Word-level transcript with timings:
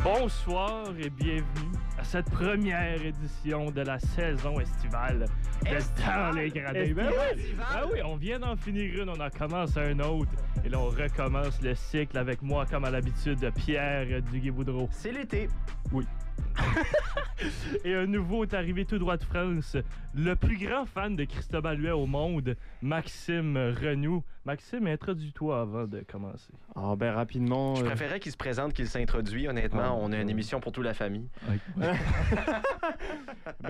Bonsoir 0.00 0.88
et 0.98 1.10
bienvenue 1.10 1.72
à 1.96 2.02
cette 2.02 2.28
première 2.30 3.04
édition 3.04 3.70
de 3.70 3.82
la 3.82 4.00
saison 4.00 4.58
estivale 4.58 5.26
de 5.64 6.04
Dans 6.04 6.36
les 6.36 6.48
Gradins. 6.48 6.92
Ben 6.94 7.08
oui, 7.08 7.54
ben 7.56 7.88
oui, 7.92 7.98
on 8.04 8.16
vient 8.16 8.40
d'en 8.40 8.56
finir 8.56 9.02
une, 9.02 9.10
on 9.10 9.20
en 9.20 9.30
commence 9.30 9.76
un 9.76 9.98
autre. 10.00 10.32
Et 10.64 10.68
là, 10.68 10.80
on 10.80 10.88
recommence 10.88 11.62
le 11.62 11.74
cycle 11.76 12.18
avec 12.18 12.42
moi, 12.42 12.66
comme 12.66 12.84
à 12.84 12.90
l'habitude, 12.90 13.48
Pierre 13.54 14.06
Duguay-Boudreau. 14.22 14.88
C'est 14.90 15.12
l'été. 15.12 15.48
Oui. 15.92 16.04
Et 17.84 17.94
un 17.94 18.06
nouveau 18.06 18.44
est 18.44 18.54
arrivé 18.54 18.84
tout 18.84 18.98
droit 18.98 19.16
de 19.16 19.24
France, 19.24 19.76
le 20.14 20.36
plus 20.36 20.56
grand 20.58 20.86
fan 20.86 21.16
de 21.16 21.24
Christophe 21.24 21.64
Huet 21.76 21.90
au 21.90 22.06
monde, 22.06 22.56
Maxime 22.82 23.56
Renou. 23.56 24.22
Maxime, 24.44 24.86
introduis-toi 24.88 25.60
avant 25.60 25.86
de 25.86 26.00
commencer. 26.00 26.52
Ah 26.74 26.94
ben 26.96 27.12
rapidement. 27.12 27.76
Je 27.76 27.82
euh, 27.82 27.86
préférais 27.86 28.18
qu'il 28.20 28.32
se 28.32 28.36
présente 28.36 28.72
qu'il 28.72 28.88
s'introduit, 28.88 29.48
honnêtement. 29.48 29.82
Ah, 29.84 29.92
on 29.94 30.12
a 30.12 30.20
une 30.20 30.30
émission 30.30 30.60
pour 30.60 30.72
toute 30.72 30.84
la 30.84 30.94
famille. 30.94 31.28
ben, 31.76 31.92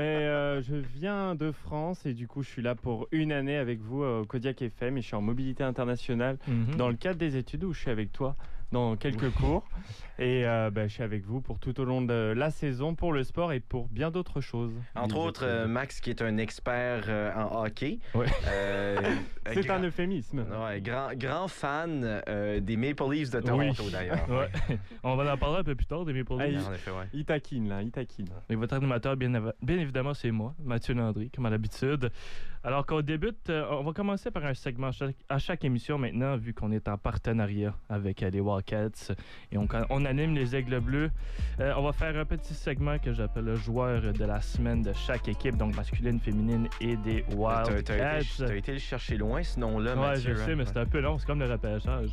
euh, 0.01 0.63
je 0.63 0.77
viens 0.77 1.35
de 1.35 1.53
France 1.53 2.05
et 2.07 2.15
du 2.15 2.27
coup 2.27 2.43
je 2.43 2.49
suis 2.49 2.63
là 2.63 2.75
pour 2.75 3.07
une 3.13 3.33
année 3.33 3.57
avec 3.57 3.81
vous 3.81 4.03
euh, 4.03 4.21
au 4.23 4.25
Kodiak 4.25 4.63
FM 4.63 4.99
et 4.99 5.03
je 5.03 5.07
suis 5.07 5.17
en 5.17 5.23
mobilité 5.23 5.63
internationale 5.65 6.39
Mhm. 6.47 6.77
dans 6.77 6.89
le 6.89 6.95
cadre 6.97 7.19
des 7.19 7.37
études 7.37 7.65
où 7.65 7.73
je 7.73 7.81
suis 7.81 7.91
avec 7.91 8.13
toi 8.13 8.37
dans 8.73 8.97
quelques 8.97 9.31
cours 9.33 9.65
et 10.19 10.47
euh, 10.47 10.71
ben, 10.71 10.89
je 10.89 10.95
suis 10.95 11.03
avec 11.03 11.25
vous 11.25 11.41
pour 11.41 11.59
tout 11.59 11.79
au 11.81 11.85
long 11.85 12.03
de 12.03 12.33
la 12.37 12.51
saison 12.51 12.95
pour 12.95 13.13
le 13.13 13.25
sport 13.25 13.53
et 13.53 13.61
pour 13.61 13.89
bien 13.89 14.11
d'autres 14.11 14.41
choses. 14.41 14.73
Entre 14.95 15.17
autres, 15.17 15.45
euh, 15.47 15.67
Max, 15.67 16.01
qui 16.01 16.11
est 16.11 16.23
un 16.23 16.37
expert 16.39 17.05
euh, 17.09 17.33
en 17.35 17.65
hockey. 17.65 17.99
Ouais. 18.15 18.27
C'est 19.53 19.71
un 19.71 19.83
euphémisme. 19.83 20.45
Ouais, 20.65 20.81
grand, 20.81 21.09
grand 21.15 21.49
fan 21.49 22.23
euh, 22.29 22.61
des 22.61 22.77
Maple 22.77 23.03
Leafs 23.11 23.31
de 23.31 23.41
Toronto, 23.41 23.83
Oui. 23.85 23.91
d'ailleurs. 23.93 24.29
Ouais. 24.31 24.49
On 25.03 25.17
va 25.17 25.33
en 25.35 25.37
parler 25.37 25.59
un 25.59 25.65
peu 25.65 25.75
plus 25.75 25.87
tard 25.87 26.05
des 26.05 26.13
Maple 26.13 26.35
Ah, 26.41 26.47
Leafs. 26.47 26.61
il- 26.63 26.69
En 26.69 26.73
effet, 26.75 26.91
ouais. 26.91 27.09
Il 27.13 27.25
taquine 27.25 27.69
là, 27.69 27.83
il 27.83 27.91
taquine. 27.91 28.29
Et 28.49 28.55
votre 28.55 28.75
animateur, 28.75 29.17
bien, 29.17 29.33
évidemment, 29.69 30.15
c'est 30.15 30.31
moi, 30.31 30.55
Mathieu 30.63 30.95
Landry, 30.95 31.31
comme 31.31 31.47
à 31.47 31.51
l'habitude. 31.51 32.11
Alors 32.65 32.87
qu'on 32.87 33.01
débute, 33.01 33.51
on 33.51 33.83
va 33.83 33.93
commencer 33.93 34.31
par 34.31 34.45
un 34.45 34.55
segment 34.55 34.89
à 34.89 34.93
chaque, 34.93 35.17
à 35.29 35.39
chaque 35.39 35.65
émission 35.65 35.99
maintenant, 35.99 36.37
vu 36.37 36.55
qu'on 36.55 36.71
est 36.71 36.87
en 36.87 36.97
partenariat 36.97 37.75
avec 37.89 38.21
les 38.21 38.39
Wildcats 38.41 39.15
et 39.51 39.59
on, 39.59 39.67
on 39.91 40.02
anime 40.07 40.35
les 40.35 40.55
Aigles 40.57 40.81
Bleus. 40.81 41.11
Euh, 41.61 41.73
on 41.77 41.83
va 41.83 41.93
faire 41.93 42.17
un 42.17 42.25
petit 42.25 42.55
segment 42.55 42.99
que 42.99 43.13
j'appelle 43.13 43.45
le 43.45 43.57
joueur 43.57 44.01
de 44.13 44.25
la 44.25 44.41
semaine 44.41 44.83
de 44.83 44.93
chaque 44.93 45.29
équipe, 45.29 45.57
donc 45.57 45.75
masculine, 45.77 46.19
féminine 46.21 46.69
et 46.81 46.97
des 46.97 47.23
T'as 47.29 47.63
t'as 47.65 47.79
été, 47.79 47.93
Wildcats. 47.93 48.47
t'as 48.47 48.55
été 48.57 48.73
le 48.73 48.79
chercher 48.79 49.17
loin, 49.17 49.43
ce 49.43 49.61
nom-là, 49.61 49.95
Ouais, 49.95 50.01
Mathieu. 50.01 50.35
je 50.35 50.39
sais, 50.41 50.53
hein. 50.53 50.57
mais 50.57 50.65
c'est 50.65 50.77
un 50.79 50.87
peu 50.87 51.01
long, 51.01 51.19
c'est 51.19 51.27
comme 51.27 51.41
le 51.41 51.51
repêchage. 51.51 52.11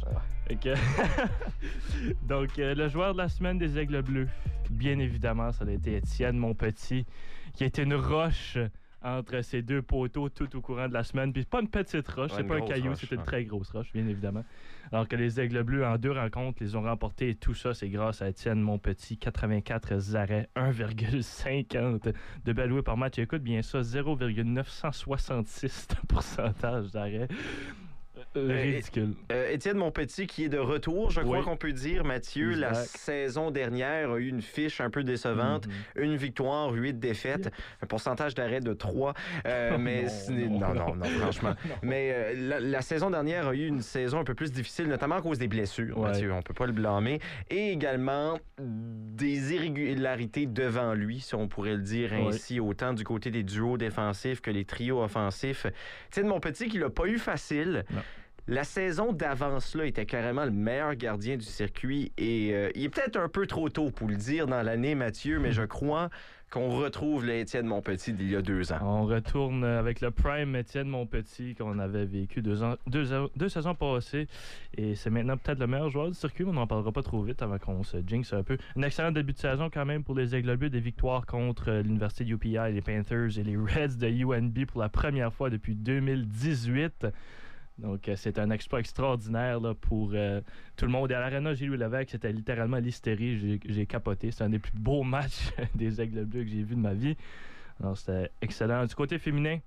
Que- 0.61 0.73
Donc, 2.27 2.57
euh, 2.59 2.73
le 2.75 2.87
joueur 2.89 3.13
de 3.13 3.19
la 3.19 3.29
semaine 3.29 3.57
des 3.57 3.77
Aigles 3.77 4.01
Bleus, 4.01 4.27
bien 4.69 4.99
évidemment, 4.99 5.51
ça 5.51 5.65
a 5.67 5.71
été 5.71 5.95
Étienne 5.97 6.37
Monpetit, 6.37 7.05
qui 7.55 7.63
a 7.63 7.67
été 7.67 7.83
une 7.83 7.95
roche 7.95 8.57
entre 9.02 9.42
ces 9.42 9.61
deux 9.61 9.81
poteaux 9.81 10.30
tout 10.30 10.55
au 10.58 10.61
courant 10.61 10.88
de 10.88 10.94
la 10.94 11.03
semaine. 11.03 11.33
Puis 11.33 11.44
pas 11.45 11.61
une 11.61 11.69
petite 11.69 12.08
roche, 12.08 12.31
Ouais, 12.31 12.38
c'est 12.38 12.44
pas 12.44 12.55
un 12.55 12.61
caillou, 12.61 12.94
c'est 12.95 13.11
une 13.11 13.19
ouais. 13.19 13.25
très 13.25 13.45
grosse 13.45 13.72
roche, 13.72 13.91
bien 13.94 14.08
évidemment. 14.08 14.44
Alors 14.91 15.08
que 15.08 15.16
les 15.16 15.39
Aigles 15.39 15.64
Bleus, 15.64 15.86
en 15.86 15.97
deux 15.97 16.11
rencontres, 16.11 16.58
les 16.61 16.75
ont 16.75 16.81
remportés. 16.81 17.30
Et 17.30 17.36
tout 17.36 17.53
ça, 17.53 17.73
c'est 17.73 17.89
grâce 17.89 18.22
à 18.22 18.30
Étienne 18.30 18.61
Monpetit. 18.61 19.17
84 19.17 20.16
arrêts, 20.16 20.50
1,50 20.56 22.14
de 22.45 22.53
baloués 22.53 22.81
par 22.81 22.97
match. 22.97 23.19
Et 23.19 23.22
écoute 23.22 23.44
bien 23.44 23.61
ça, 23.61 23.81
0,966 23.81 25.88
de 25.89 26.08
pourcentage 26.08 26.91
d'arrêts. 26.91 27.28
Euh, 28.36 28.50
Euh, 28.50 28.62
ridicule. 28.75 29.14
Euh, 29.31 29.50
Étienne 29.52 29.78
Monpetit 29.78 30.28
qui 30.28 30.44
est 30.46 30.50
de 30.50 30.57
retour, 30.57 31.09
je 31.12 31.22
crois 31.22 31.40
Oui. 31.40 31.44
qu'on 31.44 31.57
peut 31.57 31.72
dire, 31.72 32.03
Mathieu, 32.03 32.52
la 32.53 32.74
saison 32.74 33.52
dernière 33.52 34.12
a 34.12 34.18
eu 34.18 34.28
une 34.28 34.41
fiche 34.41 34.81
un 34.81 34.90
peu 34.90 35.03
décevante. 35.03 35.68
Mhm. 35.68 36.03
Une 36.03 36.16
victoire, 36.16 36.72
huit 36.72 37.00
défaites, 37.00 37.52
un 37.81 37.85
pourcentage 37.88 38.35
d'arrêt 38.35 38.59
de 38.59 38.74
3. 38.74 39.13
mais 39.79 40.06
Non, 40.29 40.35
non, 40.38 40.59
non, 40.59 40.74
non, 40.74 40.74
non. 40.74 40.96
non, 40.96 41.06
franchement. 41.19 41.53
Mais 41.84 42.12
euh, 42.13 42.34
la, 42.35 42.59
la 42.59 42.81
saison 42.81 43.09
dernière 43.09 43.47
a 43.47 43.53
eu 43.56 43.66
une 43.68 43.81
saison 43.81 44.19
un 44.19 44.24
peu 44.24 44.35
plus 44.35 44.52
difficile, 44.52 44.88
notamment 44.88 45.16
à 45.16 45.22
cause 45.22 45.40
des 45.40 45.47
blessures, 45.47 45.97
Ouais. 45.97 46.09
Mathieu. 46.09 46.31
On 46.34 46.41
peut 46.41 46.53
pas 46.53 46.66
le 46.66 46.74
blâmer. 46.74 47.19
Et 47.50 47.72
également 47.72 48.38
des 48.59 49.53
irrégularités 49.53 50.46
devant 50.46 50.94
lui, 50.94 51.19
si 51.19 51.35
on 51.35 51.47
pourrait 51.47 51.75
le 51.75 51.81
dire 51.81 52.12
Ouais. 52.12 52.28
ainsi, 52.28 52.59
autant 52.59 52.94
du 52.94 53.03
côté 53.03 53.31
des 53.31 53.44
duos 53.44 53.78
défensifs 53.78 54.41
que 54.41 54.52
les 54.52 54.66
trios 54.66 55.02
offensifs. 55.03 55.66
Étienne 56.08 56.28
Monpetit, 56.28 56.68
qui 56.69 56.78
l'a 56.78 56.90
pas 56.90 57.06
eu 57.06 57.18
facile. 57.18 57.85
Non. 57.91 58.02
La 58.49 58.63
saison 58.63 59.13
d'avance-là 59.13 59.85
était 59.85 60.07
carrément 60.07 60.43
le 60.43 60.49
meilleur 60.49 60.95
gardien 60.95 61.37
du 61.37 61.45
circuit 61.45 62.11
et 62.17 62.49
euh, 62.51 62.71
il 62.73 62.85
est 62.85 62.89
peut-être 62.89 63.17
un 63.17 63.29
peu 63.29 63.45
trop 63.45 63.69
tôt 63.69 63.91
pour 63.91 64.07
le 64.07 64.15
dire 64.15 64.47
dans 64.47 64.63
l'année, 64.63 64.95
Mathieu, 64.95 65.37
mais 65.37 65.51
je 65.51 65.61
crois 65.61 66.09
qu'on 66.49 66.69
retrouve 66.69 67.27
le 67.27 67.35
Étienne 67.35 67.67
Monpetit 67.67 68.11
d'il 68.11 68.31
y 68.31 68.35
a 68.35 68.41
deux 68.41 68.73
ans. 68.73 68.79
On 68.81 69.05
retourne 69.05 69.63
avec 69.63 70.01
le 70.01 70.09
prime 70.09 70.55
Étienne 70.55 70.87
Monpetit 70.87 71.53
qu'on 71.53 71.77
avait 71.77 72.05
vécu 72.05 72.41
deux, 72.41 73.49
saisons 73.49 73.75
passées. 73.75 74.27
Et 74.75 74.95
c'est 74.95 75.11
maintenant 75.11 75.37
peut-être 75.37 75.59
le 75.59 75.67
meilleur 75.67 75.91
joueur 75.91 76.07
du 76.07 76.16
circuit. 76.16 76.43
On 76.43 76.53
n'en 76.53 76.66
parlera 76.66 76.91
pas 76.91 77.03
trop 77.03 77.21
vite 77.21 77.43
avant 77.43 77.59
qu'on 77.59 77.83
se 77.83 77.97
jinx 78.03 78.33
un 78.33 78.41
peu. 78.41 78.57
Un 78.75 78.81
excellent 78.81 79.11
début 79.11 79.33
de 79.33 79.37
saison 79.37 79.69
quand 79.71 79.85
même 79.85 80.03
pour 80.03 80.16
les 80.16 80.35
Aigles. 80.35 80.71
Des 80.71 80.79
victoires 80.79 81.27
contre 81.27 81.69
euh, 81.69 81.81
l'Université 81.83 82.23
de 82.23 82.31
UPI, 82.31 82.73
les 82.73 82.81
Panthers 82.81 83.37
et 83.37 83.43
les 83.43 83.55
Reds 83.55 83.99
de 83.99 84.07
UNB 84.07 84.66
pour 84.66 84.81
la 84.81 84.89
première 84.89 85.31
fois 85.31 85.51
depuis 85.51 85.75
2018. 85.75 87.05
Donc, 87.79 88.07
euh, 88.09 88.16
c'est 88.16 88.38
un 88.40 88.50
exploit 88.50 88.79
extraordinaire 88.79 89.59
pour 89.81 90.12
euh, 90.13 90.41
tout 90.75 90.85
le 90.85 90.91
monde. 90.91 91.12
Et 91.12 91.13
à 91.13 91.19
l'Arena 91.19 91.53
Gilles 91.53 91.72
Lévesque, 91.72 92.09
c'était 92.12 92.31
littéralement 92.31 92.78
l'hystérie. 92.78 93.59
J'ai- 93.66 93.85
capoté. 93.85 94.31
C'est 94.31 94.44
un 94.44 94.50
des 94.50 94.59
plus 94.59 94.73
beaux 94.75 95.03
matchs 95.03 95.51
des 95.75 96.01
Aigles 96.01 96.25
Bleus 96.25 96.44
que 96.44 96.50
j'ai 96.50 96.63
vu 96.63 96.75
de 96.75 96.81
ma 96.81 96.94
vie. 96.94 97.16
C'était 97.95 98.29
excellent. 98.41 98.85
Du 98.85 98.94
côté 98.94 99.17
féminin, 99.17 99.59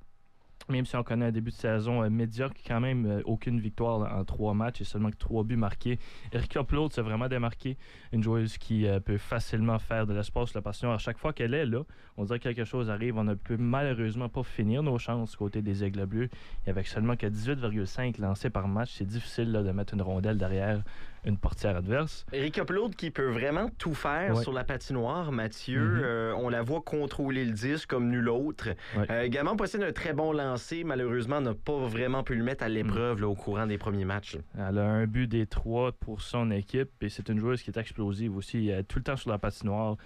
même 0.73 0.87
si 0.87 0.97
on 0.97 1.03
connaît 1.03 1.27
un 1.27 1.33
début 1.33 1.51
de 1.51 1.57
saison 1.57 2.03
euh, 2.03 2.11
médiocre, 2.11 2.57
quand 2.67 2.81
même 2.81 3.07
euh, 3.07 3.23
aucune 3.25 3.61
victoire 3.61 4.13
en 4.13 4.25
trois 4.25 4.55
matchs 4.55 4.81
et 4.81 4.85
seulement 4.85 5.11
trois 5.17 5.45
buts 5.45 5.57
marqués. 5.57 5.99
Erika 6.33 6.65
Plot 6.65 6.91
s'est 6.91 7.03
vraiment 7.03 7.29
démarqué. 7.29 7.77
Une 8.13 8.23
joueuse 8.23 8.59
qui 8.59 8.87
euh, 8.87 8.99
peut 8.99 9.19
facilement 9.19 9.79
faire 9.79 10.07
de 10.07 10.15
l'espace 10.15 10.55
la 10.55 10.63
passion. 10.63 10.93
À 10.93 10.99
chaque 10.99 11.19
fois 11.19 11.33
qu'elle 11.33 11.55
est 11.55 11.67
là, 11.67 11.83
on 12.17 12.25
dirait 12.25 12.39
que 12.39 12.45
quelque 12.45 12.65
chose 12.65 12.91
arrive. 12.91 13.17
On 13.19 13.25
ne 13.25 13.35
peut 13.35 13.57
malheureusement 13.57 14.29
pas 14.29 14.43
finir 14.43 14.83
nos 14.83 14.99
chances 14.99 15.37
côté 15.37 15.63
des 15.63 15.85
Aigles 15.85 16.07
Bleus. 16.07 16.31
Et 16.67 16.71
avec 16.71 16.87
seulement 16.87 17.17
que 17.17 17.27
18,5 17.27 18.21
lancés 18.21 18.51
par 18.51 18.67
match, 18.67 18.95
c'est 18.97 19.07
difficile 19.07 19.53
là, 19.53 19.63
de 19.63 19.71
mettre 19.71 19.95
une 19.95 20.03
rondelle 20.03 20.39
derrière 20.39 20.83
une 21.25 21.39
portière 21.39 21.77
adverse. 21.77 22.27
Erika 22.33 22.65
Plaude 22.65 22.97
qui 22.97 23.11
peut 23.11 23.31
vraiment 23.31 23.71
tout 23.79 23.95
faire 23.95 24.35
Ouais. 24.37 24.43
sur 24.43 24.53
la 24.53 24.65
patinoire, 24.65 25.31
Mathieu. 25.31 25.81
Mhm. 25.81 26.01
Euh, 26.03 26.35
on 26.37 26.49
la 26.49 26.63
voit 26.63 26.81
contrôler 26.81 27.45
le 27.45 27.53
disque 27.53 27.89
comme 27.91 28.09
nul 28.11 28.29
autre. 28.29 28.71
Ouais. 28.97 29.07
Euh, 29.11 29.23
également 29.23 29.57
possède 29.57 29.83
un 29.83 29.93
très 29.93 30.13
bon 30.13 30.33
lancer. 30.33 30.83
Malheureusement, 30.85 31.41
n'a 31.41 31.55
pas 31.55 31.79
vraiment 31.87 32.23
pu 32.25 32.35
le 32.35 32.43
mettre 32.43 32.65
à 32.65 32.69
l'épreuve 32.69 33.23
au 33.23 33.35
courant 33.35 33.67
des 33.67 33.79
premiers 33.79 34.05
matchs. 34.05 34.37
Elle 34.59 34.79
a 34.79 34.85
un 34.85 35.07
but 35.07 35.29
des 35.29 35.47
trois 35.47 35.93
pour 35.93 36.23
son 36.23 36.51
équipe 36.51 36.91
et 37.01 37.09
c'est 37.09 37.29
une 37.29 37.39
joueuse 37.39 37.63
qui 37.63 37.71
est 37.71 37.79
explosive 37.79 38.37
aussi. 38.37 38.69
Elle 38.69 38.81
est 38.81 38.85
tout 38.85 38.99
le 38.99 39.05
temps 39.05 39.17
sur 39.17 39.31
la 39.31 39.39
patinoire. 39.39 39.97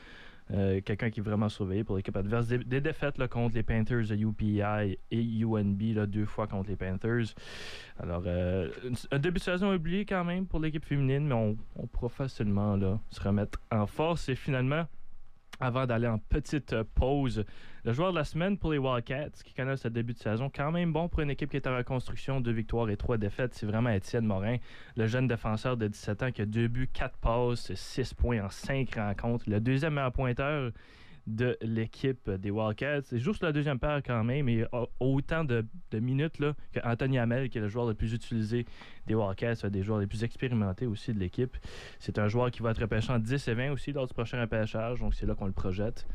Euh, 0.53 0.81
Quelqu'un 0.85 1.11
qui 1.11 1.21
est 1.21 1.23
vraiment 1.23 1.49
surveillé 1.49 1.85
pour 1.85 1.97
l'équipe 1.97 2.17
adverse. 2.17 2.47
Des, 2.47 2.81
défaites 2.81 3.25
contre 3.29 3.55
les 3.55 3.63
Panthers 3.63 4.07
de 4.09 4.15
UPI 4.15 4.97
et 5.11 5.43
UNB, 5.43 6.07
deux 6.07 6.25
fois 6.25 6.47
contre 6.47 6.71
les 6.71 6.77
Panthers. 6.77 7.35
Alors, 7.99 8.23
euh, 8.27 8.71
un 9.11 9.19
début 9.19 9.39
de 9.39 9.45
saison 9.45 9.75
oublié 9.75 10.05
quand 10.05 10.25
même 10.25 10.47
pour 10.47 10.61
l'équipe 10.61 10.85
féminine, 10.85 11.27
mais 11.27 11.35
on, 11.35 11.57
on 11.77 11.87
pourra 11.87 12.09
facilement 12.09 12.79
se 13.11 13.21
remettre 13.21 13.61
en 13.71 13.87
force. 13.87 14.29
Et 14.29 14.37
finalement, 14.37 14.87
avant 15.61 15.87
d'aller 15.87 16.07
en 16.07 16.19
petite 16.19 16.75
pause, 16.95 17.45
le 17.85 17.93
joueur 17.93 18.13
de 18.13 18.19
la 18.19 18.25
semaine 18.25 18.59
pour 18.59 18.73
les 18.73 18.79
Wildcats, 18.79 19.43
qui 19.45 19.55
connaissent 19.55 19.83
ce 19.83 19.89
début 19.89 20.13
de 20.13 20.19
saison, 20.19 20.51
quand 20.55 20.73
même 20.73 20.93
bon 20.93 21.09
pour 21.09 21.21
une 21.21 21.31
équipe 21.31 21.51
qui 21.51 21.57
est 21.57 21.67
en 21.67 21.77
reconstruction, 21.77 22.41
deux 22.41 22.53
victoires 22.53 22.89
et 22.91 22.97
trois 22.97 23.17
défaites, 23.17 23.55
c'est 23.55 23.67
vraiment 23.67 23.91
Étienne 23.91 24.27
Morin, 24.27 24.57
le 24.97 25.07
jeune 25.07 25.29
défenseur 25.29 25.77
de 25.77 25.87
17 25.87 26.23
ans 26.23 26.33
qui 26.33 26.43
a 26.43 26.47
deux 26.47 26.69
buts, 26.69 26.89
quatre 26.93 27.17
passes, 27.19 27.73
six 27.75 28.13
points 28.15 28.45
en 28.45 28.51
cinq 28.51 28.95
rencontres, 28.97 29.45
le 29.49 29.61
deuxième 29.61 29.95
meilleur 29.95 30.13
pointeur 30.13 30.73
de 31.27 31.57
l'équipe 31.61 32.31
des 32.31 32.51
Wildcats. 32.51 33.03
C'est 33.03 33.19
juste 33.19 33.43
la 33.43 33.53
deuxième 33.53 33.79
paire 33.79 34.01
quand 34.05 34.23
même, 34.25 34.49
et 34.49 34.65
autant 35.01 35.45
de, 35.45 35.65
de 35.91 35.99
minutes 35.99 36.39
là, 36.39 36.55
que 36.73 36.81
Anthony 36.85 37.19
Hamel, 37.19 37.49
qui 37.49 37.59
est 37.59 37.61
le 37.61 37.69
joueur 37.69 37.87
le 37.87 37.95
plus 37.95 38.13
utilisé 38.13 38.67
des 39.07 39.15
Wildcats, 39.15 39.55
un 39.65 39.71
des 39.71 39.83
joueurs 39.83 39.99
les 39.99 40.07
plus 40.07 40.25
expérimentés 40.25 40.87
aussi 40.87 41.13
de 41.13 41.19
l'équipe. 41.19 41.57
C'est 41.99 42.19
un 42.19 42.29
joueur 42.29 42.51
qui 42.51 42.63
va 42.63 42.71
être 42.71 42.81
repêché 42.81 43.13
en 43.13 43.19
10 43.19 43.49
et 43.49 43.55
20 43.55 43.73
aussi 43.73 43.93
lors 43.93 44.07
du 44.07 44.15
prochain 44.15 44.41
repêchage, 44.41 45.01
donc 45.01 45.15
c'est 45.15 45.27
là 45.27 45.35
qu'on 45.35 45.47
le 45.47 45.53
projette. 45.53 46.07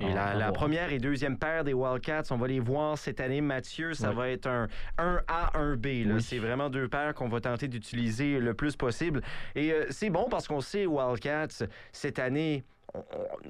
Et 0.00 0.12
la, 0.12 0.52
première 0.52 0.92
et 0.92 0.98
deuxième 0.98 1.38
paire 1.38 1.64
des 1.64 1.74
Wildcats, 1.74 2.24
on 2.30 2.36
va 2.36 2.48
les 2.48 2.60
voir 2.60 2.98
cette 2.98 3.20
année, 3.20 3.40
Mathieu. 3.40 3.94
Ça 3.94 4.10
va 4.10 4.28
être 4.28 4.48
un 4.48 4.66
1A, 4.98 5.52
1B. 5.54 6.06
là. 6.06 6.14
Oui. 6.14 6.22
C'est 6.22 6.38
vraiment 6.38 6.70
deux 6.70 6.88
paires 6.88 7.14
qu'on 7.14 7.28
va 7.28 7.40
tenter 7.40 7.68
d'utiliser 7.68 8.38
le 8.40 8.54
plus 8.54 8.74
possible. 8.74 9.22
Et 9.54 9.72
euh, 9.72 9.86
c'est 9.90 10.10
bon 10.10 10.26
parce 10.28 10.48
qu'on 10.48 10.60
sait, 10.60 10.86
Wildcats, 10.86 11.66
cette 11.92 12.18
année, 12.18 12.64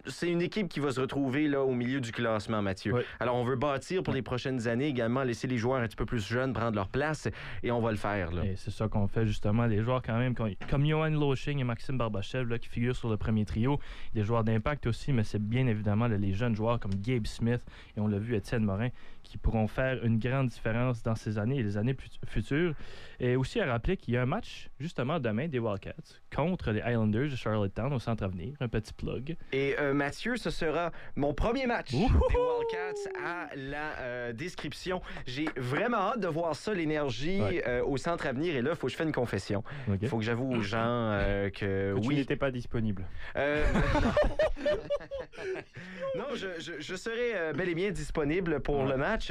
c'est 0.06 0.30
une 0.30 0.42
équipe 0.42 0.68
qui 0.68 0.80
va 0.80 0.92
se 0.92 1.00
retrouver 1.00 1.48
là, 1.48 1.62
au 1.62 1.72
milieu 1.72 2.00
du 2.00 2.12
classement, 2.12 2.62
Mathieu. 2.62 2.92
Oui. 2.94 3.02
Alors, 3.20 3.36
on 3.36 3.44
veut 3.44 3.56
bâtir 3.56 4.02
pour 4.02 4.14
les 4.14 4.22
prochaines 4.22 4.68
années 4.68 4.86
également, 4.86 5.22
laisser 5.22 5.46
les 5.46 5.58
joueurs 5.58 5.80
un 5.80 5.86
petit 5.86 5.96
peu 5.96 6.06
plus 6.06 6.24
jeunes 6.26 6.52
prendre 6.52 6.74
leur 6.76 6.88
place 6.88 7.28
et 7.62 7.70
on 7.70 7.80
va 7.80 7.90
le 7.90 7.96
faire. 7.96 8.30
Là. 8.32 8.44
Et 8.44 8.54
c'est 8.56 8.70
ça 8.70 8.88
qu'on 8.88 9.08
fait 9.08 9.26
justement. 9.26 9.66
Les 9.66 9.82
joueurs 9.82 10.02
quand 10.02 10.18
même, 10.18 10.34
comme- 10.34 10.86
Johan 10.86 11.10
Loching 11.10 11.58
et 11.58 11.64
Maxime 11.64 11.98
Barbachev, 11.98 12.48
là, 12.48 12.58
qui 12.58 12.68
figurent 12.68 12.96
sur 12.96 13.08
le 13.08 13.16
premier 13.16 13.44
trio, 13.44 13.78
des 14.14 14.22
joueurs 14.22 14.44
d'impact 14.44 14.86
aussi, 14.86 15.12
mais 15.12 15.24
c'est 15.24 15.42
bien 15.42 15.66
évidemment 15.66 16.08
là, 16.08 16.16
les 16.18 16.32
jeunes 16.32 16.54
joueurs 16.54 16.78
comme 16.80 16.94
Gabe 16.94 17.26
Smith 17.26 17.64
et 17.96 18.00
on 18.00 18.06
l'a 18.08 18.18
vu 18.18 18.34
Étienne 18.34 18.64
Morin 18.64 18.88
qui 19.32 19.38
pourront 19.38 19.66
faire 19.66 20.04
une 20.04 20.18
grande 20.18 20.48
différence 20.48 21.02
dans 21.02 21.14
ces 21.14 21.38
années 21.38 21.56
et 21.56 21.62
les 21.62 21.78
années 21.78 21.96
futures. 22.28 22.74
Et 23.18 23.34
aussi 23.34 23.60
à 23.60 23.66
rappeler 23.66 23.96
qu'il 23.96 24.12
y 24.12 24.18
a 24.18 24.22
un 24.22 24.26
match 24.26 24.68
justement 24.78 25.18
demain 25.18 25.48
des 25.48 25.58
Wildcats 25.58 25.94
contre 26.34 26.70
les 26.70 26.80
Islanders 26.80 27.30
de 27.30 27.36
Charlottetown 27.36 27.90
au 27.94 27.98
Centre 27.98 28.24
Avenir. 28.24 28.54
Un 28.60 28.68
petit 28.68 28.92
plug. 28.92 29.36
Et 29.52 29.74
euh, 29.78 29.94
Mathieu, 29.94 30.36
ce 30.36 30.50
sera 30.50 30.92
mon 31.16 31.32
premier 31.32 31.66
match 31.66 31.92
des 31.92 31.96
Wildcats 31.96 33.10
à 33.24 33.48
la 33.56 33.98
euh, 34.00 34.32
description. 34.34 35.00
J'ai 35.26 35.46
vraiment 35.56 35.96
hâte 35.96 36.20
de 36.20 36.28
voir 36.28 36.54
ça, 36.54 36.74
l'énergie 36.74 37.40
Ouais. 37.40 37.64
euh, 37.66 37.82
au 37.84 37.96
centre 37.96 38.26
avenir. 38.26 38.54
Et 38.54 38.60
là, 38.60 38.70
il 38.72 38.76
faut 38.76 38.88
que 38.88 38.92
je 38.92 38.98
fasse 38.98 39.06
une 39.06 39.12
confession. 39.12 39.64
Il 40.02 40.08
faut 40.08 40.18
que 40.18 40.24
j'avoue 40.24 40.52
aux 40.52 40.60
gens 40.60 40.78
euh, 40.82 41.48
que, 41.48 41.94
Que 41.94 42.00
tu 42.00 42.08
oui. 42.08 42.16
n'étais 42.16 42.36
pas 42.36 42.50
disponible. 42.50 43.06
Euh, 43.36 43.64
non, 46.16 46.24
je, 46.34 46.46
je- 46.60 46.80
je 46.80 46.94
serai 46.96 47.34
euh, 47.34 47.52
bel 47.52 47.68
et 47.68 47.74
bien 47.74 47.90
disponible 47.90 48.60
pour 48.60 48.80
Ouais. 48.80 48.90
le 48.90 48.96
match, 48.96 49.21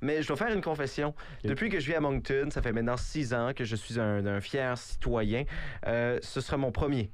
mais 0.00 0.22
je 0.22 0.28
dois 0.28 0.36
faire 0.36 0.54
une 0.54 0.62
confession. 0.62 1.14
Depuis 1.44 1.68
que 1.68 1.80
je 1.80 1.86
vis 1.86 1.94
à 1.94 2.00
Moncton, 2.00 2.48
ça 2.50 2.62
fait 2.62 2.72
maintenant 2.72 2.96
six 2.96 3.34
ans 3.34 3.52
que 3.54 3.64
je 3.64 3.76
suis 3.76 3.98
un, 3.98 4.24
un 4.26 4.40
fier 4.40 4.76
citoyen. 4.78 5.44
Euh, 5.86 6.18
ce 6.22 6.40
sera 6.40 6.56
mon 6.56 6.72
premier 6.72 7.10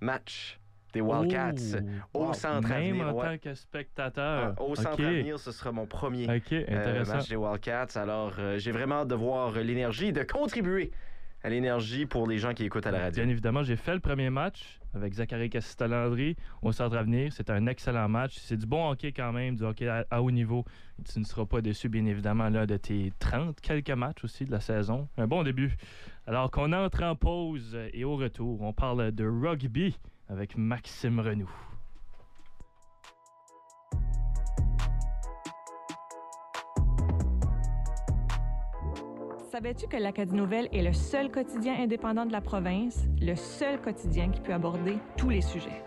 match 0.00 0.60
des 0.92 1.00
Wildcats. 1.00 1.78
Oh, 2.14 2.20
au 2.20 2.26
wow. 2.26 2.32
centre 2.34 2.68
Même 2.68 3.00
avenir, 3.00 3.08
en 3.08 3.12
ouais. 3.12 3.38
tant 3.38 3.38
que 3.38 3.54
spectateur. 3.54 4.54
Ah, 4.56 4.62
au 4.62 4.74
centre 4.74 5.04
avenir, 5.04 5.38
ce 5.38 5.52
sera 5.52 5.72
mon 5.72 5.86
premier 5.86 6.26
euh, 6.28 7.04
match 7.04 7.28
des 7.28 7.36
Wildcats. 7.36 7.96
Alors, 7.96 8.34
euh, 8.38 8.58
j'ai 8.58 8.72
vraiment 8.72 8.96
hâte 8.96 9.08
de 9.08 9.14
voir 9.14 9.52
l'énergie, 9.52 10.12
de 10.12 10.22
contribuer 10.22 10.90
à 11.42 11.48
l'énergie 11.48 12.06
pour 12.06 12.26
les 12.26 12.38
gens 12.38 12.54
qui 12.54 12.64
écoutent 12.64 12.86
à 12.86 12.90
la 12.90 13.00
radio. 13.00 13.22
Bien 13.22 13.30
évidemment, 13.30 13.62
j'ai 13.62 13.76
fait 13.76 13.94
le 13.94 14.00
premier 14.00 14.30
match 14.30 14.80
avec 14.96 15.14
Zachary 15.14 15.50
Castellandri 15.50 16.36
au 16.62 16.72
Centre 16.72 16.96
Avenir. 16.96 17.32
C'était 17.32 17.52
un 17.52 17.66
excellent 17.66 18.08
match. 18.08 18.36
C'est 18.38 18.56
du 18.56 18.66
bon 18.66 18.90
hockey 18.90 19.12
quand 19.12 19.32
même, 19.32 19.56
du 19.56 19.62
hockey 19.62 19.86
à, 19.88 20.04
à 20.10 20.22
haut 20.22 20.30
niveau. 20.30 20.64
Tu 21.04 21.18
ne 21.18 21.24
seras 21.24 21.44
pas 21.44 21.60
déçu, 21.60 21.88
bien 21.88 22.04
évidemment, 22.06 22.48
là, 22.48 22.66
de 22.66 22.76
tes 22.76 23.12
30 23.18 23.60
quelques 23.60 23.90
matchs 23.90 24.24
aussi 24.24 24.44
de 24.44 24.50
la 24.50 24.60
saison. 24.60 25.08
Un 25.16 25.26
bon 25.26 25.42
début. 25.42 25.76
Alors 26.26 26.50
qu'on 26.50 26.72
entre 26.72 27.02
en 27.04 27.14
pause 27.14 27.78
et 27.92 28.04
au 28.04 28.16
retour, 28.16 28.62
on 28.62 28.72
parle 28.72 29.12
de 29.12 29.24
rugby 29.24 29.96
avec 30.28 30.56
Maxime 30.56 31.20
Renou. 31.20 31.50
Savais-tu 39.56 39.86
que 39.86 39.96
l'Acadie 39.96 40.34
Nouvelle 40.34 40.68
est 40.70 40.82
le 40.82 40.92
seul 40.92 41.30
quotidien 41.30 41.76
indépendant 41.78 42.26
de 42.26 42.32
la 42.32 42.42
province, 42.42 43.06
le 43.22 43.34
seul 43.36 43.80
quotidien 43.80 44.28
qui 44.28 44.42
peut 44.42 44.52
aborder 44.52 44.98
tous 45.16 45.30
les 45.30 45.40
sujets? 45.40 45.82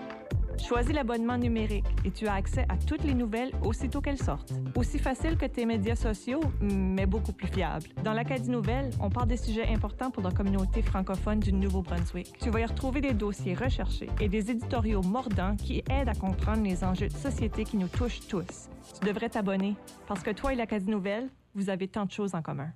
Choisis 0.57 0.91
l'abonnement 0.91 1.37
numérique 1.37 1.85
et 2.03 2.09
tu 2.09 2.25
as 2.25 2.33
accès 2.33 2.65
à 2.67 2.77
toutes 2.77 3.03
les 3.03 3.13
nouvelles 3.13 3.51
aussitôt 3.63 4.01
qu'elles 4.01 4.17
sortent. 4.17 4.53
Aussi 4.75 4.97
facile 4.97 5.37
que 5.37 5.45
tes 5.45 5.67
médias 5.67 5.95
sociaux, 5.95 6.39
mais 6.59 7.05
beaucoup 7.05 7.31
plus 7.31 7.45
fiable. 7.45 7.85
Dans 8.03 8.13
l'Acadie 8.13 8.49
Nouvelle, 8.49 8.89
on 8.99 9.11
parle 9.11 9.27
des 9.27 9.37
sujets 9.37 9.67
importants 9.67 10.09
pour 10.09 10.23
la 10.23 10.31
communauté 10.31 10.81
francophone 10.81 11.39
du 11.39 11.53
Nouveau-Brunswick. 11.53 12.39
Tu 12.39 12.49
vas 12.49 12.61
y 12.61 12.65
retrouver 12.65 13.01
des 13.01 13.13
dossiers 13.13 13.53
recherchés 13.53 14.09
et 14.19 14.29
des 14.29 14.49
éditoriaux 14.49 15.03
mordants 15.03 15.55
qui 15.55 15.83
aident 15.91 16.09
à 16.09 16.15
comprendre 16.15 16.63
les 16.63 16.83
enjeux 16.83 17.09
de 17.09 17.13
société 17.13 17.65
qui 17.65 17.77
nous 17.77 17.87
touchent 17.87 18.27
tous. 18.27 18.67
Tu 18.99 19.05
devrais 19.05 19.29
t'abonner 19.29 19.75
parce 20.07 20.23
que 20.23 20.31
toi 20.31 20.53
et 20.53 20.55
l'Acadie 20.55 20.89
Nouvelle, 20.89 21.29
vous 21.53 21.69
avez 21.69 21.87
tant 21.87 22.05
de 22.05 22.11
choses 22.11 22.33
en 22.33 22.41
commun. 22.41 22.71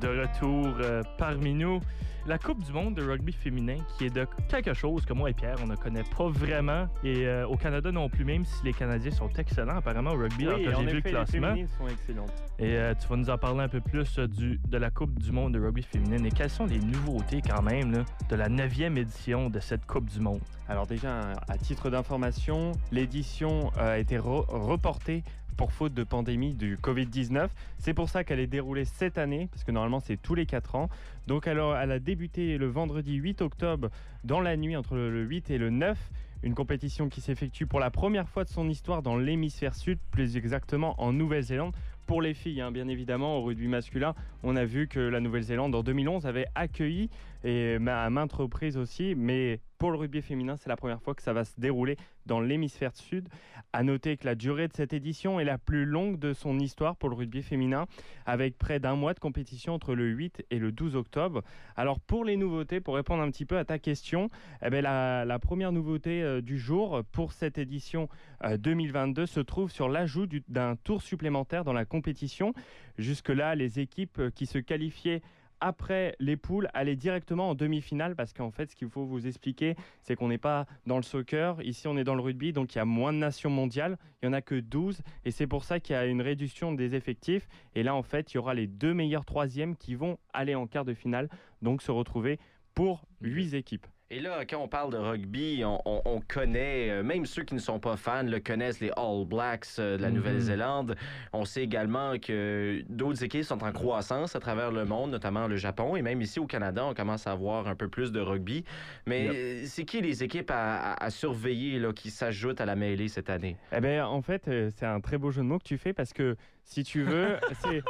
De 0.00 0.08
retour 0.08 0.74
euh, 0.80 1.02
parmi 1.18 1.54
nous. 1.54 1.80
La 2.28 2.38
Coupe 2.38 2.60
du 2.64 2.72
monde 2.72 2.94
de 2.96 3.04
rugby 3.08 3.30
féminin, 3.32 3.76
qui 3.96 4.06
est 4.06 4.10
de 4.10 4.26
quelque 4.48 4.74
chose 4.74 5.04
que 5.06 5.12
moi 5.12 5.30
et 5.30 5.32
Pierre, 5.32 5.58
on 5.62 5.68
ne 5.68 5.76
connaît 5.76 6.02
pas 6.02 6.28
vraiment. 6.28 6.88
Et 7.04 7.24
euh, 7.24 7.46
au 7.46 7.56
Canada 7.56 7.92
non 7.92 8.08
plus, 8.08 8.24
même 8.24 8.44
si 8.44 8.64
les 8.64 8.72
Canadiens 8.72 9.12
sont 9.12 9.28
excellents 9.38 9.76
apparemment 9.76 10.10
au 10.10 10.16
rugby, 10.16 10.46
alors 10.48 10.58
Oui, 10.58 10.64
que 10.64 10.70
en 10.74 10.80
j'ai 10.80 10.86
vu 10.86 10.90
le 10.90 10.96
les 10.96 11.02
classement. 11.02 11.40
féminines 11.48 11.68
sont 11.78 11.86
excellentes. 11.86 12.32
Et 12.58 12.76
euh, 12.78 12.94
tu 13.00 13.06
vas 13.06 13.16
nous 13.16 13.30
en 13.30 13.38
parler 13.38 13.60
un 13.60 13.68
peu 13.68 13.80
plus 13.80 14.18
du, 14.18 14.58
de 14.68 14.76
la 14.76 14.90
Coupe 14.90 15.16
du 15.20 15.30
monde 15.30 15.54
de 15.54 15.60
rugby 15.60 15.82
féminine. 15.82 16.26
Et 16.26 16.32
quelles 16.32 16.50
sont 16.50 16.66
les 16.66 16.80
nouveautés 16.80 17.42
quand 17.48 17.62
même 17.62 17.92
là, 17.92 18.04
de 18.28 18.34
la 18.34 18.48
neuvième 18.48 18.98
édition 18.98 19.48
de 19.48 19.60
cette 19.60 19.86
Coupe 19.86 20.06
du 20.10 20.18
monde? 20.18 20.40
Alors 20.68 20.88
déjà, 20.88 21.20
à 21.46 21.56
titre 21.58 21.90
d'information, 21.90 22.72
l'édition 22.90 23.70
a 23.78 23.98
été 23.98 24.18
re- 24.18 24.46
reportée 24.48 25.22
pour 25.56 25.72
faute 25.72 25.94
de 25.94 26.04
pandémie 26.04 26.54
du 26.54 26.76
Covid-19. 26.76 27.48
C'est 27.78 27.94
pour 27.94 28.08
ça 28.08 28.24
qu'elle 28.24 28.40
est 28.40 28.46
déroulée 28.46 28.84
cette 28.84 29.18
année, 29.18 29.48
parce 29.50 29.64
que 29.64 29.72
normalement 29.72 30.00
c'est 30.00 30.16
tous 30.16 30.34
les 30.34 30.46
4 30.46 30.74
ans. 30.74 30.88
Donc 31.26 31.46
alors, 31.46 31.76
elle 31.76 31.92
a 31.92 31.98
débuté 31.98 32.58
le 32.58 32.66
vendredi 32.66 33.14
8 33.14 33.42
octobre 33.42 33.90
dans 34.24 34.40
la 34.40 34.56
nuit 34.56 34.76
entre 34.76 34.96
le 34.96 35.22
8 35.22 35.50
et 35.50 35.58
le 35.58 35.70
9. 35.70 35.98
Une 36.42 36.54
compétition 36.54 37.08
qui 37.08 37.20
s'effectue 37.20 37.66
pour 37.66 37.80
la 37.80 37.90
première 37.90 38.28
fois 38.28 38.44
de 38.44 38.50
son 38.50 38.68
histoire 38.68 39.02
dans 39.02 39.16
l'hémisphère 39.16 39.74
sud, 39.74 39.98
plus 40.10 40.36
exactement 40.36 40.94
en 41.02 41.12
Nouvelle-Zélande. 41.12 41.74
Pour 42.06 42.22
les 42.22 42.34
filles, 42.34 42.60
hein, 42.60 42.70
bien 42.70 42.86
évidemment, 42.86 43.38
au 43.38 43.42
rugby 43.42 43.66
masculin, 43.66 44.14
on 44.44 44.54
a 44.54 44.64
vu 44.64 44.86
que 44.86 45.00
la 45.00 45.18
Nouvelle-Zélande 45.18 45.74
en 45.74 45.82
2011 45.82 46.26
avait 46.26 46.46
accueilli 46.54 47.10
et 47.46 47.76
à 47.86 48.10
maintes 48.10 48.32
reprises 48.32 48.76
aussi, 48.76 49.14
mais 49.14 49.60
pour 49.78 49.90
le 49.90 49.98
rugby 49.98 50.22
féminin, 50.22 50.56
c'est 50.56 50.68
la 50.70 50.76
première 50.76 51.00
fois 51.02 51.14
que 51.14 51.22
ça 51.22 51.32
va 51.32 51.44
se 51.44 51.60
dérouler 51.60 51.96
dans 52.24 52.40
l'hémisphère 52.40 52.96
sud. 52.96 53.28
À 53.72 53.82
noter 53.82 54.16
que 54.16 54.24
la 54.24 54.34
durée 54.34 54.68
de 54.68 54.72
cette 54.72 54.92
édition 54.94 55.38
est 55.38 55.44
la 55.44 55.58
plus 55.58 55.84
longue 55.84 56.18
de 56.18 56.32
son 56.32 56.58
histoire 56.58 56.96
pour 56.96 57.08
le 57.10 57.14
rugby 57.14 57.42
féminin, 57.42 57.86
avec 58.24 58.56
près 58.58 58.80
d'un 58.80 58.96
mois 58.96 59.12
de 59.14 59.20
compétition 59.20 59.74
entre 59.74 59.94
le 59.94 60.06
8 60.08 60.44
et 60.50 60.58
le 60.58 60.72
12 60.72 60.96
octobre. 60.96 61.42
Alors 61.76 62.00
pour 62.00 62.24
les 62.24 62.36
nouveautés, 62.36 62.80
pour 62.80 62.94
répondre 62.96 63.22
un 63.22 63.30
petit 63.30 63.44
peu 63.44 63.58
à 63.58 63.64
ta 63.64 63.78
question, 63.78 64.30
eh 64.64 64.70
ben, 64.70 64.82
la, 64.82 65.38
première 65.38 65.72
nouveauté 65.72 66.22
euh, 66.22 66.40
du 66.40 66.58
jour 66.58 67.02
pour 67.12 67.32
cette 67.32 67.58
édition 67.58 68.08
euh, 68.44 68.56
2022 68.56 69.26
se 69.26 69.40
trouve 69.40 69.70
sur 69.70 69.88
l'ajout 69.88 70.26
du- 70.26 70.42
d'un 70.48 70.74
tour 70.76 71.02
supplémentaire 71.02 71.62
dans 71.64 71.74
la 71.74 71.84
compétition. 71.84 72.54
Jusque-là, 72.98 73.54
les 73.54 73.78
équipes 73.78 74.18
euh, 74.18 74.30
qui 74.30 74.46
se 74.46 74.58
qualifiaient 74.58 75.20
après 75.60 76.14
les 76.18 76.36
poules 76.36 76.68
allaient 76.74 76.96
directement 76.96 77.50
en 77.50 77.54
demi-finale 77.54 78.16
parce 78.16 78.32
qu'en 78.32 78.50
fait 78.50 78.70
ce 78.70 78.76
qu'il 78.76 78.88
faut 78.88 79.04
vous 79.04 79.26
expliquer 79.26 79.76
c'est 80.02 80.16
qu'on 80.16 80.28
n'est 80.28 80.38
pas 80.38 80.66
dans 80.86 80.96
le 80.96 81.02
soccer, 81.02 81.60
ici 81.62 81.88
on 81.88 81.96
est 81.96 82.04
dans 82.04 82.14
le 82.14 82.22
rugby 82.22 82.52
donc 82.52 82.74
il 82.74 82.78
y 82.78 82.80
a 82.80 82.84
moins 82.84 83.12
de 83.12 83.18
nations 83.18 83.50
mondiales, 83.50 83.98
il 84.22 84.28
n'y 84.28 84.34
en 84.34 84.36
a 84.36 84.42
que 84.42 84.54
12 84.54 85.00
et 85.24 85.30
c'est 85.30 85.46
pour 85.46 85.64
ça 85.64 85.80
qu'il 85.80 85.94
y 85.94 85.98
a 85.98 86.06
une 86.06 86.22
réduction 86.22 86.72
des 86.72 86.94
effectifs. 86.94 87.48
Et 87.74 87.82
là 87.82 87.94
en 87.94 88.02
fait 88.02 88.32
il 88.32 88.36
y 88.36 88.38
aura 88.38 88.54
les 88.54 88.66
deux 88.66 88.94
meilleurs 88.94 89.24
troisièmes 89.24 89.76
qui 89.76 89.94
vont 89.94 90.18
aller 90.32 90.54
en 90.54 90.66
quart 90.66 90.84
de 90.84 90.94
finale 90.94 91.28
donc 91.62 91.82
se 91.82 91.90
retrouver 91.90 92.38
pour 92.74 93.06
8 93.20 93.54
équipes. 93.54 93.86
Et 94.08 94.20
là, 94.20 94.44
quand 94.48 94.58
on 94.62 94.68
parle 94.68 94.92
de 94.92 94.98
rugby, 94.98 95.62
on, 95.64 95.80
on- 95.84 96.00
on 96.04 96.20
connaît, 96.20 96.90
euh, 96.90 97.02
même 97.02 97.26
ceux 97.26 97.42
qui 97.42 97.54
ne 97.54 97.58
sont 97.58 97.80
pas 97.80 97.96
fans 97.96 98.22
le 98.22 98.38
connaissent, 98.38 98.78
les 98.78 98.92
All 98.96 99.24
Blacks 99.26 99.66
euh, 99.80 99.96
de 99.96 100.02
la 100.02 100.10
Mhm. 100.10 100.14
Nouvelle-Zélande. 100.14 100.94
On 101.32 101.44
sait 101.44 101.64
également 101.64 102.16
que 102.20 102.84
d'autres 102.88 103.24
équipes 103.24 103.42
sont 103.42 103.64
en 103.64 103.72
croissance 103.72 104.36
à 104.36 104.38
travers 104.38 104.70
le 104.70 104.84
monde, 104.84 105.10
notamment 105.10 105.48
le 105.48 105.56
Japon. 105.56 105.96
Et 105.96 106.02
même 106.02 106.22
ici 106.22 106.38
au 106.38 106.46
Canada, 106.46 106.84
on 106.86 106.94
commence 106.94 107.26
à 107.26 107.32
avoir 107.32 107.66
un 107.66 107.74
peu 107.74 107.88
plus 107.88 108.12
de 108.12 108.20
rugby. 108.20 108.64
Mais 109.06 109.24
Yep. 109.24 109.66
c'est 109.66 109.84
qui 109.84 110.00
les 110.00 110.22
équipes 110.22 110.52
à, 110.52 110.92
à- 110.92 111.04
à 111.04 111.10
surveiller 111.10 111.80
là, 111.80 111.92
qui 111.92 112.10
s'ajoutent 112.10 112.60
à 112.60 112.64
la 112.64 112.76
mêlée 112.76 113.08
cette 113.08 113.28
année? 113.28 113.56
Eh 113.72 113.80
ben 113.80 114.04
en 114.04 114.22
fait 114.22 114.46
euh, 114.46 114.70
c'est 114.76 114.86
un 114.86 115.00
très 115.00 115.18
beau 115.18 115.32
jeu 115.32 115.42
de 115.42 115.46
mots 115.48 115.58
que 115.58 115.64
tu 115.64 115.78
fais 115.78 115.92
parce 115.92 116.12
que 116.12 116.36
si 116.66 116.84
tu 116.84 117.02
veux 117.02 117.36
c'est 117.62 117.82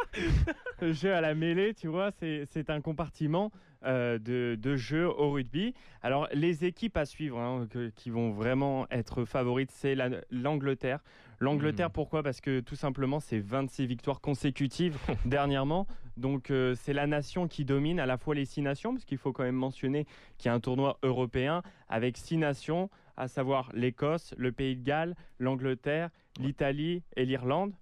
le 0.80 0.92
jeu 0.92 1.12
à 1.14 1.20
la 1.20 1.34
mêlée 1.34 1.74
tu 1.74 1.88
vois 1.88 2.10
c'est 2.12 2.44
c'est 2.50 2.70
un 2.70 2.80
compartiment 2.80 3.50
euh, 3.84 4.18
de, 4.18 4.56
de 4.60 4.74
jeu 4.76 5.06
au 5.06 5.30
rugby. 5.30 5.74
Alors 6.02 6.28
les 6.32 6.64
équipes 6.64 6.96
à 6.96 7.04
suivre 7.04 7.38
hein, 7.38 7.66
que- 7.70 7.90
qui 7.90 8.10
vont 8.10 8.30
vraiment 8.30 8.86
être 8.90 9.24
favorites 9.24 9.70
c'est 9.72 9.94
la- 9.94 10.10
l'Angleterre. 10.30 11.00
L'Angleterre 11.40 11.88
Mhm. 11.88 11.92
pourquoi? 11.92 12.22
Parce 12.22 12.40
que 12.40 12.60
tout 12.60 12.74
simplement 12.76 13.20
c'est 13.20 13.38
26 13.38 13.86
victoires 13.86 14.20
consécutives 14.20 14.96
dernièrement. 15.26 15.86
Donc 16.16 16.50
euh, 16.50 16.74
c'est 16.74 16.94
la 16.94 17.06
nation 17.06 17.46
qui 17.48 17.64
domine 17.64 18.00
à 18.00 18.06
la 18.06 18.16
fois 18.16 18.34
les 18.34 18.46
six 18.46 18.62
nations 18.62 18.92
parce 18.94 19.04
qu'il 19.04 19.18
faut 19.18 19.32
quand 19.32 19.44
même 19.44 19.54
mentionner 19.54 20.06
qu'il 20.38 20.48
y 20.48 20.52
a 20.52 20.54
un 20.54 20.60
tournoi 20.60 20.98
européen 21.02 21.62
avec 21.88 22.16
six 22.16 22.38
nations 22.38 22.88
à 23.18 23.28
savoir 23.28 23.70
l'Écosse, 23.74 24.34
le 24.36 24.52
Pays 24.52 24.76
de 24.76 24.82
Galles, 24.82 25.14
l'Angleterre, 25.38 26.10
l'Italie 26.40 27.02
et 27.16 27.24
l'Irlande 27.24 27.72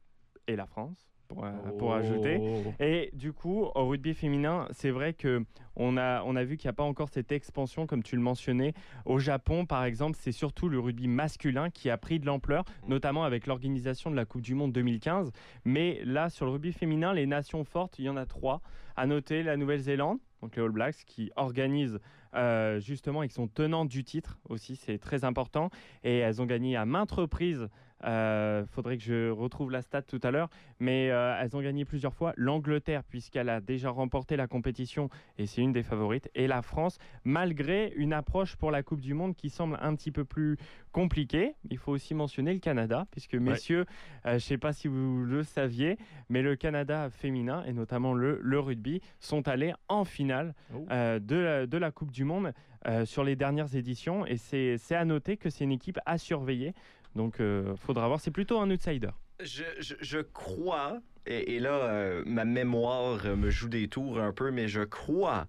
et 0.47 0.57
la 0.57 0.67
France 0.67 1.09
pour, 1.29 1.45
euh, 1.45 1.51
pour 1.79 1.95
ajouter. 1.95 2.39
Oh. 2.41 2.73
Et 2.81 3.11
du 3.15 3.33
coup, 3.33 3.67
au 3.75 3.89
rugby 3.89 4.15
féminin, 4.15 4.69
c'est 4.73 4.91
vrai 4.91 5.15
que 5.15 5.45
on 5.77 5.97
a, 5.97 6.23
on 6.23 6.37
a 6.37 6.45
vu 6.45 6.57
qu'il 6.57 6.69
n'y 6.69 6.71
a 6.71 6.75
pas 6.75 6.85
encore 6.85 7.09
cette 7.09 7.33
expansion, 7.33 7.87
comme 7.87 8.03
tu 8.03 8.15
le 8.15 8.23
mentionnais. 8.23 8.75
Au 9.05 9.19
Japon, 9.19 9.67
par 9.67 9.85
exemple, 9.85 10.17
c'est 10.21 10.33
surtout 10.33 10.69
le 10.69 10.79
rugby 10.79 11.09
masculin 11.09 11.71
qui 11.71 11.91
a 11.91 11.97
pris 11.97 12.21
de 12.21 12.27
l'ampleur, 12.27 12.65
notamment 12.87 13.25
avec 13.25 13.47
l'organisation 13.47 14.11
de 14.11 14.17
la 14.17 14.25
Coupe 14.25 14.43
du 14.43 14.55
Monde 14.55 14.73
2015. 14.73 15.33
Mais 15.65 16.01
là, 16.05 16.31
sur 16.31 16.47
le 16.47 16.53
rugby 16.53 16.73
féminin, 16.73 17.13
les 17.13 17.27
nations 17.27 17.65
fortes, 17.65 17.99
il 17.99 18.05
y 18.05 18.09
en 18.09 18.17
a 18.17 18.27
trois. 18.27 18.61
À 18.97 19.07
noter 19.07 19.43
la 19.43 19.57
Nouvelle-Zélande, 19.57 20.19
donc 20.41 20.55
les 20.55 20.63
All 20.63 20.71
Blacks, 20.71 21.05
qui 21.07 21.33
organisent 21.35 21.99
euh, 22.35 22.81
justement, 22.81 23.23
ils 23.23 23.31
sont 23.31 23.47
tenants 23.47 23.85
du 23.85 24.05
titre 24.05 24.39
aussi, 24.49 24.77
c'est 24.77 24.99
très 24.99 25.25
important. 25.25 25.71
Et 26.03 26.19
elles 26.19 26.43
ont 26.43 26.47
gagné 26.47 26.77
à 26.77 26.85
maintes 26.85 27.13
reprises. 27.13 27.69
Il 28.03 28.67
faudrait 28.69 28.97
que 28.99 29.03
je 29.03 29.31
retrouve 29.31 29.71
la 29.71 29.81
stat 29.83 30.03
tout 30.03 30.21
à 30.23 30.31
l'heure, 30.31 30.51
mais 30.79 31.11
euh, 31.11 31.39
elles 31.41 31.57
ont 31.57 31.63
gagné 31.63 31.85
plusieurs 31.85 32.13
fois. 32.15 32.33
L'Angleterre, 32.37 33.03
puisqu'elle 33.05 33.49
a 33.49 33.61
déjà 33.61 33.91
remporté 33.91 34.37
la 34.37 34.47
compétition 34.47 35.09
et 35.39 35.47
c'est 35.47 35.63
une 35.63 35.73
des 35.73 35.83
favorites, 35.83 36.29
et 36.35 36.47
la 36.47 36.61
France, 36.63 36.99
malgré 37.25 37.93
une 37.97 38.13
approche 38.13 38.57
pour 38.57 38.71
la 38.71 38.83
Coupe 38.83 39.01
du 39.01 39.15
Monde 39.15 39.35
qui 39.35 39.49
semble 39.49 39.79
un 39.81 39.95
petit 39.95 40.11
peu 40.11 40.25
plus 40.25 40.57
compliquée. 40.93 41.55
Il 41.71 41.79
faut 41.79 41.93
aussi 41.93 42.15
mentionner 42.15 42.53
le 42.53 42.61
Canada, 42.61 43.07
puisque 43.11 43.35
messieurs, 43.35 43.87
euh, 44.27 44.31
je 44.31 44.35
ne 44.35 44.39
sais 44.39 44.59
pas 44.59 44.73
si 44.73 44.87
vous 44.89 45.25
le 45.25 45.43
saviez, 45.43 45.97
mais 46.29 46.43
le 46.43 46.57
Canada 46.57 47.09
féminin 47.11 47.65
et 47.67 47.73
notamment 47.73 48.13
le, 48.15 48.39
le 48.43 48.61
rugby 48.61 49.01
sont 49.19 49.49
allés 49.49 49.73
en 49.89 50.05
finale 50.05 50.55
Oh. 50.75 50.87
euh, 50.91 51.19
de, 51.19 51.37
la, 51.37 51.67
de 51.67 51.79
la 51.79 51.91
Coupe 51.91 52.11
du 52.11 52.25
Monde 52.25 52.53
euh, 52.87 53.05
sur 53.05 53.25
les 53.25 53.37
dernières 53.37 53.75
éditions. 53.77 54.27
Et 54.27 54.37
c'est 54.37 54.79
à 54.95 55.05
noter 55.05 55.37
que 55.37 55.49
c'est 55.51 55.65
une 55.65 55.73
équipe 55.73 55.99
à 56.07 56.19
surveiller. 56.19 56.75
Donc, 57.15 57.37
il 57.39 57.75
faudra 57.77 58.07
voir. 58.09 58.21
C'est 58.21 58.31
plutôt 58.31 58.59
un 58.61 58.71
outsider. 58.71 59.11
Je, 59.43 59.65
je- 59.81 59.95
je 60.01 60.19
crois, 60.19 60.99
et, 61.27 61.55
et 61.57 61.59
là, 61.61 61.71
euh, 61.73 62.23
ma 62.27 62.45
mémoire 62.45 63.21
euh, 63.27 63.37
me 63.37 63.51
joue 63.51 63.69
des 63.69 63.89
tours 63.89 64.21
un 64.21 64.33
peu, 64.33 64.51
mais 64.51 64.69
je 64.69 64.83
crois 64.83 65.47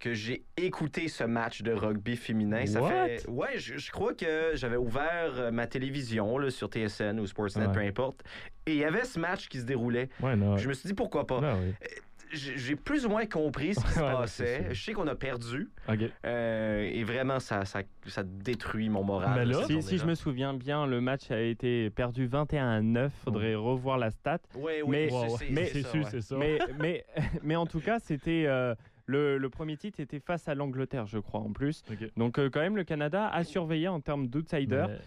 que 0.00 0.12
j'ai 0.12 0.44
écouté 0.58 1.08
ce 1.08 1.24
match 1.24 1.62
de 1.62 1.72
rugby 1.72 2.16
féminin. 2.16 2.66
Ça 2.66 2.82
What? 2.82 2.90
fait. 2.90 3.26
Ouais, 3.28 3.58
je, 3.58 3.78
je 3.78 3.90
crois 3.90 4.12
que 4.12 4.50
j'avais 4.54 4.76
ouvert 4.76 5.32
euh, 5.38 5.50
ma 5.50 5.66
télévision 5.66 6.36
là, 6.36 6.50
sur 6.50 6.68
TSN 6.68 7.18
ou 7.20 7.26
Sportsnet, 7.26 7.66
Ouais. 7.68 7.72
peu 7.72 7.80
importe. 7.80 8.22
Et 8.66 8.72
il 8.72 8.78
y 8.78 8.84
avait 8.84 9.04
ce 9.04 9.18
match 9.18 9.48
qui 9.48 9.58
se 9.60 9.64
déroulait. 9.64 10.10
Ouais, 10.20 10.36
non. 10.36 10.56
Je 10.58 10.68
me 10.68 10.74
suis 10.74 10.88
dit 10.88 10.94
pourquoi 10.94 11.26
pas? 11.26 11.40
Non, 11.40 11.58
oui. 11.62 11.72
J'ai 12.34 12.76
plus 12.76 13.06
ou 13.06 13.08
moins 13.08 13.26
compris 13.26 13.74
ce 13.74 13.80
qui 13.80 13.92
se 13.92 14.00
Ouais, 14.00 14.12
passait. 14.12 14.66
Je 14.74 14.82
sais 14.82 14.92
qu'on 14.92 15.06
a 15.08 15.14
perdu. 15.14 15.70
Euh, 16.24 16.90
et 16.92 17.04
vraiment, 17.04 17.40
ça, 17.40 17.64
ça, 17.64 17.80
ça 18.06 18.22
détruit 18.22 18.88
mon 18.88 19.02
moral. 19.04 19.38
Mais 19.38 19.44
là- 19.44 19.58
cette 19.66 19.80
Si, 19.82 19.82
si 19.82 19.98
je 19.98 20.04
me 20.06 20.14
souviens 20.14 20.54
bien, 20.54 20.86
le 20.86 21.00
match 21.00 21.30
a 21.30 21.40
été 21.40 21.90
perdu 21.90 22.26
21 22.26 22.68
à 22.68 22.80
9. 22.82 23.12
Faudrait 23.24 23.54
revoir 23.54 23.98
la 23.98 24.10
stat. 24.10 24.38
Ouais, 24.56 24.82
oui, 24.82 24.90
Mais- 24.90 25.08
mais- 25.50 25.64
c'est 25.66 25.82
ça, 25.82 25.88
ouais. 25.98 26.10
Mais, 26.38 26.58
mais, 26.78 27.04
mais 27.42 27.56
en 27.56 27.66
tout 27.66 27.80
cas, 27.80 27.98
c'était 27.98 28.44
euh, 28.46 28.74
le, 29.06 29.38
le 29.38 29.48
premier 29.50 29.76
titre 29.76 30.00
était 30.00 30.20
face 30.20 30.48
à 30.48 30.54
l'Angleterre, 30.54 31.06
je 31.06 31.18
crois, 31.18 31.40
en 31.40 31.52
plus. 31.52 31.82
Donc, 32.16 32.38
euh, 32.38 32.48
quand 32.50 32.60
même, 32.60 32.76
le 32.76 32.84
Canada 32.84 33.28
a 33.28 33.44
surveillé 33.44 33.88
en 33.88 34.00
termes 34.00 34.26
d'outsider. 34.28 34.86
Mais- 34.88 34.98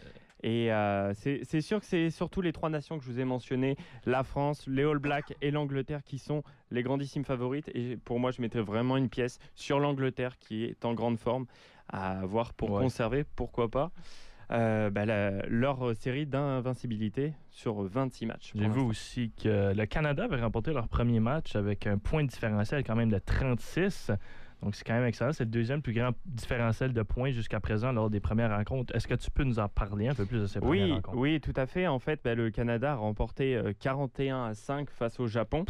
Et 0.43 0.71
euh, 0.71 1.13
c'est 1.15 1.61
sûr 1.61 1.79
que 1.79 1.85
c'est 1.85 2.09
surtout 2.09 2.41
les 2.41 2.51
trois 2.53 2.69
nations 2.69 2.97
que 2.97 3.03
je 3.03 3.09
vous 3.11 3.19
ai 3.19 3.25
mentionnées, 3.25 3.75
la 4.05 4.23
France, 4.23 4.65
les 4.67 4.83
All 4.83 4.99
Blacks 4.99 5.35
et 5.41 5.49
l'Angleterre, 5.51 6.03
qui 6.03 6.19
sont 6.19 6.43
les 6.71 6.83
grandissimes 6.83 7.25
favorites. 7.25 7.69
Et 7.73 7.97
pour 7.97 8.19
moi, 8.19 8.31
je 8.31 8.41
mettais 8.41 8.59
vraiment 8.61 8.97
une 8.97 9.09
pièce 9.09 9.39
sur 9.55 9.79
l'Angleterre, 9.79 10.37
qui 10.37 10.63
est 10.65 10.85
en 10.85 10.93
grande 10.93 11.17
forme, 11.17 11.45
à 11.89 12.25
voir 12.25 12.53
pour 12.53 12.71
Ouais. 12.71 12.83
conserver, 12.83 13.23
pourquoi 13.35 13.69
pas, 13.69 13.91
euh, 14.51 14.89
bah, 14.89 15.05
la- 15.05 15.45
leur 15.47 15.95
série 15.95 16.25
d'invincibilité 16.25 17.33
sur 17.49 17.81
26 17.81 18.25
matchs. 18.27 18.51
J'ai 18.55 18.67
vu 18.69 18.81
aussi 18.81 19.31
que 19.41 19.73
le 19.73 19.85
Canada 19.85 20.25
avait 20.25 20.39
remporté 20.39 20.71
leur 20.71 20.87
premier 20.87 21.19
match 21.19 21.55
avec 21.55 21.87
un 21.87 21.97
point 21.97 22.23
différentiel 22.23 22.83
quand 22.83 22.95
même 22.95 23.09
de 23.09 23.17
36. 23.19 24.11
Donc 24.63 24.75
c'est 24.75 24.83
quand 24.83 24.93
même 24.93 25.05
excellent. 25.05 25.33
C'est 25.33 25.43
le 25.45 25.51
deuxième 25.51 25.81
plus 25.81 25.93
grand 25.93 26.11
différentiel 26.25 26.91
de 26.93 27.01
points 27.03 27.31
jusqu'à 27.31 27.59
présent 27.59 27.91
lors 27.91 28.09
des 28.09 28.19
premières 28.19 28.49
rencontres. 28.55 28.95
Est-ce 28.95 29.07
que 29.07 29.13
tu 29.13 29.29
peux 29.29 29.43
nous 29.43 29.59
en 29.59 29.69
parler 29.69 30.07
un 30.07 30.15
peu 30.15 30.25
plus 30.25 30.41
de 30.41 30.45
ces 30.47 30.59
premières 30.59 30.85
Oui, 30.85 30.91
rencontres? 30.93 31.17
oui, 31.17 31.39
tout 31.41 31.53
à 31.55 31.65
fait. 31.67 31.85
En 31.87 31.99
fait, 31.99 32.19
bah, 32.23 32.33
le 32.35 32.49
Canada 32.49 32.93
a 32.93 32.95
remporté 32.95 33.55
euh, 33.55 33.73
41 33.79 34.45
à 34.45 34.53
5 34.55 34.89
face 34.89 35.19
au 35.19 35.27
Japon. 35.27 35.65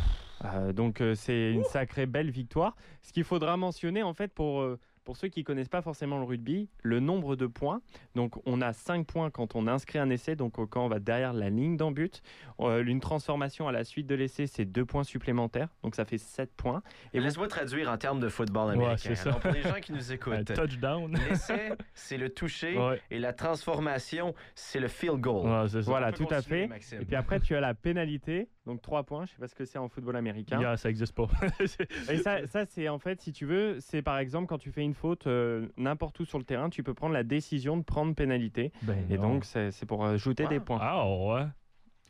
Euh, 0.46 0.72
donc, 0.72 1.02
euh, 1.02 1.16
c'est 1.16 1.52
une 1.52 1.64
sacrée 1.66 2.06
belle 2.06 2.30
victoire. 2.32 2.76
Ce 3.02 3.12
qu'il 3.12 3.24
faudra 3.26 3.58
mentionner, 3.58 4.04
en 4.04 4.14
fait, 4.14 4.34
pour, 4.34 4.62
euh, 4.62 4.80
pour 5.08 5.16
ceux 5.16 5.30
qui 5.30 5.46
connaissent 5.46 5.70
pas 5.70 5.82
forcément 5.82 6.18
le 6.20 6.26
rugby, 6.26 6.68
le 6.84 7.00
nombre 7.00 7.38
de 7.38 7.48
points. 7.48 7.80
Donc, 8.16 8.36
on 8.46 8.60
a 8.60 8.74
5 8.74 9.08
points 9.08 9.30
quand 9.30 9.56
on 9.56 9.66
inscrit 9.66 10.00
un 10.00 10.10
essai, 10.10 10.36
donc 10.36 10.56
quand 10.70 10.84
on 10.86 10.90
va 10.90 11.00
derrière 11.00 11.32
la 11.32 11.50
ligne 11.50 11.78
d'en 11.78 11.92
but. 11.92 12.22
Euh, 12.60 12.84
une 12.84 13.00
transformation 13.00 13.70
à 13.70 13.72
la 13.72 13.86
suite 13.86 14.06
de 14.06 14.16
l'essai, 14.16 14.48
c'est 14.48 14.66
2 14.66 14.84
points 14.84 15.06
supplémentaires. 15.06 15.70
Donc, 15.82 15.96
ça 15.96 16.04
fait 16.04 16.18
7 16.18 16.52
points. 16.58 16.84
Et 17.14 17.20
vous- 17.20 17.24
laisse-moi 17.24 17.48
traduire 17.48 17.90
en 17.90 17.98
termes 17.98 18.20
de 18.20 18.28
football 18.28 18.68
Ouais, 18.68 18.74
américain. 18.74 18.98
c'est 18.98 19.16
ça. 19.16 19.30
Alors, 19.30 19.40
pour 19.40 19.52
les 19.52 19.62
gens 19.62 19.80
qui 19.82 19.94
nous 19.94 20.12
écoutent, 20.12 20.54
touchdown. 20.54 21.18
l'essai, 21.30 21.70
c'est 21.94 22.18
le 22.18 22.28
toucher 22.30 22.78
ouais. 22.78 23.02
et 23.10 23.20
la 23.20 23.32
transformation, 23.32 24.36
c'est 24.56 24.82
le 24.82 24.90
field 24.90 25.22
goal. 25.22 25.48
Ouais, 25.48 25.70
c'est 25.70 25.84
ça. 25.84 25.90
Voilà, 25.90 26.12
tout 26.12 26.28
à 26.30 26.42
fait. 26.42 26.68
Maxime. 26.68 27.02
Et 27.02 27.06
puis 27.06 27.16
après, 27.16 27.40
tu 27.40 27.56
as 27.56 27.62
la 27.62 27.74
pénalité, 27.74 28.50
donc 28.68 28.82
3 28.82 29.04
points. 29.04 29.26
Je 29.26 29.32
sais 29.32 29.38
pas 29.40 29.48
ce 29.48 29.56
que 29.56 29.66
c'est 29.66 29.80
en 29.80 29.88
football 29.90 30.16
américain. 30.16 30.60
Yeah, 30.60 30.78
ça 30.78 30.90
existe 30.90 31.16
pas. 31.16 31.28
Et 32.12 32.18
ça, 32.18 32.46
ça 32.46 32.66
c'est 32.66 32.88
en 32.90 33.00
fait, 33.00 33.20
si 33.22 33.32
tu 33.32 33.46
veux, 33.46 33.80
c'est 33.80 34.04
par 34.04 34.20
exemple 34.20 34.46
quand 34.48 34.60
tu 34.60 34.72
fais 34.72 34.84
une 34.84 34.94
faute 34.94 35.26
euh, 35.26 35.68
n'importe 35.78 36.20
où 36.20 36.26
sur 36.26 36.38
le 36.38 36.44
terrain, 36.44 36.70
tu 36.70 36.84
peux 36.84 36.94
prendre 36.94 37.14
la 37.14 37.24
décision 37.24 37.78
de 37.78 37.84
prendre 37.84 38.14
pénalité. 38.14 38.72
Ben 38.84 38.98
Et 39.10 39.18
non. 39.18 39.34
donc, 39.34 39.46
c'est 39.46 39.86
pour 39.86 40.06
ajouter 40.06 40.46
des 40.48 40.60
points. 40.60 40.80
Ah 40.82 41.08
ouais. 41.10 41.46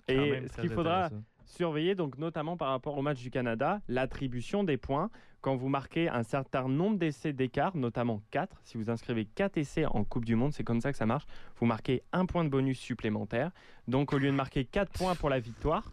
Et 0.10 0.48
ce 0.48 0.62
qu'il 0.62 0.70
faudra 0.70 1.10
surveiller, 1.48 1.96
donc 1.96 2.18
notamment 2.18 2.58
par 2.58 2.70
rapport 2.70 2.98
au 2.98 3.02
match 3.02 3.22
du 3.22 3.32
Canada, 3.32 3.82
l'attribution 3.88 4.64
des 4.64 4.78
points. 4.78 5.10
Quand 5.42 5.56
vous 5.56 5.70
marquez 5.70 6.10
un 6.10 6.24
certain 6.24 6.68
nombre 6.68 6.98
d'essais 6.98 7.32
d'écart, 7.32 7.78
notamment 7.78 8.22
4, 8.32 8.60
si 8.64 8.78
vous 8.78 8.90
inscrivez 8.90 9.26
4 9.26 9.58
essais 9.58 9.86
en 9.86 10.04
Coupe 10.04 10.26
du 10.26 10.36
Monde, 10.36 10.52
c'est 10.52 10.64
comme 10.64 10.82
ça 10.82 10.92
que 10.92 10.98
ça 10.98 11.06
marche, 11.06 11.26
vous 11.58 11.66
marquez 11.66 12.04
un 12.12 12.26
point 12.26 12.44
de 12.44 12.50
bonus 12.50 12.80
supplémentaire. 12.80 13.52
Donc 13.88 14.14
au 14.14 14.18
lieu 14.18 14.30
de 14.30 14.36
marquer 14.36 14.66
4 14.66 14.92
points 14.92 15.16
pour 15.16 15.30
la 15.30 15.40
victoire, 15.40 15.92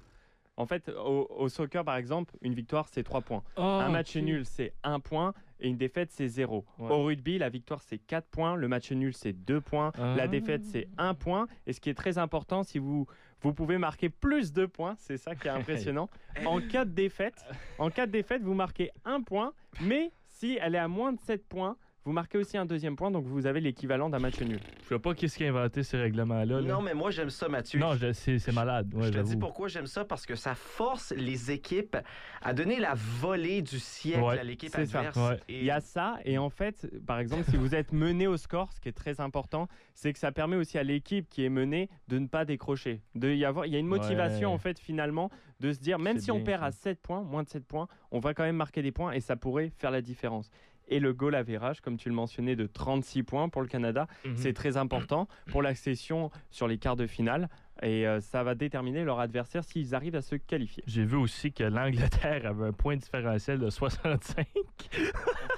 en 0.57 0.67
fait, 0.67 0.89
au, 0.89 1.27
au 1.37 1.49
soccer 1.49 1.85
par 1.85 1.97
exemple, 1.97 2.35
une 2.43 2.55
victoire 2.55 2.89
c'est 2.89 3.03
3 3.03 3.23
points. 3.23 3.43
un 3.57 3.89
match 3.91 4.17
nul, 4.17 4.45
c'est 4.45 4.73
1 4.83 5.01
point 5.01 5.35
et 5.61 5.69
une 5.69 5.77
défaite, 5.77 6.11
c'est 6.11 6.29
0. 6.29 6.65
Ouais. 6.79 6.91
Au 6.91 7.05
rugby, 7.05 7.39
la 7.39 7.49
victoire, 7.49 7.81
c'est 7.81 7.99
4 7.99 8.27
points. 8.29 8.55
Le 8.57 8.69
match 8.69 8.91
nul, 8.93 9.15
c'est 9.15 9.33
2 9.33 9.61
points. 9.61 9.93
Ah. 9.99 10.15
La 10.17 10.29
défaite, 10.29 10.65
c'est 10.65 10.89
1 10.99 11.15
point. 11.15 11.47
Et 11.67 11.73
ce 11.73 11.81
qui 11.81 11.91
est 11.91 11.95
très 11.95 12.19
important, 12.19 12.65
si 12.65 12.79
vous, 12.79 13.07
vous 13.41 13.55
pouvez 13.55 13.79
marquer 13.79 14.09
plus 14.09 14.53
de 14.53 14.67
points, 14.67 14.95
c'est 14.99 15.17
ça 15.17 15.35
qui 15.35 15.49
est 15.49 15.51
impressionnant. 15.91 16.11
en 16.45 16.61
cas 16.61 16.85
de 16.85 16.91
défaite, 16.91 17.45
en 17.79 17.91
cas 17.91 18.07
de 18.07 18.13
défaite, 18.13 18.43
vous 18.43 18.55
marquez 18.55 18.91
1 19.05 19.23
point, 19.23 19.53
mais 19.81 20.11
si 20.27 20.59
elle 20.61 20.75
est 20.75 20.79
à 20.79 20.89
moins 20.89 21.13
de 21.13 21.21
7 21.21 21.47
points, 21.49 21.77
vous 22.05 22.13
marquez 22.13 22.39
aussi 22.39 22.57
un 22.59 22.67
deuxième 22.67 22.97
point, 22.97 23.11
donc 23.11 23.25
vous 23.27 23.47
avez 23.47 23.61
l'équivalent 23.61 24.11
d'un 24.11 24.19
match 24.19 24.41
nul. 24.41 24.61
Je 24.83 24.89
sais 24.89 24.99
pas 24.99 25.15
qui 25.15 25.25
est-ce 25.25 25.37
qui 25.39 25.45
a 25.45 25.49
inventé 25.49 25.83
ces 25.83 25.97
règlements-là. 25.97 26.61
là. 26.61 26.69
Non, 26.69 26.83
mais 26.83 26.93
moi, 26.95 27.11
j'aime 27.11 27.31
ça, 27.31 27.49
Mathieu. 27.49 27.79
Non, 27.81 27.95
je- 27.95 28.13
c'est 28.13 28.39
c'est 28.39 28.53
malade. 28.53 28.93
Ouais, 28.95 29.05
je 29.05 29.09
te 29.09 29.19
dis 29.19 29.31
j'avoue. 29.31 29.39
pourquoi 29.39 29.69
j'aime 29.69 29.87
ça, 29.87 30.05
parce 30.05 30.27
que 30.27 30.35
ça 30.35 30.55
force 30.55 31.13
les 31.17 31.51
équipes 31.51 31.97
à 32.43 32.53
donner 32.53 32.79
la 32.79 32.93
volée 32.95 33.63
du 33.63 33.79
siècle 33.79 34.21
Ouais, 34.23 34.39
à 34.39 34.45
l'équipe 34.45 34.71
c'est 34.75 34.85
ça. 34.87 34.99
adverse. 35.01 35.17
Ouais. 35.17 35.41
Et 35.49 35.59
Il 35.61 35.65
y 35.65 35.71
a 35.71 35.81
ça, 35.81 36.19
et 36.25 36.37
en 36.37 36.51
fait, 36.51 36.87
par 37.07 37.19
exemple, 37.19 37.45
si 37.51 37.57
vous 37.57 37.75
êtes 37.75 37.93
mené 37.93 38.27
au 38.27 38.37
score, 38.37 38.71
ce 38.73 38.81
qui 38.81 38.89
est 38.89 38.93
très 38.93 39.21
important, 39.21 39.67
c'est 39.95 40.13
que 40.13 40.19
ça 40.19 40.31
permet 40.33 40.57
aussi 40.57 40.77
à 40.77 40.83
l'équipe 40.83 41.29
qui 41.31 41.45
est 41.45 41.49
menée 41.49 41.89
de 42.09 42.19
ne 42.19 42.27
pas 42.27 42.45
décrocher. 42.45 43.01
De 43.15 43.31
y 43.33 43.45
avoir, 43.47 43.65
il 43.67 43.73
y 43.73 43.77
a 43.77 43.79
une 43.79 43.87
motivation, 43.87 44.49
Ouais. 44.51 44.55
en 44.55 44.59
fait, 44.59 44.79
finalement, 44.79 45.31
de 45.61 45.73
se 45.73 45.79
dire, 45.79 45.99
même 45.99 46.19
C'est 46.19 46.25
si 46.25 46.31
on 46.31 46.37
bien, 46.37 46.45
perd 46.45 46.61
ça. 46.61 46.67
à 46.67 46.73
7 46.73 47.01
points, 47.01 47.23
moins 47.23 47.43
de 47.45 47.49
7 47.49 47.65
points, 47.65 47.89
on 48.11 48.19
va 48.19 48.35
quand 48.35 48.43
même 48.43 48.57
marquer 48.57 48.83
des 48.83 48.93
points, 48.93 49.13
et 49.13 49.21
ça 49.21 49.37
pourrait 49.37 49.73
faire 49.79 49.91
la 49.91 50.03
différence. 50.03 50.51
Et 50.89 51.01
le 51.01 51.13
goal 51.15 51.35
average, 51.35 51.81
comme 51.81 51.97
tu 51.97 52.09
le 52.09 52.15
mentionnais, 52.15 52.57
de 52.57 52.67
36 52.67 53.23
points 53.23 53.49
pour 53.49 53.63
le 53.63 53.69
Canada, 53.69 54.07
Mhm. 54.25 54.37
c'est 54.37 54.53
très 54.53 54.77
important 54.77 55.29
pour 55.51 55.63
l'accession 55.63 56.31
sur 56.51 56.69
les 56.69 56.79
quarts 56.79 56.97
de 56.97 57.07
finale. 57.07 57.49
Et 57.83 58.07
euh, 58.07 58.21
ça 58.21 58.43
va 58.45 58.55
déterminer 58.55 59.03
leur 59.05 59.19
adversaire 59.19 59.65
s'ils 59.65 59.95
arrivent 59.95 60.15
à 60.15 60.23
se 60.23 60.37
qualifier. 60.37 60.85
J'ai 60.87 61.05
vu 61.05 61.17
aussi 61.17 61.53
que 61.53 61.65
l'Angleterre 61.65 62.47
avait 62.47 62.67
un 62.67 62.73
point 62.73 62.97
différentiel 62.97 63.59
de 63.59 63.69
65. 63.71 64.47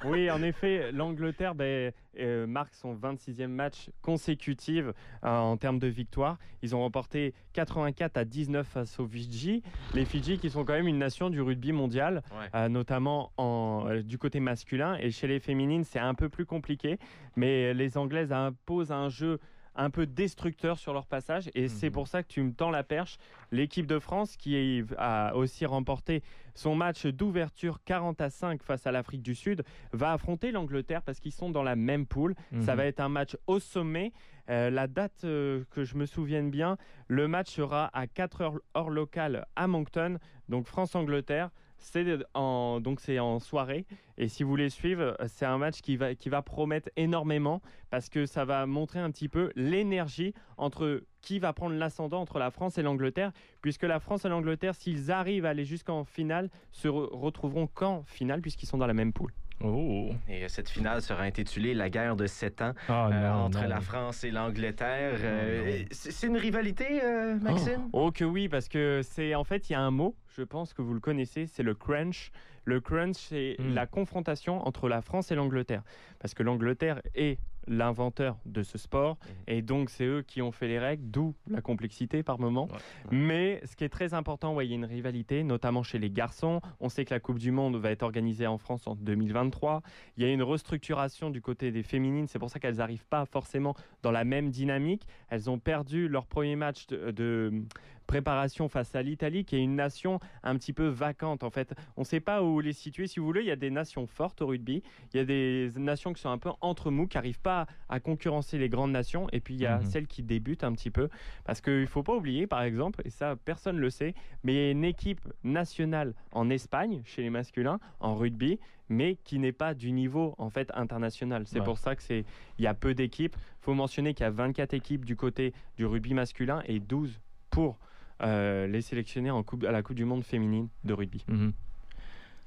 Oui, 0.04 0.30
en 0.30 0.42
effet, 0.42 0.92
l'Angleterre 0.92 1.54
ben, 1.54 1.90
euh, 2.20 2.46
marque 2.46 2.74
son 2.74 2.94
26e 2.94 3.48
match 3.48 3.90
consécutif 4.02 4.84
euh, 4.86 4.92
en 5.22 5.56
termes 5.56 5.78
de 5.78 5.86
victoire. 5.88 6.38
Ils 6.62 6.76
ont 6.76 6.80
remporté 6.80 7.34
84 7.54 8.16
à 8.16 8.24
19 8.24 8.66
face 8.66 9.00
aux 9.00 9.06
Fidji. 9.06 9.62
Les 9.94 10.04
Fidji 10.04 10.38
qui 10.38 10.50
sont 10.50 10.64
quand 10.64 10.74
même 10.74 10.86
une 10.86 10.98
nation 10.98 11.28
du 11.30 11.40
rugby 11.40 11.72
mondial, 11.72 12.22
Ouais. 12.30 12.48
euh, 12.54 12.68
notamment 12.68 13.32
en, 13.36 13.86
euh, 13.88 14.02
du 14.02 14.18
côté 14.18 14.38
masculin. 14.38 14.96
Et 15.00 15.10
chez 15.10 15.26
les 15.26 15.40
féminines, 15.40 15.82
c'est 15.82 15.98
un 15.98 16.14
peu 16.14 16.28
plus 16.28 16.46
compliqué. 16.46 16.98
Mais 17.34 17.74
les 17.74 17.96
Anglaises 17.98 18.32
imposent 18.32 18.92
un 18.92 19.08
jeu 19.08 19.40
un 19.76 19.90
peu 19.90 20.06
destructeur 20.06 20.78
sur 20.78 20.92
leur 20.92 21.06
passage 21.06 21.50
et 21.54 21.68
c'est 21.68 21.86
Mhm. 21.88 21.92
pour 21.92 22.08
ça 22.08 22.22
que 22.22 22.28
tu 22.28 22.42
me 22.42 22.52
tends 22.52 22.70
la 22.70 22.82
perche. 22.82 23.18
L'équipe 23.52 23.86
de 23.86 23.98
France 23.98 24.36
qui 24.36 24.82
a 24.98 25.34
aussi 25.36 25.66
remporté 25.66 26.22
son 26.54 26.74
match 26.74 27.06
d'ouverture 27.06 27.80
40 27.84 28.20
à 28.20 28.30
5 28.30 28.62
face 28.62 28.86
à 28.86 28.92
l'Afrique 28.92 29.22
du 29.22 29.34
Sud 29.34 29.62
va 29.92 30.12
affronter 30.12 30.52
l'Angleterre 30.52 31.02
parce 31.02 31.20
qu'ils 31.20 31.32
sont 31.32 31.50
dans 31.50 31.62
la 31.62 31.76
même 31.76 32.06
poule. 32.06 32.34
Ça 32.60 32.72
Mhm. 32.72 32.76
va 32.78 32.86
être 32.86 33.00
un 33.00 33.08
match 33.08 33.36
au 33.46 33.58
sommet. 33.58 34.12
Euh, 34.48 34.70
la 34.70 34.86
date 34.86 35.24
euh, 35.24 35.64
que 35.70 35.82
je 35.84 35.96
me 35.96 36.06
souvienne 36.06 36.50
bien, 36.50 36.76
le 37.08 37.26
match 37.28 37.50
sera 37.50 37.90
à 37.92 38.06
4 38.06 38.40
heures 38.42 38.60
heure 38.76 38.90
locale 38.90 39.44
à 39.56 39.66
Moncton, 39.66 40.18
donc 40.48 40.66
France-Angleterre. 40.66 41.50
C'est 41.78 42.06
en, 42.34 42.80
donc 42.80 43.00
c'est 43.00 43.18
en 43.18 43.38
soirée 43.38 43.86
et 44.18 44.28
si 44.28 44.42
vous 44.42 44.50
voulez 44.50 44.70
suivre, 44.70 45.16
c'est 45.28 45.46
un 45.46 45.58
match 45.58 45.82
qui 45.82 45.96
va, 45.96 46.14
qui 46.14 46.28
va 46.28 46.42
promettre 46.42 46.88
énormément 46.96 47.60
parce 47.90 48.08
que 48.08 48.26
ça 48.26 48.44
va 48.44 48.66
montrer 48.66 48.98
un 48.98 49.10
petit 49.10 49.28
peu 49.28 49.52
l'énergie 49.54 50.34
entre 50.56 51.02
qui 51.22 51.38
va 51.38 51.52
prendre 51.52 51.76
l'ascendant 51.76 52.20
entre 52.20 52.38
la 52.38 52.50
France 52.50 52.78
et 52.78 52.82
l'Angleterre 52.82 53.32
puisque 53.62 53.84
la 53.84 54.00
France 54.00 54.24
et 54.24 54.28
l'Angleterre, 54.28 54.74
s'ils 54.74 55.10
arrivent 55.12 55.44
à 55.46 55.50
aller 55.50 55.64
jusqu'en 55.64 56.04
finale, 56.04 56.50
se 56.72 56.88
re- 56.88 57.08
retrouveront 57.14 57.66
qu'en 57.66 58.02
finale 58.04 58.40
puisqu'ils 58.40 58.66
sont 58.66 58.78
dans 58.78 58.86
la 58.86 58.94
même 58.94 59.12
poule. 59.12 59.32
Oh. 59.62 60.10
Et 60.28 60.44
euh, 60.44 60.48
cette 60.48 60.68
finale 60.68 61.00
sera 61.02 61.22
intitulée 61.22 61.72
La 61.74 61.88
guerre 61.88 62.14
de 62.16 62.26
sept 62.26 62.60
ans 62.60 62.74
Ah, 62.88 63.08
euh, 63.10 63.32
entre 63.32 63.62
non. 63.62 63.68
la 63.68 63.80
France 63.80 64.22
et 64.24 64.30
l'Angleterre. 64.30 65.18
Euh, 65.22 65.78
non. 65.80 65.84
c'est 65.90 66.26
une 66.26 66.36
rivalité, 66.36 67.02
euh, 67.02 67.36
Maxime? 67.40 67.88
Oh 67.92 68.10
que 68.12 68.24
oui, 68.24 68.48
parce 68.48 68.68
que 68.68 69.00
c'est 69.02 69.34
en 69.34 69.44
fait 69.44 69.70
il 69.70 69.72
y 69.72 69.76
a 69.76 69.80
un 69.80 69.90
mot, 69.90 70.14
je 70.36 70.42
pense 70.42 70.74
que 70.74 70.82
vous 70.82 70.92
le 70.94 71.00
connaissez, 71.00 71.46
c'est 71.46 71.62
le 71.62 71.74
crunch. 71.74 72.30
Le 72.64 72.80
crunch, 72.80 73.16
c'est 73.16 73.56
Mm. 73.58 73.74
la 73.74 73.86
confrontation 73.86 74.66
entre 74.66 74.88
la 74.88 75.00
France 75.00 75.30
et 75.30 75.34
l'Angleterre, 75.36 75.82
parce 76.18 76.34
que 76.34 76.42
l'Angleterre 76.42 77.00
est 77.14 77.38
l'inventeur 77.66 78.38
de 78.46 78.62
ce 78.62 78.78
sport 78.78 79.18
et 79.46 79.62
donc 79.62 79.90
c'est 79.90 80.04
eux 80.04 80.22
qui 80.22 80.42
ont 80.42 80.52
fait 80.52 80.68
les 80.68 80.78
règles, 80.78 81.10
d'où 81.10 81.34
la 81.48 81.60
complexité 81.60 82.22
par 82.22 82.38
moment. 82.38 82.68
Ouais. 82.70 82.78
Mais 83.10 83.60
ce 83.64 83.76
qui 83.76 83.84
est 83.84 83.88
très 83.88 84.14
important, 84.14 84.54
ouais, 84.54 84.66
il 84.66 84.70
y 84.70 84.72
a 84.72 84.76
une 84.76 84.84
rivalité, 84.84 85.42
notamment 85.42 85.82
chez 85.82 85.98
les 85.98 86.10
garçons. 86.10 86.60
On 86.80 86.88
sait 86.88 87.04
que 87.04 87.14
la 87.14 87.20
Coupe 87.20 87.38
du 87.38 87.50
Monde 87.50 87.76
va 87.76 87.90
être 87.90 88.02
organisée 88.02 88.46
en 88.46 88.58
France 88.58 88.86
en 88.86 88.94
2023. 88.94 89.82
Il 90.16 90.24
y 90.24 90.26
a 90.26 90.32
une 90.32 90.42
restructuration 90.42 91.30
du 91.30 91.40
côté 91.40 91.70
des 91.70 91.82
féminines, 91.82 92.26
c'est 92.28 92.38
pour 92.38 92.50
ça 92.50 92.58
qu'elles 92.58 92.76
n'arrivent 92.76 93.06
pas 93.06 93.24
forcément 93.26 93.74
dans 94.02 94.12
la 94.12 94.24
même 94.24 94.50
dynamique. 94.50 95.06
Elles 95.28 95.50
ont 95.50 95.58
perdu 95.58 96.08
leur 96.08 96.26
premier 96.26 96.56
match 96.56 96.86
de, 96.86 97.10
de 97.10 97.64
préparation 98.06 98.68
face 98.68 98.94
à 98.94 99.02
l'Italie, 99.02 99.44
qui 99.44 99.56
est 99.56 99.62
une 99.62 99.76
nation 99.76 100.20
un 100.42 100.56
petit 100.56 100.72
peu 100.72 100.86
vacante 100.86 101.42
en 101.42 101.50
fait. 101.50 101.74
On 101.96 102.02
ne 102.02 102.06
sait 102.06 102.20
pas 102.20 102.42
où 102.42 102.60
les 102.60 102.72
situer. 102.72 103.06
Si 103.06 103.20
vous 103.20 103.26
voulez, 103.26 103.40
il 103.42 103.46
y 103.46 103.50
a 103.52 103.56
des 103.56 103.70
nations 103.70 104.06
fortes 104.06 104.42
au 104.42 104.46
rugby, 104.46 104.82
il 105.12 105.16
y 105.16 105.20
a 105.20 105.24
des 105.24 105.70
nations 105.76 106.12
qui 106.12 106.20
sont 106.22 106.30
un 106.30 106.38
peu 106.38 106.50
entre 106.60 106.90
mous, 106.90 107.06
qui 107.06 107.16
n'arrivent 107.16 107.40
pas 107.40 107.66
à 107.88 108.00
concurrencer 108.00 108.58
les 108.58 108.68
grandes 108.68 108.92
nations, 108.92 109.26
et 109.32 109.40
puis 109.40 109.54
il 109.54 109.60
y 109.60 109.66
a 109.66 109.78
Mhm. 109.78 109.84
celles 109.84 110.06
qui 110.06 110.22
débutent 110.22 110.64
un 110.64 110.72
petit 110.72 110.90
peu. 110.90 111.08
Parce 111.44 111.60
qu'il 111.60 111.80
ne 111.80 111.86
faut 111.86 112.02
pas 112.02 112.14
oublier, 112.14 112.46
par 112.46 112.62
exemple, 112.62 113.02
et 113.04 113.10
ça 113.10 113.36
personne 113.36 113.76
ne 113.76 113.80
le 113.80 113.90
sait, 113.90 114.14
mais 114.44 114.52
il 114.54 114.56
y 114.56 114.68
a 114.68 114.70
une 114.70 114.84
équipe 114.84 115.20
nationale 115.44 116.14
en 116.32 116.50
Espagne, 116.50 117.02
chez 117.04 117.22
les 117.22 117.30
masculins, 117.30 117.78
en 118.00 118.14
rugby, 118.16 118.58
mais 118.88 119.16
qui 119.24 119.38
n'est 119.40 119.52
pas 119.52 119.74
du 119.74 119.90
niveau 119.90 120.34
en 120.38 120.48
fait 120.48 120.70
international. 120.74 121.42
C'est 121.46 121.58
Ouais. 121.58 121.64
pour 121.64 121.78
ça 121.78 121.96
que 121.96 122.02
c'est 122.02 122.24
il 122.58 122.64
y 122.64 122.68
a 122.68 122.74
peu 122.74 122.94
d'équipes. 122.94 123.34
Il 123.36 123.64
faut 123.64 123.74
mentionner 123.74 124.14
qu'il 124.14 124.22
y 124.22 124.26
a 124.28 124.30
24 124.30 124.74
équipes 124.74 125.04
du 125.04 125.16
côté 125.16 125.52
du 125.76 125.84
rugby 125.86 126.14
masculin 126.14 126.62
et 126.66 126.78
12 126.78 127.20
pour 127.50 127.78
les 128.20 128.80
sélectionner 128.82 129.30
en 129.30 129.42
coupe, 129.42 129.64
à 129.64 129.72
la 129.72 129.82
Coupe 129.82 129.96
du 129.96 130.04
Monde 130.04 130.24
féminine 130.24 130.68
de 130.84 130.94
rugby. 130.94 131.24
Mhm. 131.28 131.52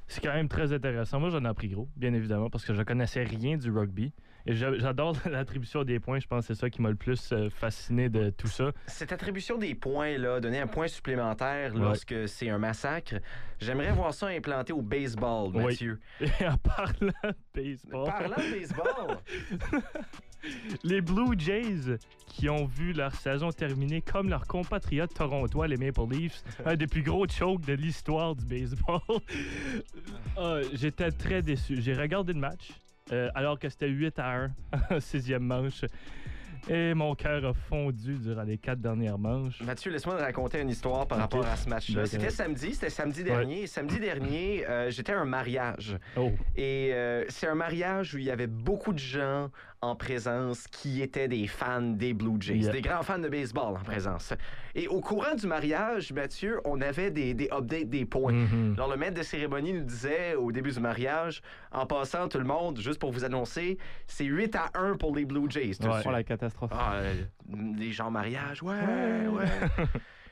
C'est 0.08 0.22
quand 0.22 0.34
même 0.34 0.48
très 0.50 0.74
intéressant. 0.74 1.20
Moi, 1.20 1.30
j'en 1.30 1.44
ai 1.46 1.48
appris 1.48 1.68
gros, 1.68 1.88
bien 1.96 2.14
évidemment, 2.14 2.50
parce 2.50 2.66
que 2.66 2.74
je 2.74 2.82
connaissais 2.82 3.24
rien 3.24 3.58
du 3.58 3.70
rugby. 3.72 4.12
Et 4.48 4.54
j'a- 4.54 4.76
j'adore 4.76 5.14
l'attribution 5.30 5.84
des 5.84 6.00
points. 6.00 6.18
Je 6.20 6.26
pense 6.26 6.48
que 6.48 6.54
c'est 6.56 6.60
ça 6.60 6.70
qui 6.72 6.82
m'a 6.82 6.90
le 6.90 6.96
plus 6.96 7.32
euh, 7.32 7.50
fasciné 7.52 8.10
de 8.10 8.32
tout 8.32 8.48
ça. 8.48 8.72
Cette 8.88 9.12
attribution 9.12 9.60
des 9.60 9.76
points, 9.76 10.18
là, 10.18 10.40
donner 10.40 10.60
un 10.60 10.66
point 10.66 10.88
supplémentaire 10.88 11.76
Ouais. 11.76 11.82
lorsque 11.82 12.28
c'est 12.28 12.50
un 12.50 12.58
massacre, 12.58 13.16
j'aimerais 13.60 13.92
voir 13.92 14.12
ça 14.16 14.28
implanté 14.28 14.74
au 14.74 14.82
baseball, 14.82 15.52
Oui. 15.54 15.64
Mathieu. 15.66 16.00
Et 16.22 16.26
en 16.48 16.58
parlant 16.58 17.12
de 17.24 17.34
baseball, 17.54 18.06
Parlant 18.06 18.36
de 18.38 18.60
baseball, 18.60 19.18
les 20.84 21.02
Blue 21.02 21.38
Jays 21.38 21.98
qui 22.28 22.50
ont 22.50 22.66
vu 22.66 22.94
leur 22.94 23.14
saison 23.16 23.52
terminer 23.52 24.02
comme 24.02 24.30
leurs 24.30 24.48
compatriotes 24.48 25.14
torontois, 25.14 25.68
les 25.68 25.78
Maple 25.78 26.02
Leafs, 26.12 26.44
un 26.66 26.76
des 26.76 26.88
plus 26.88 27.04
gros 27.04 27.28
chokes 27.28 27.66
de 27.66 27.74
l'histoire 27.74 28.36
du 28.36 28.46
baseball. 28.46 29.02
Ah, 30.38 30.60
J'étais 30.74 31.12
très 31.12 31.42
déçu. 31.42 31.82
J'ai 31.82 31.94
regardé 31.94 32.32
le 32.34 32.40
match 32.40 32.72
euh, 33.12 33.30
alors 33.36 33.60
que 33.60 33.68
c'était 33.70 33.90
8 33.90 34.20
à 34.20 34.44
1 34.44 34.52
en 34.96 35.00
sixième 35.00 35.44
manche. 35.44 35.84
Et 36.68 36.94
mon 36.94 37.16
cœur 37.16 37.46
a 37.46 37.54
fondu 37.54 38.16
durant 38.16 38.44
les 38.44 38.58
quatre 38.58 38.82
dernières 38.82 39.18
manches. 39.18 39.62
Mathieu, 39.62 39.92
laisse-moi 39.92 40.18
te 40.18 40.22
raconter 40.22 40.60
une 40.60 40.70
histoire 40.70 41.08
par 41.08 41.18
rapport 41.18 41.46
à 41.46 41.56
ce 41.56 41.70
match-là. 41.70 42.06
C'était 42.06 42.30
samedi, 42.30 42.74
c'était 42.74 42.90
samedi 42.90 43.24
dernier. 43.24 43.66
Samedi 43.66 44.00
dernier, 44.00 44.68
euh, 44.68 44.92
j'étais 44.92 45.14
à 45.14 45.20
un 45.20 45.26
mariage. 45.26 45.98
Oh, 46.18 46.32
Et 46.56 46.92
euh, 46.94 47.24
c'est 47.30 47.48
un 47.48 47.56
mariage 47.56 48.14
où 48.14 48.18
il 48.18 48.26
y 48.26 48.32
avait 48.32 48.48
beaucoup 48.48 48.94
de 48.94 49.00
gens 49.00 49.50
en 49.82 49.96
présence 49.96 50.68
qui 50.68 51.02
étaient 51.02 51.28
des 51.30 51.48
fans 51.48 51.82
des 51.82 52.14
Blue 52.14 52.36
Jays, 52.40 52.58
Yeah. 52.58 52.72
des 52.74 52.82
grands 52.82 53.02
fans 53.02 53.18
de 53.20 53.30
baseball 53.30 53.78
en 53.78 53.84
présence. 53.84 54.34
Et 54.76 54.88
au 54.90 55.00
courant 55.00 55.36
du 55.36 55.48
mariage, 55.48 56.12
Mathieu, 56.12 56.60
on 56.66 56.82
avait 56.82 57.12
des, 57.12 57.34
des 57.34 57.50
updates 57.52 57.90
des 57.90 58.06
points. 58.06 58.34
mhm. 58.34 58.74
Alors, 58.76 58.90
le 58.92 58.98
maître 58.98 59.16
de 59.18 59.24
cérémonie 59.24 59.72
nous 59.74 59.84
disait 59.86 60.36
au 60.36 60.52
début 60.52 60.72
du 60.72 60.80
mariage, 60.82 61.42
en 61.72 61.86
passant, 61.86 62.28
tout 62.28 62.40
le 62.40 62.44
monde, 62.44 62.80
juste 62.80 63.00
pour 63.00 63.12
vous 63.12 63.24
annoncer, 63.24 63.78
c'est 64.06 64.26
8 64.26 64.56
à 64.56 64.70
1 64.74 64.98
pour 64.98 65.16
les 65.16 65.24
Blue 65.26 65.50
Jays. 65.50 65.72
tout 65.80 65.88
Ouais. 65.88 65.94
suite. 65.94 66.06
Oh 66.08 66.12
la 66.12 66.24
catastrophe. 66.24 66.72
Ah, 66.74 66.96
euh, 66.96 67.14
les 67.78 67.92
gens 67.92 68.08
en 68.08 68.12
mariage, 68.12 68.62
ouais, 68.62 68.74
ouais. 69.32 69.46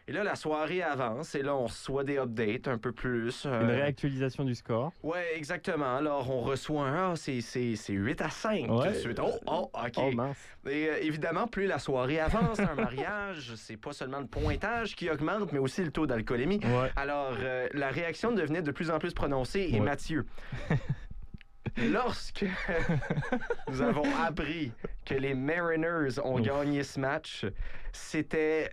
et 0.07 0.13
là, 0.13 0.23
la 0.23 0.35
soirée 0.35 0.81
avance 0.81 1.35
et 1.35 1.41
là, 1.43 1.55
on 1.55 1.65
reçoit 1.65 2.03
des 2.05 2.17
updates 2.17 2.67
un 2.67 2.77
peu 2.77 2.91
plus. 2.93 3.45
euh, 3.45 3.61
Une 3.61 3.69
réactualisation 3.71 4.45
du 4.45 4.55
score. 4.55 4.93
Ouais, 5.03 5.25
exactement. 5.35 5.97
Alors, 5.97 6.29
on 6.31 6.39
reçoit 6.41 6.87
un, 6.87 7.11
ah, 7.11 7.15
c'est, 7.15 7.41
c'est, 7.41 7.75
c'est 7.75 7.93
8 7.93 8.21
à 8.21 8.29
5 8.29 8.67
tout 8.67 8.73
Ouais. 8.73 8.89
de 8.89 8.93
suite. 8.93 9.19
Oh, 9.21 9.31
oh, 9.47 9.69
OK. 9.73 9.93
Oh 9.97 10.11
mince. 10.13 10.37
Et 10.69 10.87
euh, 10.89 10.97
évidemment, 11.01 11.47
plus 11.47 11.67
la 11.67 11.79
soirée 11.79 12.19
avance, 12.19 12.59
un 12.59 12.75
mariage, 12.75 13.53
c'est 13.55 13.77
pas 13.77 13.91
seulement 13.91 14.19
le 14.19 14.27
pointage 14.27 14.95
qui 14.95 15.09
augmente, 15.09 15.51
mais 15.51 15.59
aussi 15.59 15.83
le 15.83 15.91
taux 15.91 16.07
d'alcoolémie. 16.07 16.59
Ouais. 16.63 16.89
Alors, 16.95 17.35
euh, 17.39 17.67
la 17.73 17.89
réaction 17.89 18.31
devenait 18.31 18.61
de 18.61 18.71
plus 18.71 18.89
en 18.91 18.99
plus 18.99 19.13
prononcée. 19.13 19.67
Et 19.71 19.79
Ouais. 19.79 19.85
Mathieu, 19.85 20.25
lorsque 21.91 22.45
nous 23.69 23.81
avons 23.81 24.05
appris 24.25 24.71
que 25.05 25.13
les 25.15 25.33
Mariners 25.33 26.19
ont 26.23 26.35
Ouf. 26.39 26.41
gagné 26.41 26.83
ce 26.83 26.99
match, 26.99 27.45
c'était... 27.91 28.69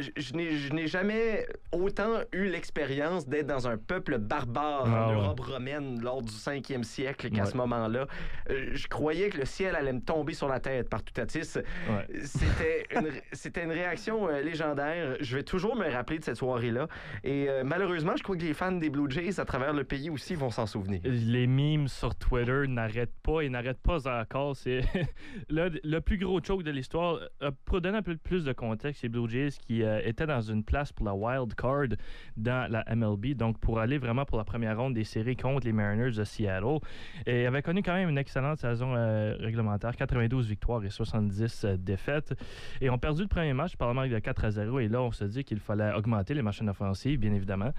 Je, 0.00 0.10
je 0.16 0.72
n'ai- 0.72 0.86
jamais 0.86 1.46
autant 1.72 2.20
eu 2.32 2.48
l'expérience 2.48 3.26
d'être 3.26 3.46
dans 3.46 3.66
un 3.68 3.76
peuple 3.76 4.18
barbare 4.18 4.84
en 4.84 4.92
Ah 4.94 5.08
ouais. 5.08 5.14
Europe 5.14 5.40
romaine 5.40 6.00
lors 6.02 6.22
du 6.22 6.32
5e 6.32 6.82
siècle 6.84 7.30
qu'à 7.30 7.42
Ouais. 7.44 7.50
ce 7.50 7.56
moment-là. 7.56 8.06
Euh, 8.50 8.70
Je 8.72 8.86
croyais 8.88 9.28
que 9.30 9.38
le 9.38 9.44
ciel 9.44 9.74
allait 9.74 9.92
me 9.92 10.00
tomber 10.00 10.34
sur 10.34 10.48
la 10.48 10.60
tête 10.60 10.88
par 10.88 11.02
tout 11.02 11.18
à 11.20 11.26
tis. 11.26 11.38
Ouais. 11.56 12.20
C'était 12.24 12.86
une, 12.94 13.10
c'était 13.32 13.64
une 13.64 13.72
réaction 13.72 14.28
euh, 14.28 14.42
légendaire. 14.42 15.16
Je 15.20 15.36
vais 15.36 15.42
toujours 15.42 15.76
me 15.76 15.88
rappeler 15.90 16.18
de 16.18 16.24
cette 16.24 16.36
soirée-là. 16.36 16.86
Et 17.24 17.48
euh, 17.48 17.62
malheureusement, 17.64 18.12
je 18.16 18.22
crois 18.22 18.36
que 18.36 18.42
les 18.42 18.54
fans 18.54 18.72
des 18.72 18.90
Blue 18.90 19.10
Jays 19.10 19.40
à 19.40 19.44
travers 19.44 19.72
le 19.72 19.84
pays 19.84 20.10
aussi 20.10 20.34
vont 20.34 20.50
s'en 20.50 20.66
souvenir. 20.66 21.00
Les 21.04 21.46
memes 21.46 21.88
sur 21.88 22.14
Twitter 22.14 22.64
n'arrêtent 22.68 23.16
pas 23.22 23.40
et 23.42 23.48
n'arrêtent 23.48 23.82
pas 23.82 24.06
encore. 24.20 24.56
C'est 24.56 24.82
le, 25.48 25.70
le 25.82 26.00
plus 26.00 26.18
gros 26.18 26.40
choke 26.42 26.62
de 26.62 26.70
l'histoire. 26.70 27.20
Pour 27.64 27.80
donner 27.80 27.98
un 27.98 28.02
peu 28.02 28.16
plus 28.16 28.44
de 28.44 28.52
contexte, 28.52 29.02
les 29.02 29.08
Blue 29.08 29.28
Jays 29.28 29.50
qui 29.66 29.82
euh, 29.86 30.00
étaient 30.04 30.26
dans 30.26 30.40
une 30.40 30.64
place 30.64 30.92
pour 30.92 31.06
la 31.06 31.14
wild 31.14 31.54
card 31.54 31.96
dans 32.36 32.70
la 32.70 32.84
MLB, 32.94 33.34
donc 33.34 33.58
pour 33.58 33.78
aller 33.78 33.98
vraiment 33.98 34.24
pour 34.24 34.38
la 34.38 34.44
première 34.44 34.76
ronde 34.76 34.94
des 34.94 35.04
séries 35.04 35.36
contre 35.36 35.66
les 35.66 35.72
Mariners 35.72 36.12
de 36.12 36.24
Seattle, 36.24 36.78
et 37.26 37.46
avaient 37.46 37.62
connu 37.62 37.82
quand 37.82 37.94
même 37.94 38.08
une 38.08 38.18
excellente 38.18 38.58
saison 38.58 38.94
euh, 38.96 39.36
réglementaire, 39.38 39.96
92 39.96 40.48
victoires 40.48 40.84
et 40.84 40.90
70 40.90 41.64
euh, 41.64 41.76
défaites, 41.76 42.34
et 42.80 42.90
ont 42.90 42.98
perdu 42.98 43.22
le 43.22 43.28
premier 43.28 43.52
match 43.52 43.76
par 43.76 43.88
le 43.88 43.94
manque 43.94 44.10
de 44.10 44.18
4 44.18 44.44
à 44.44 44.50
0. 44.50 44.80
Et 44.80 44.88
là, 44.88 45.02
on 45.02 45.12
se 45.12 45.24
dit 45.24 45.44
qu'il 45.44 45.60
fallait 45.60 45.92
augmenter 45.94 46.34
les 46.34 46.42
machines 46.42 46.68
offensives, 46.68 47.18
bien 47.18 47.32
évidemment. 47.32 47.72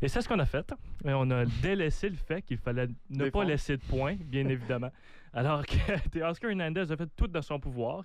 Et 0.00 0.08
c'est 0.08 0.20
ce 0.20 0.28
qu'on 0.28 0.38
a 0.38 0.46
fait. 0.46 0.72
Et 1.04 1.12
on 1.12 1.30
a 1.30 1.44
délaissé 1.62 2.08
le 2.08 2.16
fait 2.16 2.42
qu'il 2.42 2.58
fallait 2.58 2.88
ne 3.10 3.28
pas 3.30 3.44
laisser 3.44 3.76
de 3.76 3.82
points, 3.82 4.16
bien 4.20 4.48
évidemment. 4.48 4.90
Alors 5.32 5.64
que 5.66 6.20
Oscar 6.22 6.50
Hernandez 6.50 6.90
a 6.90 6.96
fait 6.96 7.08
tout 7.16 7.26
dans 7.26 7.42
son 7.42 7.60
pouvoir. 7.60 8.04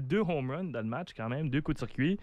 Deux 0.00 0.20
home 0.20 0.50
runs 0.50 0.64
dans 0.64 0.80
le 0.80 0.88
match, 0.88 1.10
quand 1.16 1.28
même, 1.28 1.48
deux 1.48 1.60
coups 1.60 1.76
de 1.76 1.86
circuit. 1.86 2.18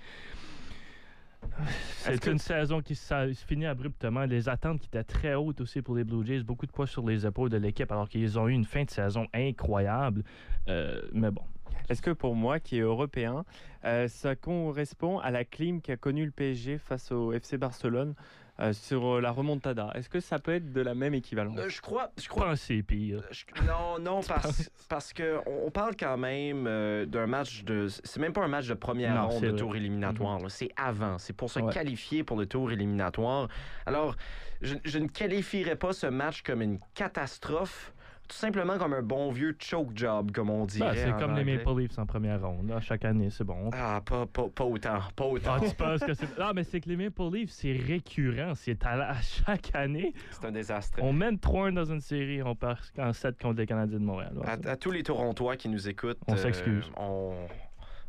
C'est 1.99 2.25
une 2.27 2.39
saison 2.39 2.81
qui 2.81 2.95
se 2.95 3.33
finit 3.47 3.65
abruptement. 3.65 4.25
Les 4.25 4.49
attentes 4.49 4.79
qui 4.79 4.87
étaient 4.87 5.03
très 5.03 5.35
hautes 5.35 5.61
aussi 5.61 5.81
pour 5.81 5.95
les 5.95 6.03
Blue 6.03 6.25
Jays. 6.25 6.43
Beaucoup 6.43 6.65
de 6.65 6.71
poids 6.71 6.87
sur 6.87 7.07
les 7.07 7.25
épaules 7.25 7.49
de 7.49 7.57
l'équipe, 7.57 7.91
alors 7.91 8.09
qu'ils 8.09 8.39
ont 8.39 8.47
eu 8.47 8.53
une 8.53 8.65
fin 8.65 8.83
de 8.83 8.89
saison 8.89 9.27
incroyable. 9.33 10.23
Euh, 10.67 11.01
mais 11.13 11.31
bon. 11.31 11.43
Est-ce 11.89 12.01
que 12.01 12.11
pour 12.11 12.35
moi, 12.35 12.59
qui 12.59 12.77
est 12.77 12.81
européen, 12.81 13.43
euh, 13.85 14.07
ça 14.07 14.35
correspond 14.35 15.19
à 15.19 15.31
la 15.31 15.43
clim 15.43 15.81
qu'a 15.81 15.97
connue 15.97 16.25
le 16.25 16.31
PSG 16.31 16.77
face 16.77 17.11
au 17.11 17.33
FC 17.33 17.57
Barcelone 17.57 18.15
euh, 18.59 18.73
sur 18.73 19.15
euh, 19.15 19.21
la 19.21 19.31
remontada 19.31 19.91
Est-ce 19.95 20.09
que 20.09 20.19
ça 20.19 20.37
peut 20.39 20.53
être 20.53 20.71
de 20.71 20.81
la 20.81 20.93
même 20.93 21.13
équivalence? 21.13 21.57
Euh, 21.57 21.69
je 21.69 21.81
crois, 21.81 22.11
je 22.21 22.27
crois 22.27 22.53
pire. 22.87 23.23
Je- 23.31 23.45
Non, 23.65 23.97
non, 23.99 24.21
parce, 24.27 24.69
parce 24.89 25.13
que 25.13 25.39
on 25.47 25.71
parle 25.71 25.95
quand 25.97 26.17
même 26.17 26.65
euh, 26.67 27.05
d'un 27.05 27.27
match 27.27 27.63
de. 27.63 27.87
C'est 27.87 28.19
même 28.19 28.33
pas 28.33 28.43
un 28.43 28.47
match 28.47 28.67
de 28.67 28.73
première 28.73 29.15
Non, 29.15 29.29
ronde 29.29 29.41
de 29.43 29.47
vrai. 29.49 29.57
tour 29.57 29.75
éliminatoire. 29.75 30.39
là. 30.39 30.49
C'est 30.49 30.69
avant. 30.75 31.17
C'est 31.17 31.33
pour 31.33 31.49
se 31.49 31.59
Ouais. 31.59 31.71
qualifier 31.73 32.23
pour 32.23 32.37
le 32.37 32.45
tour 32.45 32.71
éliminatoire. 32.71 33.47
Alors, 33.85 34.15
je, 34.61 34.75
je 34.83 34.99
ne 34.99 35.07
qualifierais 35.07 35.75
pas 35.75 35.93
ce 35.93 36.07
match 36.07 36.41
comme 36.43 36.61
une 36.61 36.79
catastrophe. 36.93 37.93
Tout 38.31 38.37
simplement 38.37 38.77
comme 38.77 38.93
un 38.93 39.01
bon 39.01 39.29
vieux 39.29 39.53
choke 39.59 39.89
job, 39.93 40.31
comme 40.31 40.49
on 40.49 40.63
dirait. 40.65 40.91
Ben, 40.91 40.95
c'est 40.95 41.11
comme 41.19 41.35
les 41.35 41.41
anglais. 41.41 41.57
Maple 41.65 41.79
Leafs 41.81 41.99
en 41.99 42.05
première 42.05 42.41
ronde. 42.41 42.69
là. 42.69 42.79
Chaque 42.79 43.03
année, 43.03 43.29
c'est 43.29 43.43
bon. 43.43 43.69
Ah, 43.73 44.01
pas, 44.05 44.25
pas, 44.25 44.47
pas 44.47 44.63
autant. 44.63 44.99
Pas 45.13 45.25
autant. 45.25 45.57
Ah, 45.57 45.59
tu 45.67 45.75
penses 45.75 45.99
que 45.99 46.13
c'est. 46.13 46.39
Non, 46.39 46.53
mais 46.55 46.63
c'est 46.63 46.79
que 46.79 46.87
les 46.87 46.95
Maple 46.95 47.23
Leafs, 47.33 47.49
c'est 47.49 47.73
récurrent. 47.73 48.53
C'est 48.55 48.85
à, 48.85 48.95
la- 48.95 49.15
chaque 49.21 49.75
année. 49.75 50.13
C'est 50.29 50.45
un 50.45 50.51
désastre. 50.53 50.99
On 51.01 51.11
mène 51.11 51.35
3-1 51.39 51.73
dans 51.73 51.83
une 51.83 51.99
série, 51.99 52.41
on 52.41 52.55
part 52.55 52.79
en 52.97 53.11
7 53.11 53.37
contre 53.41 53.59
les 53.59 53.65
Canadiens 53.67 53.99
de 53.99 54.05
Montréal. 54.05 54.33
À, 54.65 54.77
tous 54.77 54.91
les 54.91 55.03
Torontois 55.03 55.57
qui 55.57 55.67
nous 55.67 55.89
écoutent, 55.89 56.19
On 56.27 56.37
s'excuse. 56.37 56.89
on, 56.95 57.33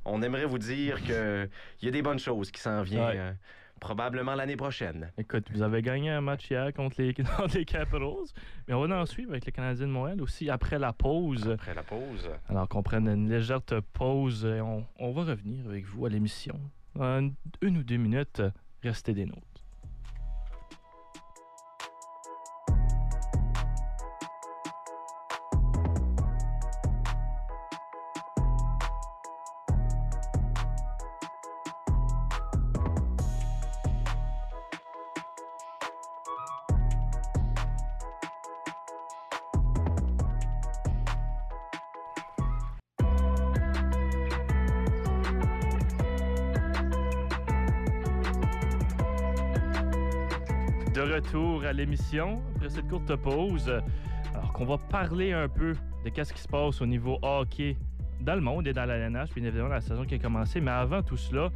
on 0.05 0.23
aimerait 0.23 0.47
vous 0.47 0.59
dire 0.59 1.03
que 1.03 1.49
il 1.81 1.87
y 1.87 1.89
a 1.89 1.91
des 1.91 2.03
bonnes 2.03 2.21
choses 2.21 2.53
qui 2.53 2.61
s'en 2.61 2.83
viennent 2.83 3.03
Ouais. 3.03 3.35
Probablement 3.83 4.37
l'année 4.37 4.55
prochaine. 4.55 5.11
Écoute, 5.19 5.51
vous 5.53 5.61
avez 5.61 5.83
gagné 5.83 6.11
un 6.11 6.21
match 6.21 6.49
hier 6.49 6.73
contre 6.73 7.03
les, 7.03 7.13
contre 7.37 7.59
les 7.59 7.65
Capitals, 7.65 8.29
mais 8.69 8.75
on 8.75 8.87
va 8.87 9.01
en 9.01 9.07
suivre 9.07 9.33
avec 9.33 9.45
les 9.45 9.51
Canadiens 9.51 9.89
de 9.89 9.93
Montréal 9.93 10.23
aussi 10.23 10.49
après 10.49 10.79
la 10.79 10.93
pause. 10.93 11.51
Après 11.51 11.75
la 11.75 11.83
pause. 11.83 12.31
Alors 12.49 12.69
qu'on 12.69 12.85
prenne 12.85 13.09
une 13.09 13.29
légère 13.29 13.61
pause 13.93 14.45
et 14.45 14.61
on, 14.61 14.87
on 15.01 15.11
va 15.11 15.25
revenir 15.25 15.67
avec 15.67 15.85
vous 15.85 16.07
à 16.07 16.09
l'émission. 16.09 16.61
Une 16.95 17.35
ou 17.77 17.83
deux 17.83 17.97
minutes, 17.97 18.41
restez 18.85 19.15
des 19.15 19.27
nôtres. 19.27 19.52
L'émission 51.83 52.41
après 52.55 52.71
cette 52.71 52.89
courte 52.89 53.15
pause. 53.17 53.69
Alors 54.35 54.53
qu'on 54.53 54.65
va 54.65 54.79
parler 54.79 55.33
un 55.33 55.49
peu 55.49 55.75
de 56.05 56.11
qu'est-ce 56.11 56.33
qui 56.33 56.41
se 56.41 56.49
passe 56.49 56.81
au 56.81 56.87
niveau 56.87 57.19
hockey 57.23 57.77
dans 58.21 58.37
le 58.37 58.41
monde 58.41 58.67
et 58.69 58.73
dans 58.73 58.85
la 58.85 58.97
LNH, 58.97 59.35
bien 59.35 59.45
évidemment 59.45 59.69
la 59.69 59.81
saison 59.81 60.05
qui 60.05 60.15
a 60.15 60.19
commencé. 60.19 60.61
Mais 60.61 60.71
avant 60.71 61.03
tout 61.03 61.17
cela, 61.17 61.51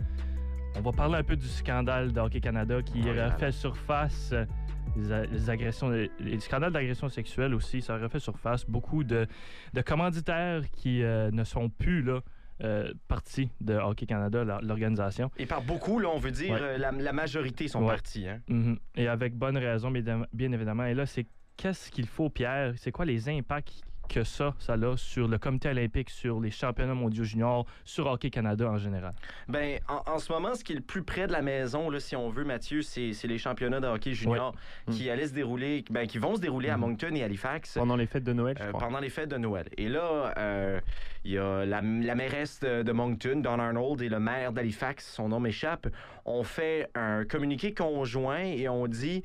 on 0.76 0.80
va 0.80 0.92
parler 0.92 1.16
un 1.16 1.22
peu 1.22 1.36
du 1.36 1.46
scandale 1.46 2.12
de 2.12 2.20
Hockey 2.20 2.40
Canada 2.40 2.82
qui 2.82 3.00
yeah. 3.00 3.28
refait 3.30 3.52
surface. 3.52 4.32
euh, 4.32 5.26
les 5.30 5.48
agressions, 5.50 5.90
les, 5.90 6.10
les 6.20 6.40
scandales 6.40 6.72
d'agression 6.72 7.08
sexuelle 7.08 7.54
aussi, 7.54 7.82
ça 7.82 7.96
refait 7.98 8.18
surface. 8.18 8.64
Beaucoup 8.66 9.04
de, 9.04 9.26
de 9.74 9.80
commanditaires 9.82 10.62
qui 10.72 11.02
euh, 11.02 11.30
ne 11.30 11.44
sont 11.44 11.68
plus 11.68 12.02
là, 12.02 12.20
euh, 12.62 12.92
partie 13.08 13.50
de 13.60 13.74
Hockey 13.74 14.06
Canada, 14.06 14.44
l'organisation. 14.62 15.30
Et 15.36 15.46
par 15.46 15.62
beaucoup, 15.62 15.98
là, 15.98 16.08
on 16.08 16.18
veut 16.18 16.30
dire 16.30 16.54
Ouais. 16.54 16.60
euh, 16.62 16.78
la, 16.78 16.90
la 16.92 17.12
majorité 17.12 17.68
sont 17.68 17.80
Ouais. 17.82 17.88
partis. 17.88 18.26
Hein? 18.28 18.40
Mhm. 18.48 18.78
Et 18.96 19.08
avec 19.08 19.34
bonne 19.34 19.56
raison, 19.58 19.90
bien 19.90 20.26
bien 20.32 20.52
évidemment. 20.52 20.84
Et 20.84 20.94
là, 20.94 21.06
c'est 21.06 21.26
qu'est-ce 21.56 21.90
qu'il 21.90 22.06
faut, 22.06 22.28
Pierre? 22.30 22.72
C'est 22.76 22.92
quoi 22.92 23.04
les 23.04 23.28
impacts 23.28 23.82
que 24.08 24.24
ça, 24.24 24.54
ça 24.58 24.74
a 24.74 24.96
sur 24.96 25.28
le 25.28 25.38
comité 25.38 25.68
olympique, 25.70 26.10
sur 26.10 26.40
les 26.40 26.50
championnats 26.50 26.94
mondiaux 26.94 27.24
juniors, 27.24 27.66
sur 27.84 28.06
Hockey 28.06 28.30
Canada 28.30 28.68
en 28.70 28.78
général? 28.78 29.14
Ben, 29.48 29.78
en, 29.88 30.02
en 30.14 30.18
ce 30.18 30.32
moment, 30.32 30.54
ce 30.54 30.64
qui 30.64 30.72
est 30.72 30.76
le 30.76 30.80
plus 30.82 31.02
près 31.02 31.26
de 31.26 31.32
la 31.32 31.42
maison, 31.42 31.90
là, 31.90 32.00
si 32.00 32.16
on 32.16 32.28
veut, 32.28 32.44
Mathieu, 32.44 32.82
c'est 32.82 33.12
c'est 33.12 33.28
les 33.28 33.38
championnats 33.38 33.80
de 33.80 33.86
hockey 33.86 34.12
junior 34.12 34.54
qui 34.90 35.08
allaient 35.10 35.26
se 35.28 35.34
dérouler, 35.34 35.84
ben, 35.90 36.06
qui 36.06 36.18
vont 36.18 36.36
se 36.36 36.40
dérouler 36.40 36.68
à 36.70 36.76
Mhm. 36.76 36.80
Moncton 36.82 37.14
et 37.14 37.22
Halifax. 37.22 37.74
Pendant 37.74 37.96
les 37.96 38.06
fêtes 38.06 38.24
de 38.24 38.32
Noël, 38.32 38.56
je 38.58 38.64
euh, 38.64 38.68
crois. 38.68 38.80
pendant 38.80 39.00
les 39.00 39.08
fêtes 39.10 39.28
de 39.30 39.36
Noël. 39.38 39.68
Et 39.76 39.88
là, 39.88 40.32
euh, 40.38 40.80
il 41.24 41.32
y 41.32 41.38
a 41.38 41.64
la, 41.64 41.80
la 41.80 42.14
mairesse 42.14 42.60
de, 42.60 42.82
de 42.82 42.92
Moncton, 42.92 43.40
Don 43.42 43.58
Arnold, 43.58 44.00
et 44.02 44.08
le 44.08 44.20
maire 44.20 44.52
d'Halifax, 44.52 45.12
son 45.14 45.28
nom 45.28 45.40
m'échappe, 45.40 45.88
ont 46.24 46.44
fait 46.44 46.88
un 46.94 47.24
communiqué 47.24 47.74
conjoint 47.74 48.40
et 48.44 48.68
ont 48.68 48.86
dit 48.86 49.22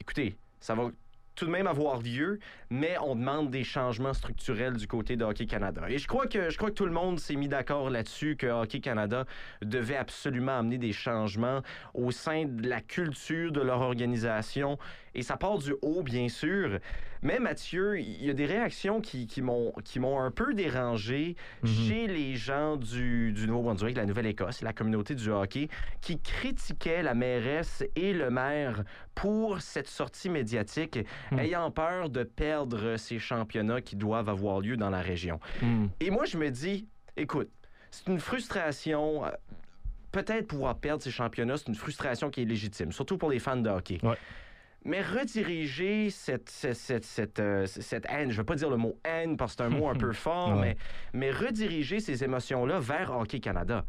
écoutez, 0.00 0.36
ça 0.60 0.74
va 0.74 0.90
tout 1.42 1.46
de 1.46 1.50
même 1.50 1.66
avoir 1.66 2.00
lieu, 2.00 2.38
mais 2.70 2.96
on 3.02 3.16
demande 3.16 3.50
des 3.50 3.64
changements 3.64 4.14
structurels 4.14 4.76
du 4.76 4.86
côté 4.86 5.16
de 5.16 5.24
Hockey 5.24 5.46
Canada. 5.46 5.82
Et 5.88 5.98
je 5.98 6.06
crois 6.06 6.28
que, 6.28 6.50
je 6.50 6.56
crois 6.56 6.70
que 6.70 6.76
tout 6.76 6.86
le 6.86 6.92
monde 6.92 7.18
s'est 7.18 7.34
mis 7.34 7.48
d'accord 7.48 7.90
là-dessus 7.90 8.36
que 8.36 8.46
Hockey 8.46 8.78
Canada 8.78 9.24
devait 9.60 9.96
absolument 9.96 10.56
amener 10.56 10.78
des 10.78 10.92
changements 10.92 11.62
au 11.94 12.12
sein 12.12 12.44
de 12.44 12.68
la 12.68 12.80
culture 12.80 13.50
de 13.50 13.60
leur 13.60 13.80
organisation. 13.80 14.78
Et 15.14 15.22
ça 15.22 15.36
part 15.36 15.58
du 15.58 15.74
haut, 15.82 16.02
bien 16.02 16.28
sûr. 16.28 16.78
Mais 17.22 17.38
Mathieu, 17.38 18.00
il 18.00 18.24
y 18.24 18.30
a 18.30 18.32
des 18.34 18.46
réactions 18.46 19.00
qui, 19.00 19.26
qui 19.26 19.42
m'ont 19.42 19.72
un 20.20 20.30
peu 20.30 20.54
dérangé 20.54 21.36
Mhm. 21.62 21.68
chez 21.68 22.06
les 22.06 22.34
gens 22.34 22.76
du, 22.76 23.32
du 23.32 23.46
Nouveau-Brunswick, 23.46 23.96
la 23.96 24.06
Nouvelle-Écosse, 24.06 24.62
la 24.62 24.72
communauté 24.72 25.14
du 25.14 25.28
hockey, 25.30 25.68
qui 26.00 26.18
critiquaient 26.20 27.02
la 27.02 27.14
mairesse 27.14 27.84
et 27.94 28.12
le 28.12 28.30
maire 28.30 28.84
pour 29.14 29.60
cette 29.60 29.88
sortie 29.88 30.28
médiatique, 30.30 30.98
Hmm. 31.30 31.38
ayant 31.38 31.70
peur 31.70 32.10
de 32.10 32.22
perdre 32.24 32.96
ces 32.96 33.18
championnats 33.18 33.80
qui 33.80 33.96
doivent 33.96 34.28
avoir 34.28 34.60
lieu 34.60 34.76
dans 34.76 34.90
la 34.90 35.00
région. 35.00 35.38
Mhm. 35.60 35.90
Et 36.00 36.10
moi, 36.10 36.24
je 36.24 36.36
me 36.38 36.50
dis, 36.50 36.88
écoute, 37.16 37.50
c'est 37.90 38.06
une 38.08 38.18
frustration. 38.20 39.24
euh, 39.24 39.30
Peut-être 40.10 40.46
pouvoir 40.48 40.76
perdre 40.76 41.02
ces 41.02 41.10
championnats, 41.10 41.56
c'est 41.56 41.68
une 41.68 41.74
frustration 41.74 42.28
qui 42.30 42.42
est 42.42 42.44
légitime, 42.44 42.92
surtout 42.92 43.16
pour 43.16 43.30
les 43.30 43.38
fans 43.38 43.56
de 43.56 43.70
hockey. 43.70 43.98
Ouais. 44.02 44.16
Mais 44.84 45.00
rediriger 45.02 46.10
cette, 46.10 46.48
cette, 46.48 46.74
cette, 46.76 47.04
cette, 47.04 47.38
euh, 47.38 47.66
cette 47.66 48.04
haine, 48.08 48.30
je 48.30 48.34
ne 48.34 48.38
veux 48.38 48.44
pas 48.44 48.56
dire 48.56 48.68
le 48.70 48.76
mot 48.76 48.98
haine 49.04 49.36
parce 49.36 49.54
que 49.54 49.62
c'est 49.62 49.68
un 49.72 49.76
mot 49.78 49.88
un 49.88 49.94
peu 49.94 50.12
fort, 50.12 50.56
Ouais. 50.58 50.60
mais, 50.60 50.76
mais 51.12 51.30
rediriger 51.30 52.00
ces 52.00 52.24
émotions-là 52.24 52.80
vers 52.80 53.12
Hockey 53.16 53.38
Canada. 53.40 53.84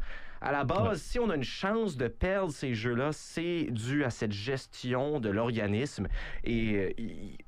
À 0.46 0.52
la 0.52 0.62
base, 0.64 0.88
Ouais. 0.88 0.94
si 0.96 1.18
on 1.18 1.30
a 1.30 1.36
une 1.36 1.42
chance 1.42 1.96
de 1.96 2.06
perdre 2.06 2.52
ces 2.52 2.74
jeux-là, 2.74 3.12
c'est 3.12 3.68
dû 3.70 4.04
à 4.04 4.10
cette 4.10 4.32
gestion 4.32 5.18
de 5.18 5.30
l'organisme. 5.30 6.06
Et 6.44 6.74
euh, 6.76 6.90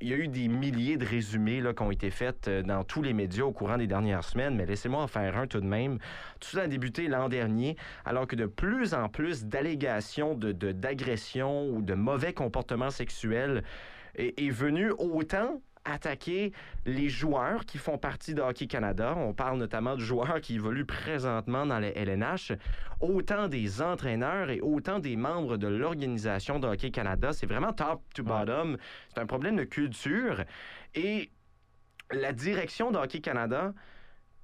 il 0.00 0.08
y 0.08 0.14
a 0.14 0.16
eu 0.16 0.28
des 0.28 0.48
milliers 0.48 0.96
de 0.96 1.04
résumés 1.04 1.60
là, 1.60 1.74
qui 1.74 1.82
ont 1.82 1.90
été 1.90 2.08
faits 2.10 2.48
euh, 2.48 2.62
dans 2.62 2.84
tous 2.84 3.02
les 3.02 3.12
médias 3.12 3.44
au 3.44 3.52
courant 3.52 3.76
des 3.76 3.86
dernières 3.86 4.24
semaines, 4.24 4.56
mais 4.56 4.64
laissez-moi 4.64 5.02
en 5.02 5.08
faire 5.08 5.36
un 5.36 5.46
tout 5.46 5.60
de 5.60 5.66
même. 5.66 5.98
Tout 6.40 6.48
ça 6.56 6.62
a 6.62 6.66
débuté 6.68 7.06
l'an 7.06 7.28
dernier, 7.28 7.76
alors 8.06 8.26
que 8.26 8.34
de 8.34 8.46
plus 8.46 8.94
en 8.94 9.10
plus 9.10 9.44
d'allégations 9.44 10.34
de, 10.34 10.52
de- 10.52 10.72
d'agressions 10.72 11.68
ou 11.68 11.82
de 11.82 11.92
mauvais 11.92 12.32
comportements 12.32 12.90
sexuels 12.90 13.62
est, 14.14 14.40
est 14.40 14.48
venu 14.50 14.90
autant 14.92 15.60
attaquer 15.86 16.52
les 16.84 17.08
joueurs 17.08 17.64
qui 17.64 17.78
font 17.78 17.96
partie 17.98 18.34
de 18.34 18.42
Hockey 18.42 18.66
Canada. 18.66 19.14
On 19.16 19.32
parle 19.32 19.58
notamment 19.58 19.94
de 19.94 20.00
joueurs 20.00 20.40
qui 20.40 20.56
évoluent 20.56 20.84
présentement 20.84 21.64
dans 21.64 21.78
les 21.78 21.92
LNH, 21.96 22.52
autant 23.00 23.48
des 23.48 23.80
entraîneurs 23.80 24.50
et 24.50 24.60
autant 24.60 24.98
des 24.98 25.16
membres 25.16 25.56
de 25.56 25.68
l'organisation 25.68 26.58
de 26.58 26.66
Hockey 26.66 26.90
Canada. 26.90 27.32
C'est 27.32 27.46
vraiment 27.46 27.72
top 27.72 28.02
to 28.14 28.22
bottom. 28.22 28.76
C'est 29.08 29.20
un 29.20 29.26
problème 29.26 29.56
de 29.56 29.64
culture. 29.64 30.44
Et 30.94 31.30
la 32.12 32.32
direction 32.32 32.90
de 32.90 32.98
Hockey 32.98 33.20
Canada, 33.20 33.72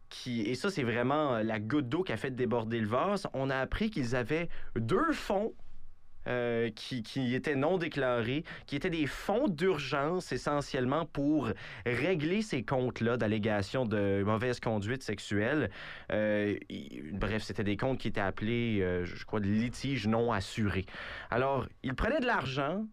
qui, 0.08 0.42
et 0.42 0.54
ça 0.54 0.70
c'est 0.70 0.82
vraiment 0.82 1.38
la 1.38 1.58
goutte 1.58 1.88
d'eau 1.88 2.02
qui 2.02 2.12
a 2.12 2.16
fait 2.16 2.30
déborder 2.30 2.80
le 2.80 2.86
vase, 2.88 3.26
on 3.32 3.50
a 3.50 3.56
appris 3.56 3.90
qu'ils 3.90 4.14
avaient 4.14 4.48
deux 4.76 5.12
fonds 5.12 5.54
euh, 6.28 6.70
qui, 6.70 7.02
qui 7.02 7.34
étaient 7.34 7.54
non 7.56 7.78
déclarés, 7.78 8.44
qui 8.66 8.76
étaient 8.76 8.90
des 8.90 9.06
fonds 9.06 9.48
d'urgence 9.48 10.32
essentiellement 10.32 11.04
pour 11.06 11.50
régler 11.84 12.42
ces 12.42 12.62
comptes-là 12.62 13.16
d'allégations 13.16 13.84
de 13.86 14.22
mauvaise 14.24 14.60
conduite 14.60 15.02
sexuelle. 15.02 15.70
Euh, 16.12 16.56
y- 16.68 17.02
bref, 17.12 17.42
c'était 17.42 17.64
des 17.64 17.76
comptes 17.76 17.98
qui 17.98 18.08
étaient 18.08 18.20
appelés, 18.20 18.80
euh, 18.82 19.04
je 19.04 19.24
crois, 19.24 19.40
de 19.40 19.46
litiges 19.46 20.06
non 20.06 20.32
assurés. 20.32 20.86
Alors, 21.30 21.66
ils 21.82 21.94
prenaient 21.94 22.20
de 22.20 22.26
l'argent, 22.26 22.86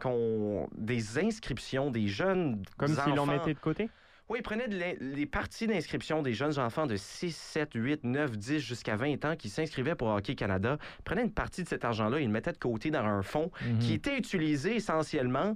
qu'on 0.00 0.68
des 0.76 1.18
inscriptions 1.18 1.90
des 1.90 2.06
jeunes 2.06 2.62
Comme 2.76 2.88
s'ils 2.88 3.18
enfants- 3.18 3.26
mettaient 3.32 3.54
de 3.54 3.58
côté? 3.58 3.88
Oui, 4.28 4.42
de 4.68 4.76
l'in- 4.78 4.94
les 5.00 5.26
parties 5.26 5.66
d'inscription 5.66 6.22
des 6.22 6.34
jeunes 6.34 6.58
enfants 6.58 6.86
de 6.86 6.96
6, 6.96 7.34
7, 7.34 7.70
8, 7.74 8.04
9, 8.04 8.36
10 8.36 8.58
jusqu'à 8.60 8.96
20 8.96 9.24
ans 9.24 9.36
qui 9.36 9.48
s'inscrivaient 9.48 9.94
pour 9.94 10.08
Hockey 10.08 10.34
Canada? 10.34 10.78
Prenaient 11.04 11.22
une 11.22 11.32
partie 11.32 11.62
de 11.62 11.68
cet 11.68 11.84
argent-là 11.84 12.18
et 12.18 12.22
ils 12.22 12.26
le 12.26 12.32
mettaient 12.32 12.52
de 12.52 12.58
côté 12.58 12.90
dans 12.90 13.04
un 13.04 13.22
fonds 13.22 13.50
Mhm. 13.62 13.78
qui 13.78 13.94
était 13.94 14.16
utilisé 14.18 14.76
essentiellement 14.76 15.54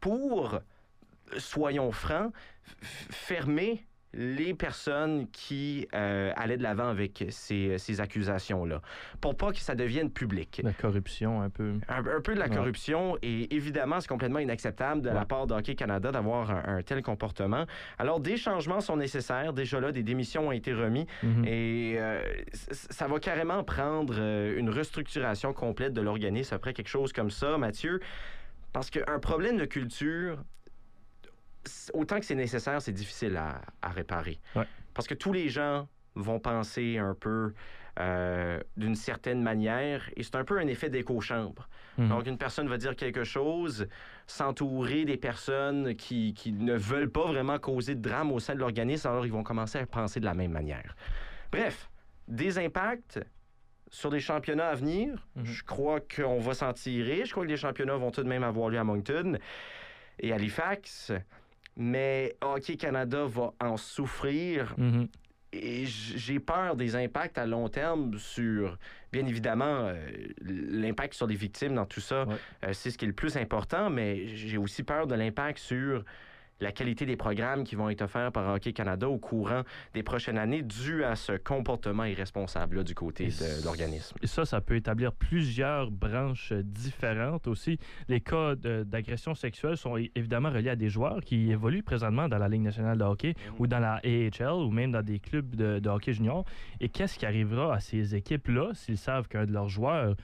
pour, 0.00 0.60
soyons 1.38 1.92
francs, 1.92 2.32
fermer 3.10 3.84
les 4.16 4.54
personnes 4.54 5.26
qui 5.30 5.86
euh, 5.94 6.32
allaient 6.36 6.56
de 6.56 6.62
l'avant 6.62 6.88
avec 6.88 7.24
ces, 7.30 7.78
ces 7.78 8.00
accusations-là, 8.00 8.80
pour 9.20 9.36
pas 9.36 9.52
que 9.52 9.58
ça 9.58 9.74
devienne 9.74 10.10
public. 10.10 10.60
La 10.64 10.72
corruption, 10.72 11.42
un 11.42 11.50
peu. 11.50 11.74
Un, 11.88 11.98
un 12.06 12.20
peu 12.20 12.34
de 12.34 12.38
la 12.38 12.44
Ouais. 12.48 12.54
corruption 12.56 13.16
et 13.22 13.54
évidemment, 13.54 14.00
c'est 14.00 14.08
complètement 14.08 14.38
inacceptable 14.38 15.00
de 15.02 15.08
la 15.10 15.24
part 15.24 15.46
d'Hockey 15.46 15.74
Canada 15.74 16.12
d'avoir 16.12 16.50
un, 16.50 16.76
un 16.78 16.82
tel 16.82 17.02
comportement. 17.02 17.64
Alors, 17.98 18.20
des 18.20 18.36
changements 18.36 18.80
sont 18.80 18.96
nécessaires. 18.96 19.52
Déjà 19.52 19.80
là, 19.80 19.92
des 19.92 20.02
démissions 20.02 20.48
ont 20.48 20.52
été 20.52 20.72
remis 20.72 21.06
Mhm. 21.22 21.44
et 21.46 21.94
euh, 21.98 22.22
ça 22.72 23.06
va 23.08 23.18
carrément 23.18 23.64
prendre 23.64 24.14
euh, 24.18 24.58
une 24.58 24.70
restructuration 24.70 25.52
complète 25.52 25.92
de 25.92 26.00
l'organisme 26.00 26.54
après 26.54 26.72
quelque 26.74 26.88
chose 26.88 27.12
comme 27.12 27.30
ça, 27.30 27.58
Mathieu. 27.58 28.00
Parce 28.72 28.90
qu'un 28.90 29.18
problème 29.20 29.56
de 29.56 29.64
culture, 29.64 30.42
autant 31.92 32.18
que 32.20 32.24
c'est 32.26 32.34
nécessaire, 32.34 32.80
c'est 32.82 32.92
difficile 32.92 33.36
à, 33.36 33.60
à 33.82 33.90
réparer. 33.90 34.38
Ouais. 34.56 34.66
Parce 34.94 35.06
que 35.08 35.14
tous 35.14 35.32
les 35.32 35.48
gens 35.48 35.88
vont 36.14 36.38
penser 36.38 36.98
un 36.98 37.14
peu 37.14 37.52
euh, 37.98 38.60
d'une 38.76 38.94
certaine 38.96 39.42
manière 39.42 40.08
et 40.16 40.22
c'est 40.22 40.34
un 40.36 40.44
peu 40.44 40.58
un 40.58 40.66
effet 40.66 40.90
d'écho-chambre. 40.90 41.68
Mhm. 41.98 42.08
Donc, 42.08 42.26
une 42.26 42.38
personne 42.38 42.68
va 42.68 42.76
dire 42.76 42.96
quelque 42.96 43.22
chose, 43.24 43.86
s'entourer 44.26 45.04
des 45.04 45.16
personnes 45.16 45.94
qui, 45.94 46.34
qui 46.34 46.52
ne 46.52 46.74
veulent 46.74 47.10
pas 47.10 47.26
vraiment 47.26 47.58
causer 47.58 47.94
de 47.94 48.00
drame 48.00 48.32
au 48.32 48.40
sein 48.40 48.54
de 48.54 48.60
l'organisme, 48.60 49.08
alors 49.08 49.26
ils 49.26 49.32
vont 49.32 49.44
commencer 49.44 49.78
à 49.78 49.86
penser 49.86 50.18
de 50.20 50.24
la 50.24 50.34
même 50.34 50.50
manière. 50.52 50.96
Bref, 51.52 51.88
des 52.26 52.58
impacts 52.58 53.20
sur 53.90 54.10
des 54.10 54.18
championnats 54.18 54.68
à 54.70 54.74
venir, 54.74 55.24
Mhm. 55.36 55.44
je 55.44 55.62
crois 55.62 56.00
qu'on 56.00 56.40
va 56.40 56.54
s'en 56.54 56.72
tirer. 56.72 57.24
Je 57.24 57.30
crois 57.30 57.44
que 57.44 57.50
les 57.50 57.56
championnats 57.56 57.96
vont 57.96 58.10
tout 58.10 58.22
de 58.24 58.28
même 58.28 58.42
avoir 58.42 58.70
lieu 58.70 58.78
à 58.78 58.84
Moncton 58.84 59.38
et 60.18 60.32
Halifax. 60.32 61.12
Mais 61.76 62.36
Hockey 62.40 62.76
Canada 62.76 63.24
va 63.26 63.52
en 63.60 63.76
souffrir 63.76 64.74
Mhm. 64.78 65.08
et 65.52 65.86
j'ai 65.86 66.38
peur 66.40 66.76
des 66.76 66.96
impacts 66.96 67.38
à 67.38 67.46
long 67.46 67.68
terme 67.68 68.16
sur, 68.18 68.78
bien 69.12 69.26
évidemment, 69.26 69.86
euh, 69.88 69.94
l'impact 70.40 71.14
sur 71.14 71.26
les 71.26 71.34
victimes 71.36 71.74
dans 71.74 71.86
tout 71.86 72.00
ça. 72.00 72.24
Ouais. 72.26 72.34
Euh, 72.64 72.72
c'est 72.72 72.90
ce 72.90 72.98
qui 72.98 73.04
est 73.04 73.08
le 73.08 73.14
plus 73.14 73.36
important, 73.36 73.90
mais 73.90 74.28
j'ai 74.36 74.58
aussi 74.58 74.82
peur 74.82 75.06
de 75.06 75.14
l'impact 75.14 75.58
sur 75.58 76.04
la 76.60 76.72
qualité 76.72 77.06
des 77.06 77.16
programmes 77.16 77.64
qui 77.64 77.74
vont 77.74 77.90
être 77.90 78.02
offerts 78.02 78.32
par 78.32 78.54
Hockey 78.54 78.72
Canada 78.72 79.08
au 79.08 79.18
courant 79.18 79.62
des 79.92 80.02
prochaines 80.02 80.38
années 80.38 80.62
dû 80.62 81.04
à 81.04 81.16
ce 81.16 81.32
comportement 81.32 82.04
irresponsable 82.04 82.76
là, 82.76 82.82
du 82.82 82.94
côté 82.94 83.26
de, 83.26 83.60
de 83.60 83.64
l'organisme. 83.64 84.16
Et 84.22 84.26
ça, 84.26 84.44
ça 84.44 84.60
peut 84.60 84.76
établir 84.76 85.12
plusieurs 85.12 85.90
branches 85.90 86.52
différentes 86.52 87.46
aussi. 87.46 87.78
Les 88.08 88.20
cas 88.20 88.54
d'agression 88.54 89.34
sexuelle 89.34 89.76
sont 89.76 89.96
évidemment 89.96 90.50
reliés 90.50 90.70
à 90.70 90.76
des 90.76 90.88
joueurs 90.88 91.20
qui 91.20 91.50
évoluent 91.50 91.82
présentement 91.82 92.28
dans 92.28 92.38
la 92.38 92.48
Ligue 92.48 92.62
nationale 92.62 92.98
de 92.98 93.04
hockey 93.04 93.34
ou 93.58 93.66
dans 93.66 93.78
la 93.80 94.00
AHL 94.04 94.52
ou 94.52 94.70
même 94.70 94.92
dans 94.92 95.02
des 95.02 95.18
clubs 95.18 95.54
de, 95.54 95.78
de 95.78 95.88
hockey 95.88 96.12
junior. 96.12 96.44
Et 96.80 96.88
qu'est-ce 96.88 97.18
qui 97.18 97.26
arrivera 97.26 97.74
à 97.74 97.80
ces 97.80 98.14
équipes-là 98.14 98.70
s'ils 98.74 98.98
savent 98.98 99.28
qu'un 99.28 99.46
de 99.46 99.52
leurs 99.52 99.68
joueurs 99.68 100.16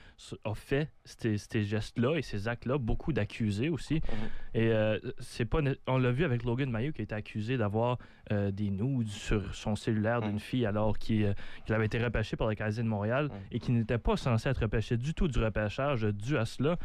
a 0.43 0.53
fait 0.53 0.89
ces, 1.05 1.37
ces 1.37 1.63
gestes-là 1.63 2.15
et 2.17 2.21
ces 2.21 2.47
actes-là, 2.47 2.77
beaucoup 2.77 3.13
d'accusés 3.13 3.69
aussi. 3.69 4.01
Et 4.53 4.71
euh, 4.71 4.99
c'est 5.19 5.45
pas, 5.45 5.59
on 5.87 5.97
l'a 5.97 6.11
vu 6.11 6.23
avec 6.25 6.43
Logan 6.43 6.69
Mayo 6.69 6.91
qui 6.91 7.01
a 7.01 7.03
été 7.03 7.15
accusé 7.15 7.57
d'avoir 7.57 7.97
euh, 8.31 8.51
des 8.51 8.69
nudes 8.69 9.07
sur 9.09 9.53
son 9.55 9.75
cellulaire 9.75 10.21
d'une 10.21 10.35
Mm. 10.35 10.39
fille 10.39 10.65
alors 10.65 10.97
qu'il 10.97 11.23
euh, 11.25 11.33
qu'il 11.65 11.73
avait 11.75 11.85
été 11.87 11.97
repêché 12.03 12.35
par 12.37 12.47
le 12.47 12.55
Canadien 12.55 12.83
de 12.83 12.89
Montréal 12.89 13.25
Mm. 13.27 13.31
et 13.51 13.59
qui 13.59 13.71
n'était 13.71 13.97
pas 13.97 14.15
censé 14.17 14.49
être 14.49 14.61
repêché 14.61 14.97
du 14.97 15.13
tout 15.13 15.27
du 15.27 15.39
repêchage 15.39 16.03
dû 16.03 16.37
à 16.37 16.45
cela. 16.45 16.77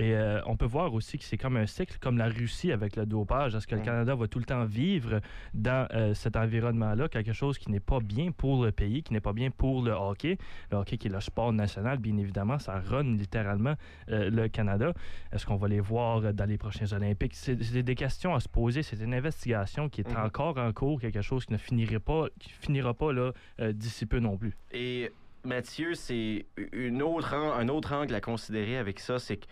Et 0.00 0.14
on 0.46 0.56
peut 0.56 0.64
voir 0.66 0.94
aussi 0.94 1.18
que 1.18 1.24
c'est 1.24 1.36
comme 1.38 1.56
un 1.56 1.66
cycle, 1.66 1.98
comme 2.00 2.18
la 2.18 2.28
Russie 2.28 2.70
avec 2.70 2.94
le 2.94 3.04
dopage. 3.04 3.56
Est-ce 3.56 3.66
que 3.66 3.74
le. 3.74 3.80
Canada 3.80 4.14
va 4.14 4.28
tout 4.28 4.38
le 4.38 4.44
temps 4.44 4.64
vivre 4.64 5.20
dans 5.54 5.88
cet 6.14 6.36
environnement-là, 6.36 7.08
quelque 7.08 7.32
chose 7.32 7.58
qui 7.58 7.68
n'est 7.72 7.80
pas 7.80 7.98
bien 7.98 8.30
pour 8.30 8.64
le 8.64 8.70
pays, 8.70 9.02
qui 9.02 9.12
n'est 9.12 9.20
pas 9.20 9.32
bien 9.32 9.50
pour 9.50 9.82
le 9.82 9.90
hockey? 9.90 10.38
Le 10.70 10.76
hockey 10.76 10.98
qui 10.98 11.08
est 11.08 11.10
le 11.10 11.20
sport 11.20 11.52
national, 11.52 11.98
bien 11.98 12.16
évidemment, 12.16 12.60
ça 12.60 12.78
run 12.78 13.16
littéralement 13.16 13.57
euh, 13.66 14.30
le 14.30 14.48
Canada. 14.48 14.92
Est-ce 15.32 15.44
qu'on 15.46 15.56
va 15.56 15.68
les 15.68 15.80
voir 15.80 16.18
euh, 16.24 16.32
dans 16.32 16.44
les 16.48 16.58
prochains 16.58 16.90
Olympiques? 16.92 17.34
C'est 17.34 17.56
des 17.82 17.94
questions 17.94 18.34
à 18.34 18.40
se 18.40 18.48
poser. 18.48 18.82
C'est 18.82 19.00
une 19.00 19.14
investigation 19.14 19.88
qui 19.88 20.00
est 20.02 20.08
Mhm. 20.08 20.24
encore 20.24 20.58
en 20.58 20.72
cours, 20.72 21.00
quelque 21.00 21.22
chose 21.22 21.44
qui 21.46 21.52
ne 21.52 21.58
finirait 21.58 21.98
pas, 22.00 22.26
qui 22.38 22.50
finira 22.50 22.94
pas 22.94 23.12
là 23.12 23.32
euh, 23.60 23.72
d'ici 23.72 24.06
peu 24.06 24.18
non 24.20 24.36
plus. 24.36 24.54
Et 24.72 25.10
Mathieu, 25.44 25.94
c'est 25.94 26.46
une 26.72 27.02
autre 27.02 27.34
un 27.34 27.68
autre 27.68 27.92
angle 27.94 28.14
à 28.14 28.20
considérer 28.20 28.76
avec 28.78 28.98
ça, 29.00 29.18
c'est 29.18 29.36
que 29.36 29.46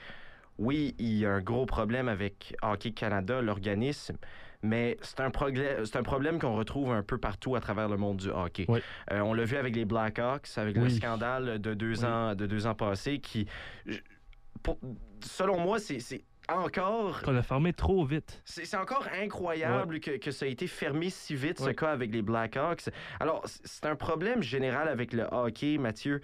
oui, 0.58 0.94
il 0.98 1.12
y 1.18 1.26
a 1.26 1.30
un 1.32 1.40
gros 1.42 1.66
problème 1.66 2.08
avec 2.08 2.56
Hockey 2.62 2.92
Canada, 2.92 3.42
l'organisme, 3.42 4.16
mais 4.62 4.96
c'est 5.02 5.20
un, 5.20 5.26
un 5.26 6.02
problème 6.02 6.38
qu'on 6.38 6.54
retrouve 6.56 6.92
un 6.92 7.02
peu 7.02 7.18
partout 7.18 7.56
à 7.56 7.60
travers 7.60 7.88
le 7.88 7.96
monde 7.96 8.18
du 8.18 8.30
hockey. 8.30 8.64
Oui. 8.68 8.80
Euh, 9.12 9.20
on 9.20 9.34
l'a 9.34 9.44
vu 9.44 9.56
avec 9.56 9.74
les 9.76 9.84
Blackhawks, 9.84 10.48
avec 10.56 10.76
le 10.76 10.88
scandale 10.88 11.60
de 11.60 11.74
deux, 11.74 12.00
Oui. 12.00 12.04
ans, 12.04 12.34
de 12.34 12.46
deux 12.46 12.66
ans 12.66 12.74
passés, 12.74 13.18
qui, 13.20 13.46
pour- 14.62 14.78
selon 15.20 15.58
moi, 15.60 15.78
c'est 15.78 16.00
c'est 16.00 16.24
encore 16.48 17.22
Qu'on 17.22 17.34
a 17.36 17.42
fermé 17.42 17.72
trop 17.72 18.04
vite. 18.04 18.40
c'est 18.44 18.64
c'est 18.64 18.76
encore 18.76 19.08
incroyable 19.20 19.98
que, 19.98 20.12
que 20.18 20.30
ça 20.30 20.46
ait 20.46 20.52
été 20.52 20.68
fermé 20.68 21.10
si 21.10 21.34
vite, 21.34 21.58
ce 21.58 21.70
cas 21.70 21.90
avec 21.90 22.12
les 22.12 22.22
Blackhawks. 22.22 22.88
Alors, 23.18 23.42
c'est 23.46 23.86
un 23.86 23.96
problème 23.96 24.42
général 24.42 24.86
avec 24.88 25.12
le 25.12 25.24
hockey, 25.32 25.76
Mathieu. 25.78 26.20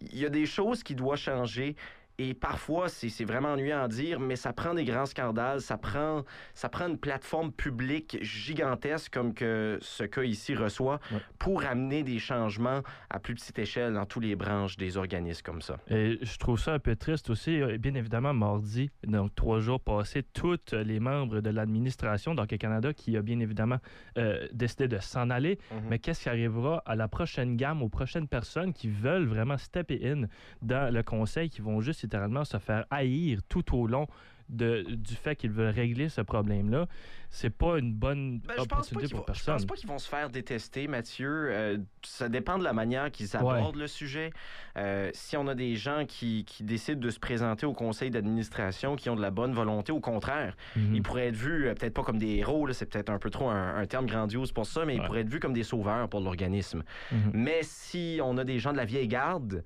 Il 0.00 0.16
y 0.18 0.24
a 0.24 0.30
des 0.30 0.46
choses 0.46 0.82
qui 0.82 0.94
doivent 0.94 1.18
changer. 1.18 1.76
Et 2.18 2.32
parfois, 2.32 2.88
c'est 2.88 3.24
vraiment 3.24 3.50
ennuyant 3.52 3.82
à 3.82 3.88
dire, 3.88 4.20
mais 4.20 4.36
ça 4.36 4.52
prend 4.54 4.72
des 4.72 4.84
grands 4.84 5.04
scandales, 5.04 5.60
ça 5.60 5.76
prend, 5.76 6.24
ça 6.54 6.68
prend 6.70 6.88
une 6.88 6.96
plateforme 6.98 7.52
publique 7.52 8.16
gigantesque 8.22 9.12
comme 9.12 9.34
que 9.34 9.78
ce 9.82 10.04
cas 10.04 10.22
ici 10.22 10.54
reçoit 10.54 10.98
Ouais. 11.12 11.18
pour 11.38 11.64
amener 11.64 12.02
des 12.02 12.18
changements 12.18 12.80
à 13.10 13.18
plus 13.18 13.34
petite 13.34 13.58
échelle 13.58 13.92
dans 13.92 14.06
tous 14.06 14.20
les 14.20 14.34
branches 14.34 14.76
des 14.78 14.96
organismes 14.96 15.42
comme 15.42 15.60
ça. 15.60 15.76
Et 15.88 16.18
je 16.22 16.38
trouve 16.38 16.58
ça 16.58 16.72
un 16.74 16.78
peu 16.78 16.96
triste 16.96 17.28
aussi. 17.28 17.60
Euh, 17.60 17.76
Bien 17.78 17.94
évidemment, 17.94 18.32
mardi, 18.32 18.90
donc 19.06 19.34
trois 19.34 19.60
jours 19.60 19.80
passés, 19.80 20.22
tous 20.22 20.58
les 20.72 20.98
membres 21.00 21.40
de 21.40 21.50
l'administration 21.50 22.34
d'Hockey 22.34 22.56
Canada 22.58 22.92
qui 22.94 23.16
a 23.16 23.22
bien 23.22 23.38
évidemment 23.40 23.78
euh, 24.16 24.46
décidé 24.52 24.88
de 24.88 24.98
s'en 24.98 25.28
aller. 25.30 25.58
Mais 25.90 25.98
qu'est-ce 25.98 26.22
qui 26.22 26.28
arrivera 26.30 26.82
à 26.86 26.96
la 26.96 27.08
prochaine 27.08 27.56
gamme, 27.56 27.82
aux 27.82 27.88
prochaines 27.90 28.26
personnes 28.28 28.72
qui 28.72 28.88
veulent 28.88 29.26
vraiment 29.26 29.58
stepper 29.58 30.00
in 30.10 30.22
dans 30.62 30.92
le 30.92 31.02
conseil, 31.02 31.50
qui 31.50 31.60
vont 31.60 31.80
juste 31.80 32.05
littéralement 32.06 32.44
se 32.44 32.58
faire 32.58 32.86
haïr 32.90 33.40
tout 33.48 33.76
au 33.76 33.86
long 33.86 34.06
de, 34.48 34.82
du 34.94 35.14
fait 35.16 35.34
qu'ils 35.34 35.50
veulent 35.50 35.74
régler 35.74 36.08
ce 36.08 36.20
problème-là? 36.20 36.86
C'est 37.30 37.50
pas 37.50 37.78
une 37.78 37.92
bonne 37.92 38.38
Ben, 38.46 38.54
opportunité 38.60 39.08
pour 39.08 39.18
vont, 39.18 39.24
je 39.24 39.32
personne. 39.32 39.54
pense 39.56 39.66
pas 39.66 39.74
qu'ils 39.74 39.88
vont 39.88 39.98
se 39.98 40.08
faire 40.08 40.30
détester, 40.30 40.86
Mathieu. 40.86 41.48
Euh, 41.50 41.78
ça 42.04 42.28
dépend 42.28 42.56
de 42.56 42.62
la 42.62 42.72
manière 42.72 43.10
qu'ils 43.10 43.36
abordent 43.36 43.74
le 43.76 43.88
sujet. 43.88 44.30
Euh, 44.76 45.10
si 45.12 45.36
on 45.36 45.48
a 45.48 45.56
des 45.56 45.74
gens 45.74 46.04
qui, 46.06 46.44
qui 46.44 46.62
décident 46.62 47.00
de 47.00 47.10
se 47.10 47.18
présenter 47.18 47.66
au 47.66 47.72
conseil 47.72 48.10
d'administration, 48.12 48.94
qui 48.94 49.10
ont 49.10 49.16
de 49.16 49.20
la 49.20 49.32
bonne 49.32 49.52
volonté, 49.52 49.90
au 49.90 49.98
contraire, 50.00 50.56
Mhm. 50.76 50.94
ils 50.94 51.02
pourraient 51.02 51.26
être 51.26 51.34
vus, 51.36 51.66
euh, 51.66 51.74
peut-être 51.74 51.94
pas 51.94 52.04
comme 52.04 52.18
des 52.18 52.36
héros, 52.36 52.72
c'est 52.72 52.86
peut-être 52.86 53.10
un 53.10 53.18
peu 53.18 53.30
trop 53.30 53.50
un, 53.50 53.74
un 53.76 53.86
terme 53.86 54.06
grandiose 54.06 54.52
pour 54.52 54.66
ça, 54.66 54.84
mais 54.84 54.94
ils 54.94 55.02
pourraient 55.02 55.22
être 55.22 55.28
vus 55.28 55.40
comme 55.40 55.52
des 55.54 55.64
sauveurs 55.64 56.08
pour 56.08 56.20
l'organisme. 56.20 56.84
Mhm. 57.10 57.32
Mais 57.34 57.58
si 57.62 58.20
on 58.22 58.38
a 58.38 58.44
des 58.44 58.60
gens 58.60 58.70
de 58.70 58.76
la 58.78 58.84
vieille 58.84 59.08
garde 59.08 59.64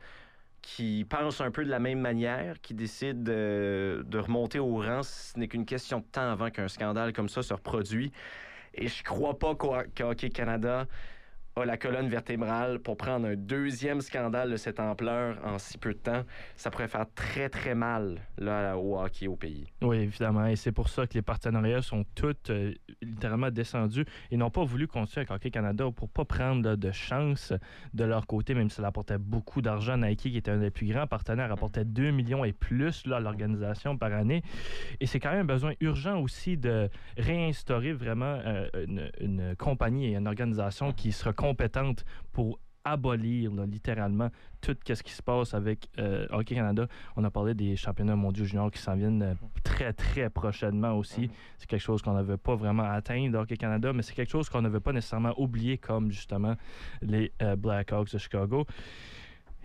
qui 0.62 1.04
pensent 1.08 1.40
un 1.40 1.50
peu 1.50 1.64
de 1.64 1.70
la 1.70 1.78
même 1.78 2.00
manière, 2.00 2.60
qui 2.60 2.74
décident 2.74 3.22
de, 3.22 4.18
remonter 4.18 4.58
au 4.58 4.76
rang, 4.76 5.02
ce 5.02 5.38
n'est 5.38 5.48
qu'une 5.48 5.66
question 5.66 6.00
de 6.00 6.04
temps 6.04 6.30
avant 6.30 6.50
qu'un 6.50 6.68
scandale 6.68 7.12
comme 7.12 7.28
ça 7.28 7.42
se 7.42 7.54
reproduit. 7.54 8.12
Et 8.74 8.88
je 8.88 9.02
crois 9.02 9.38
pas 9.38 9.54
qu'Ho- 9.54 9.82
qu'Hockey 9.94 10.30
Canada 10.30 10.86
la 11.64 11.76
colonne 11.76 12.08
vertébrale 12.08 12.78
pour 12.78 12.96
prendre 12.96 13.26
un 13.26 13.36
deuxième 13.36 14.00
scandale 14.00 14.50
de 14.50 14.56
cette 14.56 14.80
ampleur 14.80 15.38
en 15.44 15.58
si 15.58 15.78
peu 15.78 15.92
de 15.92 15.98
temps. 15.98 16.22
Ça 16.56 16.70
pourrait 16.70 16.88
faire 16.88 17.06
très, 17.14 17.48
très 17.48 17.74
mal 17.74 18.20
là, 18.38 18.76
au 18.76 18.98
hockey 18.98 19.26
au 19.26 19.36
pays. 19.36 19.66
Oui, 19.82 19.98
évidemment. 19.98 20.46
Et 20.46 20.56
c'est 20.56 20.72
pour 20.72 20.88
ça 20.88 21.06
que 21.06 21.14
les 21.14 21.22
partenariats 21.22 21.82
sont 21.82 22.04
tous 22.14 22.34
euh, 22.50 22.72
littéralement 23.02 23.50
descendus 23.50 24.04
et 24.30 24.36
n'ont 24.36 24.50
pas 24.50 24.64
voulu 24.64 24.86
continuer 24.86 25.20
avec 25.20 25.30
Hockey 25.30 25.50
Canada 25.50 25.86
pour 25.94 26.08
pas 26.08 26.24
prendre 26.24 26.76
de 26.76 26.90
chance 26.92 27.52
de 27.94 28.04
leur 28.04 28.26
côté, 28.26 28.54
même 28.54 28.70
si 28.70 28.76
ça 28.76 28.86
apportait 28.86 29.18
beaucoup 29.18 29.62
d'argent. 29.62 29.96
Nike, 29.96 30.22
qui 30.22 30.36
était 30.36 30.50
un 30.50 30.58
des 30.58 30.70
plus 30.70 30.86
grands 30.86 31.06
partenaires, 31.06 31.50
apportait 31.52 31.84
2 31.84 32.10
millions 32.10 32.44
et 32.44 32.52
plus 32.52 33.02
à 33.12 33.20
l'organisation 33.20 33.96
par 33.96 34.12
année. 34.12 34.42
Et 35.00 35.06
c'est 35.06 35.20
quand 35.20 35.30
même 35.30 35.40
un 35.40 35.44
besoin 35.44 35.72
urgent 35.80 36.20
aussi 36.20 36.56
de 36.56 36.88
réinstaurer 37.16 37.92
vraiment 37.92 38.38
euh, 38.44 38.68
une, 38.86 39.10
une 39.20 39.56
compagnie 39.56 40.06
et 40.06 40.16
une 40.16 40.26
organisation 40.26 40.92
qui 40.92 41.12
sera 41.12 41.32
compétente 41.50 42.04
pour 42.32 42.60
abolir 42.84 43.52
là, 43.52 43.66
littéralement 43.66 44.30
tout 44.60 44.76
ce 44.86 45.02
qui 45.02 45.12
se 45.12 45.22
passe 45.22 45.52
avec 45.52 45.88
euh, 45.98 46.26
Hockey 46.30 46.54
Canada. 46.54 46.86
On 47.16 47.24
a 47.24 47.30
parlé 47.30 47.54
des 47.54 47.76
championnats 47.76 48.16
mondiaux 48.16 48.44
juniors 48.44 48.70
qui 48.70 48.80
s'en 48.80 48.94
viennent 48.94 49.22
euh, 49.22 49.34
très, 49.62 49.92
très 49.92 50.30
prochainement 50.30 50.92
aussi. 50.96 51.22
Mhm. 51.22 51.30
C'est 51.58 51.68
quelque 51.68 51.82
chose 51.82 52.02
qu'on 52.02 52.14
n'avait 52.14 52.38
pas 52.38 52.54
vraiment 52.54 52.84
atteint 52.84 53.32
Hockey 53.34 53.56
Canada, 53.56 53.92
mais 53.92 54.02
c'est 54.02 54.14
quelque 54.14 54.30
chose 54.30 54.48
qu'on 54.48 54.62
ne 54.62 54.68
veut 54.68 54.80
pas 54.80 54.92
nécessairement 54.92 55.34
oublier 55.38 55.76
comme 55.76 56.10
justement 56.10 56.54
les 57.02 57.32
euh, 57.42 57.56
Blackhawks 57.56 58.12
de 58.12 58.18
Chicago. 58.18 58.66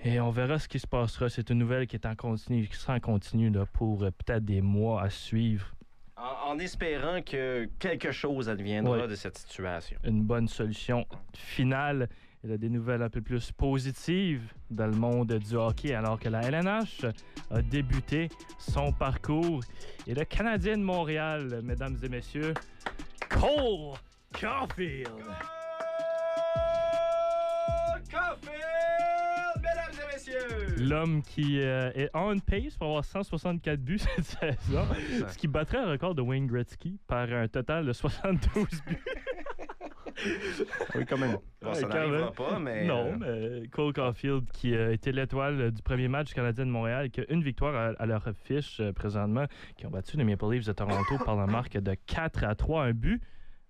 Et 0.03 0.19
on 0.19 0.29
verra 0.29 0.59
ce 0.59 0.67
qui 0.67 0.79
se 0.79 0.87
passera. 0.87 1.29
C'est 1.29 1.49
une 1.49 1.59
nouvelle 1.59 1.87
qui 1.87 1.95
est 1.95 2.05
en 2.05 2.15
continu, 2.15 2.67
qui 2.67 2.75
sera 2.75 2.95
en 2.95 2.99
continu 2.99 3.49
là, 3.49 3.65
pour 3.65 3.99
peut-être 3.99 4.43
des 4.43 4.61
mois 4.61 5.01
à 5.01 5.09
suivre. 5.09 5.74
En, 6.17 6.51
en 6.51 6.59
espérant 6.59 7.21
que 7.21 7.67
quelque 7.79 8.11
chose 8.11 8.47
adviendra 8.47 9.07
de 9.07 9.15
cette 9.15 9.37
situation. 9.37 9.97
Une 10.03 10.23
bonne 10.23 10.47
solution 10.47 11.05
finale. 11.33 12.07
Il 12.43 12.51
y 12.51 12.53
a 12.53 12.57
des 12.57 12.69
nouvelles 12.69 13.01
un 13.01 13.09
peu 13.09 13.21
plus 13.21 13.51
positives 13.51 14.53
dans 14.69 14.85
le 14.85 14.95
monde 14.95 15.33
du 15.33 15.55
hockey, 15.55 15.95
alors 15.95 16.19
que 16.19 16.29
la 16.29 16.41
LNH 16.41 17.05
a 17.49 17.61
débuté 17.61 18.29
son 18.59 18.91
parcours. 18.91 19.61
Et 20.05 20.13
le 20.13 20.25
Canadien 20.25 20.77
de 20.77 20.83
Montréal, 20.83 21.61
mesdames 21.63 21.97
et 22.03 22.09
messieurs, 22.09 22.53
Cole. 23.29 23.97
Caulfield, 24.39 25.09
L'homme 30.77 31.21
qui 31.21 31.61
euh, 31.61 31.91
est 31.95 32.09
on 32.13 32.37
pace 32.39 32.75
pour 32.77 32.87
avoir 32.87 33.05
164 33.05 33.79
buts 33.79 33.99
cette 34.15 34.25
saison, 34.25 34.85
ce 35.27 35.37
qui 35.37 35.47
battrait 35.47 35.83
le 35.85 35.91
record 35.91 36.15
de 36.15 36.21
Wayne 36.21 36.47
Gretzky 36.47 36.99
par 37.07 37.31
un 37.31 37.47
total 37.47 37.85
de 37.85 37.93
72 37.93 38.65
buts. 38.87 38.97
Oui, 40.95 41.05
quand 41.05 41.17
même. 41.17 41.37
Bon, 41.61 41.69
Ouais, 41.69 41.75
ça 41.75 41.87
quand 41.87 41.95
n'arrivera 41.95 42.25
même. 42.25 42.33
pas, 42.33 42.59
mais... 42.59 42.85
non, 42.85 43.17
euh, 43.23 43.61
mais 43.61 43.67
Cole 43.69 43.91
Caulfield, 43.91 44.43
qui 44.51 44.75
a 44.75 44.91
été 44.91 45.11
l'étoile 45.11 45.71
du 45.71 45.81
premier 45.81 46.07
match 46.07 46.27
du 46.27 46.33
Canadien 46.35 46.65
de 46.65 46.69
Montréal, 46.69 47.09
qui 47.09 47.21
a 47.21 47.23
une 47.29 47.41
victoire 47.41 47.95
à, 47.97 48.05
leur 48.05 48.23
fiche 48.43 48.79
euh, 48.79 48.93
présentement, 48.93 49.45
qui 49.75 49.87
ont 49.87 49.89
battu 49.89 50.15
les 50.15 50.23
Maple 50.23 50.51
Leafs 50.51 50.65
de 50.67 50.73
Toronto 50.73 51.17
par 51.25 51.35
la 51.35 51.47
marque 51.47 51.77
de 51.77 51.95
4 52.05 52.43
à 52.43 52.53
3, 52.53 52.83
un 52.83 52.91
but 52.91 53.19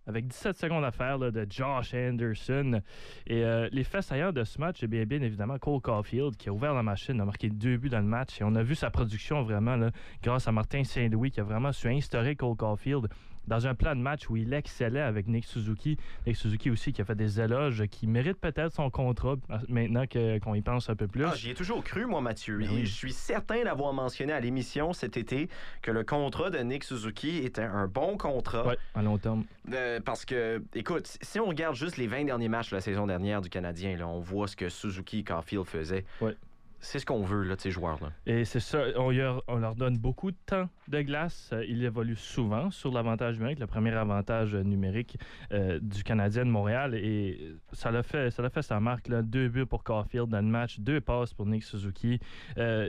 avec 0.08 0.28
17 0.28 0.58
secondes 0.58 0.84
à 0.84 0.92
faire 0.92 1.20
de 1.20 1.48
Josh 1.50 1.94
Anderson. 1.94 2.82
Et 3.28 3.44
euh, 3.44 3.68
les 3.72 3.84
faits 3.84 4.04
saillants 4.04 4.32
de 4.32 4.44
ce 4.44 4.60
match, 4.60 4.78
c'est 4.80 4.88
bien, 4.88 5.22
évidemment 5.22 5.58
Cole 5.58 5.82
Caulfield 5.82 6.36
qui 6.38 6.50
a 6.50 6.54
ouvert 6.54 6.74
la 6.74 6.84
machine, 6.84 7.20
a 7.20 7.26
marqué 7.26 7.50
deux 7.50 7.78
buts 7.78 7.90
dans 7.90 8.00
le 8.00 8.06
match. 8.06 8.42
Et 8.42 8.44
on 8.44 8.56
a 8.56 8.64
vu 8.64 8.76
sa 8.76 8.90
production 8.90 9.44
vraiment 9.44 9.90
grâce 10.22 10.48
à 10.48 10.52
Martin 10.52 10.84
Saint-Louis 10.84 11.32
qui 11.32 11.40
a 11.40 11.44
vraiment 11.44 11.72
su 11.72 11.88
instaurer 11.88 12.36
Cole 12.36 12.56
Caulfield 12.56 13.08
dans 13.48 13.68
un 13.68 13.76
plan 13.76 13.96
de 13.96 14.02
match 14.02 14.30
où 14.30 14.38
il 14.38 14.54
excellait 14.54 15.02
avec 15.02 15.28
Nick 15.28 15.46
Suzuki. 15.46 15.98
Nick 16.26 16.36
Suzuki 16.36 16.70
aussi 16.72 16.94
qui 16.94 17.02
a 17.02 17.06
fait 17.06 17.16
des 17.16 17.40
éloges, 17.40 17.86
qui 17.88 18.08
mérite 18.08 18.38
peut-être 18.40 18.74
son 18.74 18.90
contrat 18.90 19.36
maintenant 19.70 20.06
que- 20.08 20.40
qu'on 20.40 20.56
y 20.56 20.62
pense 20.62 20.90
un 20.90 20.96
peu 20.96 21.08
plus. 21.08 21.26
Ah, 21.26 21.34
J'y 21.36 21.52
ai 21.52 21.54
toujours 21.54 21.84
cru, 21.84 22.06
moi, 22.06 22.22
Mathieu. 22.22 22.58
Ben 22.60 22.70
Et. 22.72 22.86
Je 22.86 22.94
suis 22.94 23.14
certain 23.14 23.64
d'avoir 23.64 23.94
mentionné 23.94 24.34
à 24.34 24.40
l'émission 24.40 24.94
cet 24.94 25.18
été 25.18 25.50
que 25.82 25.92
le 25.92 26.04
contrat 26.04 26.50
de 26.50 26.58
Nick 26.60 26.84
Suzuki 26.84 27.38
était 27.40 27.62
un 27.64 27.88
bon 27.88 28.18
contrat. 28.18 28.66
À 28.94 29.02
long 29.02 29.18
terme. 29.18 29.44
Euh, 29.74 30.00
parce 30.04 30.26
que, 30.26 30.64
écoute, 30.74 31.08
si- 31.08 31.18
si 31.22 31.40
on 31.40 31.46
regarde 31.48 31.76
juste 31.76 31.98
les 31.98 32.08
20 32.08 32.26
derniers 32.26 32.50
matchs 32.50 32.70
de 32.72 32.76
la 32.76 32.82
saison 32.82 33.08
dernière 33.08 33.42
du 33.42 33.50
Canadien, 33.50 33.98
là, 33.98 34.08
on 34.08 34.20
voit 34.20 34.48
ce 34.48 34.56
que 34.56 34.70
Suzuki 34.70 35.20
et 35.20 35.24
Caulfield 35.24 35.66
faisaient. 35.66 36.06
Ouais. 36.22 36.36
C'est 36.80 37.00
ce 37.00 37.06
qu'on 37.06 37.24
veut, 37.24 37.44
là, 37.44 37.56
ces 37.58 37.72
joueurs-là. 37.72 38.12
Et 38.28 38.46
c'est 38.46 38.60
ça, 38.60 38.84
on, 38.98 39.10
leur- 39.10 39.44
on 39.48 39.56
leur 39.58 39.76
donne 39.76 39.98
beaucoup 39.98 40.30
de 40.32 40.38
temps 40.46 40.70
de 40.88 41.02
glace. 41.02 41.50
Euh, 41.52 41.66
Ils 41.68 41.84
évoluent 41.84 42.16
souvent 42.16 42.70
sur 42.70 42.92
l'avantage 42.92 43.38
numérique, 43.38 43.60
le 43.60 43.66
premier 43.68 43.92
avantage 43.94 44.54
euh, 44.54 44.62
numérique 44.62 45.18
euh, 45.52 45.80
du 45.82 46.04
Canadien 46.04 46.46
de 46.46 46.52
Montréal. 46.52 46.94
Et 46.94 47.56
ça 47.72 47.90
l'a 47.90 48.04
fait, 48.04 48.30
ça 48.30 48.48
fait 48.50 48.62
sa 48.62 48.80
marque. 48.80 49.10
Deux 49.10 49.50
buts 49.50 49.66
pour 49.66 49.84
Caulfield 49.84 50.30
dans 50.30 50.42
le 50.42 50.48
match, 50.48 50.80
deux 50.80 51.02
passes 51.02 51.34
pour 51.34 51.46
Nick 51.48 51.64
Suzuki. 51.64 52.20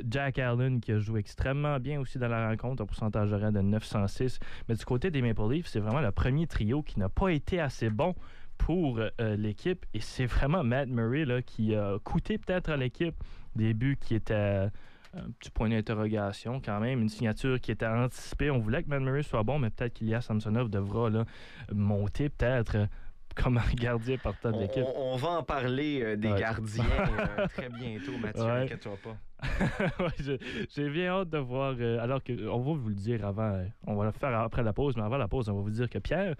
Jack 0.09 0.38
Allen 0.38 0.81
qui 0.81 0.92
a 0.92 0.99
joué 0.99 1.20
extrêmement 1.20 1.79
bien 1.81 2.01
aussi 2.01 2.18
dans 2.18 2.29
la 2.29 2.49
rencontre, 2.49 2.83
un 2.83 2.87
pourcentage 2.87 3.33
horaire 3.33 3.53
de 3.53 3.61
906. 3.61 4.38
Mais 4.68 4.75
du 4.75 4.85
côté 4.85 5.11
des 5.11 5.22
Maple 5.22 5.51
Leafs, 5.51 5.66
c'est 5.68 5.81
vraiment 5.81 6.01
le 6.01 6.11
premier 6.12 6.46
trio 6.46 6.83
qui 6.83 6.99
n'a 6.99 7.09
pas 7.09 7.29
été 7.29 7.61
assez 7.61 7.88
bon 7.90 8.14
pour 8.59 8.99
euh, 9.01 9.37
l'équipe. 9.37 9.85
Et 9.95 10.01
c'est 10.01 10.27
vraiment 10.27 10.64
Matt 10.64 10.88
Murray 10.88 11.25
là, 11.25 11.42
qui 11.42 11.75
a 11.75 11.99
coûté 12.03 12.38
peut-être 12.38 12.71
à 12.71 12.77
l'équipe 12.77 13.14
des 13.55 13.75
buts 13.75 13.99
qui 14.01 14.14
étaient 14.14 14.35
euh, 14.35 14.69
un 15.16 15.31
petit 15.38 15.51
point 15.51 15.69
d'interrogation 15.69 16.61
quand 16.62 16.79
même, 16.81 17.01
une 17.01 17.09
signature 17.09 17.61
qui 17.61 17.71
était 17.71 17.87
anticipée. 17.87 18.51
On 18.51 18.59
voulait 18.59 18.83
que 18.83 18.88
Matt 18.88 19.01
Murray 19.01 19.23
soit 19.23 19.42
bon, 19.42 19.59
mais 19.59 19.71
peut-être 19.71 19.95
qu'Ilias 19.95 20.21
Samsonov 20.23 20.69
devra 20.69 21.09
là, 21.11 21.25
monter 21.73 22.29
peut-être 22.29 22.77
euh, 22.77 22.87
comme 23.35 23.59
un 23.59 23.75
gardien 23.75 24.16
partant 24.16 24.51
de 24.51 24.61
l'équipe. 24.61 24.83
on- 24.97 25.12
on 25.12 25.16
va 25.16 25.29
en 25.29 25.42
parler 25.42 26.01
euh, 26.03 26.16
des 26.16 26.31
Ouais. 26.33 26.40
gardiens 26.40 26.85
euh, 27.38 27.47
très 27.55 27.69
bientôt, 27.69 28.16
Mathieu. 28.21 28.42
Ouais. 28.45 28.62
Inquiète-toi 28.62 28.97
pas. 29.05 29.16
Ouais, 30.00 30.38
J'ai 30.74 30.88
bien 30.90 31.12
hâte 31.12 31.30
de 31.30 31.38
voir. 31.38 31.74
euh, 31.78 31.98
alors 32.00 32.22
que 32.22 32.32
on 32.48 32.59
va 32.59 32.72
vous 32.78 32.88
le 32.88 32.94
dire 32.94 33.24
avant, 33.26 33.52
euh, 33.54 33.64
on 33.87 33.94
va 33.96 34.04
le 34.06 34.11
faire 34.12 34.38
après 34.38 34.62
la 34.62 34.72
pause, 34.72 34.96
mais 34.96 35.02
avant 35.02 35.16
la 35.18 35.28
pause, 35.28 35.48
on 35.48 35.54
va 35.54 35.61
vous 35.62 35.70
dire 35.70 35.88
que 35.88 35.98
Pierre 35.98 36.35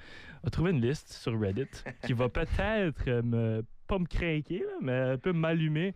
a 0.45 0.51
trouvé 0.51 0.71
une 0.73 0.81
liste 0.81 1.13
sur 1.13 1.39
Reddit 1.39 1.69
qui 2.05 2.13
va 2.13 2.29
peut-être 2.31 3.03
euh, 3.09 3.23
me 3.23 3.65
pas 3.87 3.99
me 3.99 4.07
craquer, 4.07 4.65
mais 4.83 4.93
un 4.93 5.19
peu 5.19 5.33
m'allumer. 5.33 5.95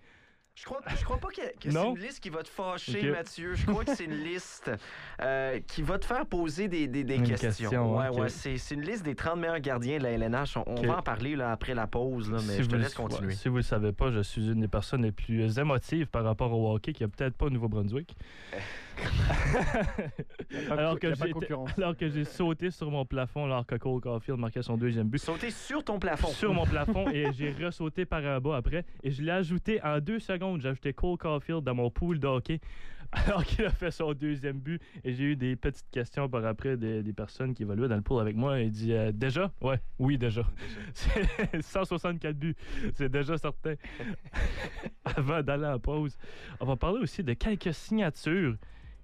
Je 0.61 0.67
crois, 0.67 0.81
je 0.95 1.05
crois 1.05 1.17
pas 1.17 1.29
que, 1.29 1.41
que 1.59 1.71
c'est 1.71 1.89
une 1.89 1.99
liste 1.99 2.21
qui 2.21 2.29
va 2.29 2.43
te 2.43 2.49
fâcher. 2.49 3.11
Mathieu. 3.11 3.55
Je 3.55 3.65
crois 3.65 3.83
que 3.83 3.95
c'est 3.95 4.05
une 4.05 4.23
liste 4.25 4.71
euh, 5.23 5.59
qui 5.67 5.81
va 5.81 5.99
te 5.99 6.05
faire 6.05 6.27
poser 6.27 6.69
des, 6.69 6.87
des- 6.87 7.03
des 7.03 7.17
questions. 7.23 7.49
question, 7.71 7.97
ouais, 7.97 8.11
ouais, 8.11 8.29
c'est, 8.29 8.59
c'est 8.59 8.75
une 8.75 8.83
liste 8.83 9.03
des 9.03 9.15
30 9.15 9.39
meilleurs 9.39 9.61
gardiens 9.61 9.97
de 9.97 10.03
la 10.03 10.11
LNH. 10.11 10.59
On, 10.67 10.83
va 10.83 10.99
en 10.99 11.03
parler 11.03 11.35
là, 11.35 11.53
après 11.53 11.73
la 11.73 11.87
pause, 11.87 12.31
là, 12.31 12.41
mais 12.47 12.63
je 12.63 12.69
te 12.69 12.77
laisse 12.77 12.93
continuer. 12.93 13.35
si 13.35 13.49
vous 13.49 13.55
ne 13.55 13.61
le 13.61 13.65
savez 13.65 13.93
pas, 13.93 14.11
je 14.11 14.21
suis 14.21 14.49
une 14.51 14.61
des 14.61 14.69
personnes 14.69 15.03
les 15.03 15.13
plus 15.13 15.59
émotives 15.59 16.09
par 16.09 16.25
rapport 16.25 16.53
au 16.53 16.75
hockey 16.75 16.93
qui 16.93 17.05
a 17.05 17.09
peut-être 17.09 17.35
pas 17.37 17.47
au 17.47 17.51
Nouveau-Brunswick. 17.51 18.15
alors, 20.71 20.99
que 20.99 21.15
j'ai 21.15 21.31
concurrence. 21.31 21.71
alors 21.79 21.97
que 21.97 22.09
j'ai 22.09 22.25
sauté 22.25 22.71
sur 22.71 22.91
mon 22.91 23.05
plafond 23.05 23.45
alors 23.45 23.67
que 23.67 23.75
Cole 23.77 24.01
Caulfield 24.01 24.39
marquait 24.39 24.63
son 24.63 24.77
deuxième 24.77 25.09
but. 25.09 25.19
Sauter 25.19 25.51
sur 25.51 25.85
ton 25.85 25.99
plafond. 25.99 26.29
Sur 26.29 26.55
mon 26.55 26.65
plafond 26.65 27.09
et 27.13 27.33
j'ai 27.33 27.53
ressauté 27.53 28.05
par 28.05 28.25
en 28.25 28.41
bas 28.41 28.57
après. 28.57 28.85
Et 29.03 29.11
je 29.11 29.23
l'ai 29.23 29.33
ajouté 29.33 29.83
en 29.83 30.01
deux 30.01 30.19
secondes. 30.19 30.61
J'ai 30.61 30.69
ajouté 30.69 30.93
Cole 30.93 31.19
Caulfield 31.19 31.65
dans 31.65 31.75
mon 31.75 31.91
pool 31.91 32.19
de 32.19 32.27
hockey 32.27 32.61
alors 33.13 33.45
qu'il 33.45 33.65
a 33.65 33.71
fait 33.71 33.91
son 33.91 34.13
deuxième 34.13 34.59
but. 34.59 34.81
Et 35.05 35.13
j'ai 35.13 35.25
eu 35.25 35.37
des 35.37 35.57
petites 35.57 35.91
questions 35.91 36.29
par 36.29 36.45
après 36.45 36.77
des, 36.77 37.03
des 37.03 37.13
personnes 37.13 37.55
qui 37.55 37.63
évoluaient 37.63 37.89
dans 37.89 37.97
le 37.97 38.03
pool 38.03 38.21
avec 38.21 38.37
moi. 38.37 38.61
Et 38.61 38.65
il 38.65 38.71
dit 38.71 38.93
euh, 38.93 39.13
Déjà? 39.13 39.51
Ouais, 39.61 39.81
oui, 39.99 40.19
déjà. 40.19 40.43
C'est 40.95 41.63
164 41.63 42.37
buts. 42.37 42.57
C'est 42.95 43.09
déjà 43.09 43.37
certain. 43.37 43.75
Avant 45.05 45.43
d'aller 45.43 45.67
en 45.67 45.79
pause, 45.79 46.17
on 46.61 46.67
va 46.67 46.77
parler 46.77 47.01
aussi 47.01 47.25
de 47.25 47.33
quelques 47.33 47.75
signatures 47.75 48.57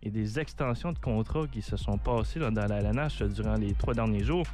et 0.02 0.10
des 0.10 0.38
extensions 0.38 0.92
de 0.92 0.98
contrats 0.98 1.46
qui 1.46 1.62
se 1.62 1.76
sont 1.76 1.98
passées 1.98 2.38
là, 2.38 2.50
dans 2.50 2.66
la 2.66 2.80
LNH 2.80 3.22
durant 3.22 3.54
les 3.54 3.72
trois 3.74 3.94
derniers 3.94 4.24
jours. 4.24 4.46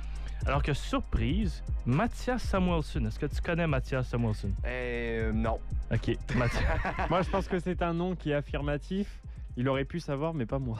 Alors 0.45 0.63
que 0.63 0.73
surprise, 0.73 1.63
Mathias 1.87 2.43
Samuelson. 2.43 3.05
Est-ce 3.07 3.19
que 3.19 3.27
tu 3.27 3.41
connais 3.41 3.67
Mathias 3.67 4.09
Samuelson? 4.09 4.51
Euh, 4.65 5.33
non. 5.33 5.59
OK. 5.93 6.17
Mathias, 6.37 6.65
Moi, 7.09 7.23
je 7.23 7.31
pense 7.31 7.47
que 7.47 7.59
c'est 7.61 7.81
un 7.83 7.95
nom 7.95 8.17
qui 8.17 8.31
est 8.31 8.35
affirmatif. 8.35 9.21
Il 9.57 9.69
aurait 9.69 9.85
pu 9.85 10.01
savoir, 10.01 10.33
mais 10.35 10.47
pas 10.47 10.59
moi. 10.59 10.79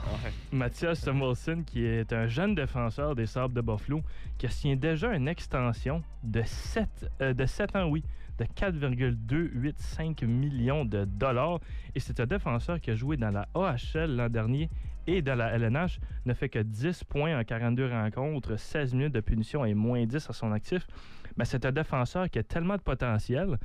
Mathias 0.51 0.99
Samuelson, 0.99 1.63
qui 1.65 1.85
est 1.85 2.11
un 2.11 2.27
jeune 2.27 2.55
défenseur 2.55 3.15
des 3.15 3.27
Sables 3.27 3.53
de 3.53 3.61
Buffalo, 3.61 4.01
qui 4.37 4.47
a 4.47 4.49
signé 4.49 4.75
déjà 4.75 5.13
une 5.13 5.27
extension 5.27 6.01
de 6.23 6.41
7, 6.43 6.89
euh, 7.21 7.33
de 7.33 7.45
7 7.45 7.75
ans, 7.75 7.85
oui, 7.85 8.03
de 8.43 8.53
4,285 8.53 10.23
millions 10.23 10.85
de 10.85 11.05
dollars. 11.05 11.59
Et 11.95 11.99
c'est 11.99 12.19
un 12.19 12.25
défenseur 12.25 12.79
qui 12.79 12.91
a 12.91 12.95
joué 12.95 13.17
dans 13.17 13.31
la 13.31 13.47
AHL 13.53 14.15
l'an 14.15 14.29
dernier 14.29 14.69
et 15.07 15.21
dans 15.21 15.35
la 15.35 15.51
LNH, 15.57 15.99
ne 16.25 16.33
fait 16.33 16.49
que 16.49 16.59
10 16.59 17.03
points 17.03 17.37
en 17.37 17.43
42 17.43 17.89
rencontres, 17.89 18.55
16 18.55 18.93
minutes 18.93 19.13
de 19.13 19.19
punition 19.19 19.65
et 19.65 19.73
moins 19.73 20.05
10 20.05 20.29
à 20.29 20.33
son 20.33 20.51
actif. 20.51 20.87
Mais 21.35 21.45
c'est 21.45 21.65
un 21.65 21.71
défenseur 21.71 22.29
qui 22.29 22.39
a 22.39 22.43
tellement 22.43 22.77
de 22.77 22.81
potentiel 22.81 23.57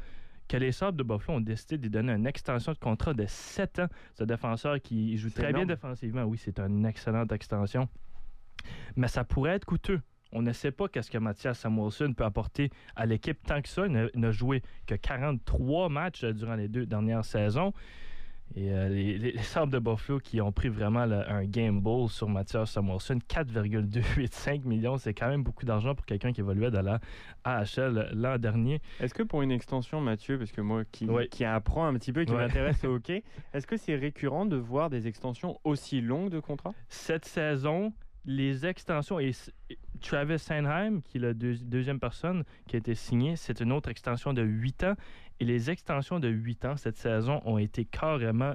que 0.49 0.57
les 0.57 0.73
Sables 0.73 0.97
de 0.97 1.03
Buffalo 1.03 1.39
ont 1.39 1.41
décidé 1.41 1.77
de 1.77 1.83
lui 1.83 1.91
donner 1.91 2.13
une 2.15 2.27
extension 2.27 2.73
de 2.73 2.79
contrat 2.79 3.13
de 3.13 3.27
7 3.27 3.81
ans. 3.81 3.89
C'est 4.15 4.23
un 4.25 4.27
défenseur 4.27 4.81
qui 4.81 5.17
joue 5.17 5.31
très 5.31 5.53
bien 5.53 5.67
défensivement. 5.67 6.25
Oui, 6.25 6.39
c'est 6.39 6.59
une 6.59 6.87
excellente 6.87 7.31
extension. 7.33 7.89
Mais 8.97 9.09
ça 9.09 9.25
pourrait 9.25 9.53
être 9.53 9.67
coûteux. 9.67 10.01
On 10.33 10.43
ne 10.43 10.53
sait 10.53 10.71
pas 10.73 10.89
qu'est-ce 10.89 11.11
que 11.11 11.19
Mathias 11.19 11.59
Samuelson 11.61 12.13
peut 12.15 12.25
apporter 12.25 12.71
à 12.97 13.07
l'équipe 13.07 13.39
tant 13.47 13.63
que 13.63 13.69
ça. 13.69 13.87
Il 13.87 13.93
n'a- 14.21 14.31
joué 14.31 14.63
que 14.87 14.95
43 14.95 15.89
matchs 15.89 16.25
euh, 16.25 16.33
durant 16.33 16.55
les 16.55 16.69
deux 16.69 16.85
dernières 16.87 17.25
saisons. 17.25 17.73
Et 18.55 18.73
euh, 18.73 18.89
les, 18.89 19.19
les, 19.19 19.33
les 19.33 19.43
Sabres 19.43 19.71
de 19.73 19.79
Buffalo 19.79 20.21
qui 20.21 20.41
ont 20.41 20.53
pris 20.53 20.69
vraiment 20.71 21.05
le- 21.07 21.31
un 21.31 21.45
gamble 21.45 22.09
sur 22.09 22.29
Mathias 22.31 22.71
Samuelson, 22.73 23.19
4,285 23.29 24.65
millions, 24.65 24.97
c'est 24.99 25.13
quand 25.15 25.29
même 25.29 25.43
beaucoup 25.43 25.65
d'argent 25.67 25.95
pour 25.95 26.07
quelqu'un 26.07 26.33
qui 26.33 26.41
évoluait 26.41 26.71
dans 26.71 26.83
la 26.83 26.99
AHL 27.45 28.11
l'an 28.15 28.39
dernier. 28.39 28.81
Est-ce 29.01 29.15
que 29.15 29.23
pour 29.23 29.43
une 29.43 29.51
extension, 29.51 30.01
Mathieu, 30.01 30.39
parce 30.39 30.53
que 30.53 30.61
moi 30.61 30.85
qui, 30.91 31.07
Ouais. 31.07 31.29
qui 31.29 31.45
apprend 31.45 31.87
un 31.87 31.95
petit 31.95 32.13
peu, 32.13 32.25
qui 32.25 32.33
Ouais. 32.33 32.39
m'intéresse 32.39 32.83
au 32.85 32.95
hockey, 32.97 33.23
est-ce 33.53 33.67
que 33.67 33.77
c'est 33.77 33.97
récurrent 33.97 34.47
de 34.47 34.57
voir 34.57 34.91
des 34.91 35.07
extensions 35.09 35.59
aussi 35.65 36.01
longues 36.01 36.31
de 36.31 36.41
contrat? 36.41 36.73
Cette 36.89 37.25
saison, 37.27 37.93
les 38.29 38.67
extensions, 38.67 39.19
et 39.19 39.33
Travis 40.03 40.39
Sanheim, 40.39 41.01
qui 41.01 41.17
est 41.17 41.21
la 41.21 41.33
deux- 41.33 41.57
deuxième 41.57 41.99
personne 41.99 42.45
qui 42.67 42.77
a 42.77 42.79
été 42.79 42.95
signée, 42.95 43.37
c'est 43.37 43.61
une 43.61 43.73
autre 43.73 43.89
extension 43.89 44.35
de 44.35 44.43
8 44.43 44.85
ans. 44.85 44.95
Et 45.41 45.45
les 45.47 45.71
extensions 45.71 46.21
de 46.21 46.29
8 46.29 46.65
ans 46.67 46.77
cette 46.77 46.99
saison 46.99 47.41
ont 47.47 47.57
été 47.59 47.85
carrément 47.87 48.53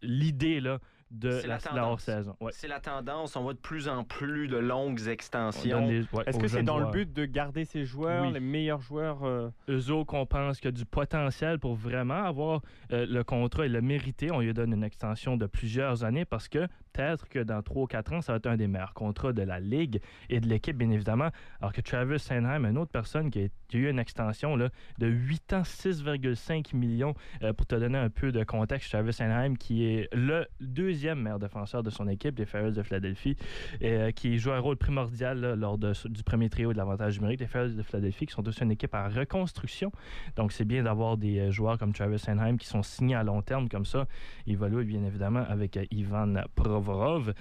l'idée 0.00 0.60
là, 0.60 0.78
de 1.10 1.30
C'est 1.40 1.46
la 1.46 1.54
la, 1.54 1.60
tendance. 1.60 1.86
hors-saison. 1.86 2.36
Ouais. 2.40 2.50
C'est 2.52 2.66
la 2.68 2.80
tendance. 2.80 3.36
On 3.36 3.42
voit 3.42 3.54
de 3.54 3.58
plus 3.60 3.88
en 3.88 4.02
plus 4.04 4.48
de 4.48 4.56
longues 4.56 5.00
On 5.06 5.08
extensions. 5.10 5.86
ouais, 5.86 6.02
Est-ce 6.26 6.36
que 6.38 6.48
c'est 6.48 6.62
dans 6.64 6.78
joueurs. 6.78 6.90
le 6.92 7.04
but 7.04 7.12
de 7.12 7.24
garder 7.24 7.64
ces 7.64 7.84
joueurs, 7.84 8.24
Oui. 8.26 8.32
les 8.32 8.40
meilleurs 8.40 8.80
joueurs 8.80 9.22
euh, 9.24 9.48
eux 9.68 9.90
autres 9.92 10.06
qu'on 10.06 10.26
pense 10.26 10.58
qu'il 10.58 10.66
y 10.66 10.68
a 10.68 10.72
du 10.72 10.84
potentiel 10.84 11.58
pour 11.60 11.74
vraiment 11.76 12.24
avoir 12.24 12.60
euh, 12.92 13.06
le 13.08 13.22
contrat 13.24 13.66
et 13.66 13.68
le 13.68 13.80
mériter, 13.82 14.30
on 14.32 14.40
lui 14.40 14.52
donne 14.52 14.72
une 14.72 14.82
extension 14.84 15.36
de 15.36 15.46
plusieurs 15.46 16.02
années 16.04 16.24
parce 16.24 16.48
que 16.48 16.66
peut-être 16.96 17.28
que 17.28 17.38
dans 17.40 17.62
3 17.62 17.82
ou 17.82 17.86
4 17.86 18.12
ans, 18.14 18.20
ça 18.22 18.32
va 18.32 18.36
être 18.38 18.46
un 18.46 18.56
des 18.56 18.66
meilleurs 18.66 18.94
contrats 18.94 19.32
de 19.32 19.42
la 19.42 19.60
Ligue 19.60 20.00
et 20.30 20.40
de 20.40 20.48
l'équipe, 20.48 20.76
bien 20.76 20.90
évidemment. 20.90 21.30
Alors 21.60 21.72
que 21.72 21.80
Travis 21.80 22.18
Sanheim, 22.18 22.64
une 22.64 22.78
autre 22.78 22.90
personne 22.90 23.30
qui 23.30 23.40
a, 23.44 23.76
eu 23.76 23.90
une 23.90 23.98
extension 23.98 24.56
là, 24.56 24.70
de 24.98 25.06
8 25.06 25.52
ans, 25.52 25.62
6,5 25.62 26.74
millions. 26.74 27.14
Euh, 27.42 27.52
pour 27.52 27.66
te 27.66 27.74
donner 27.74 27.98
un 27.98 28.08
peu 28.08 28.32
de 28.32 28.42
contexte, 28.44 28.90
Travis 28.90 29.12
Sanheim, 29.12 29.56
qui 29.56 29.84
est 29.84 30.08
le 30.14 30.46
deuxième 30.60 31.20
meilleur 31.20 31.38
défenseur 31.38 31.82
de 31.82 31.90
son 31.90 32.08
équipe, 32.08 32.38
les 32.38 32.46
Flyers 32.46 32.72
de 32.72 32.82
Philadelphie, 32.82 33.36
euh, 33.82 34.10
qui 34.12 34.38
joue 34.38 34.52
un 34.52 34.58
rôle 34.58 34.76
primordial 34.76 35.54
lors 35.54 35.78
du 35.78 36.22
premier 36.24 36.48
trio 36.48 36.72
de 36.72 36.78
l'avantage 36.78 37.18
numérique. 37.18 37.40
Les 37.40 37.46
Flyers 37.46 37.74
de 37.74 37.82
Philadelphie, 37.82 38.26
qui 38.26 38.32
sont 38.32 38.46
aussi 38.46 38.62
une 38.62 38.70
équipe 38.70 38.94
en 38.94 39.08
reconstruction. 39.08 39.92
Donc, 40.36 40.52
c'est 40.52 40.64
bien 40.64 40.82
d'avoir 40.82 41.16
des 41.16 41.38
euh, 41.38 41.50
joueurs 41.50 41.78
comme 41.78 41.92
Travis 41.92 42.18
Sanheim 42.18 42.56
qui 42.56 42.66
sont 42.66 42.82
signés 42.82 43.16
à 43.16 43.24
long 43.24 43.42
terme 43.42 43.68
comme 43.68 43.84
ça. 43.84 44.06
Il 44.46 44.54
évolue 44.54 44.84
bien 44.84 45.04
évidemment 45.04 45.44
avec 45.48 45.78
Ivan 45.90 46.34
Provorov. 46.86 47.34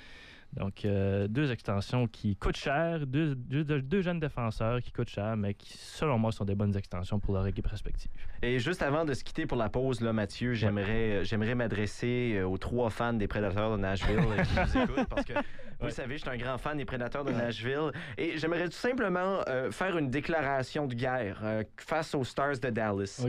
Donc, 0.57 0.85
euh, 0.85 1.27
deux 1.27 1.51
extensions 1.51 2.07
qui 2.07 2.35
coûtent 2.37 2.55
cher, 2.55 3.05
deux, 3.05 3.35
deux- 3.35 3.81
deux 3.81 4.01
jeunes 4.01 4.19
défenseurs 4.21 4.81
qui 4.81 4.91
coûtent 4.91 5.09
cher, 5.09 5.35
mais 5.35 5.53
qui, 5.53 5.77
selon 5.77 6.17
moi, 6.17 6.31
sont 6.31 6.45
des 6.45 6.55
bonnes 6.55 6.75
extensions 6.77 7.19
pour 7.19 7.33
leur 7.33 7.45
équipe 7.47 7.67
respective. 7.67 8.09
Et 8.41 8.59
juste 8.59 8.81
avant 8.81 9.03
de 9.03 9.13
se 9.13 9.23
quitter 9.23 9.45
pour 9.45 9.57
la 9.57 9.67
pause, 9.69 9.99
là, 10.01 10.13
Mathieu, 10.13 10.53
j'aimerais, 10.53 11.11
euh, 11.11 11.23
j'aimerais 11.23 11.55
m'adresser 11.55 12.35
euh, 12.37 12.47
aux 12.47 12.57
trois 12.57 12.89
fans 12.89 13.13
des 13.13 13.27
Prédateurs 13.27 13.71
de 13.75 13.81
Nashville 13.81 14.17
qui 14.17 14.77
nous 14.77 14.83
écoutent 14.83 15.09
parce 15.09 15.25
que 15.25 15.33
Vous 15.33 15.87
Ouais. 15.87 15.91
savez, 15.91 16.15
je 16.17 16.21
suis 16.21 16.29
un 16.29 16.37
grand 16.37 16.57
fan 16.57 16.77
des 16.77 16.85
Prédateurs 16.85 17.25
de 17.25 17.31
Nashville. 17.33 17.91
Et 18.17 18.37
j'aimerais 18.37 18.65
tout 18.69 18.71
simplement 18.77 19.41
euh, 19.49 19.71
faire 19.71 19.97
une 19.97 20.09
déclaration 20.09 20.87
de 20.87 20.93
guerre 20.95 21.41
euh, 21.43 21.63
face 21.75 22.15
aux 22.15 22.23
Stars 22.23 22.59
de 22.61 22.69
Dallas. 22.69 23.25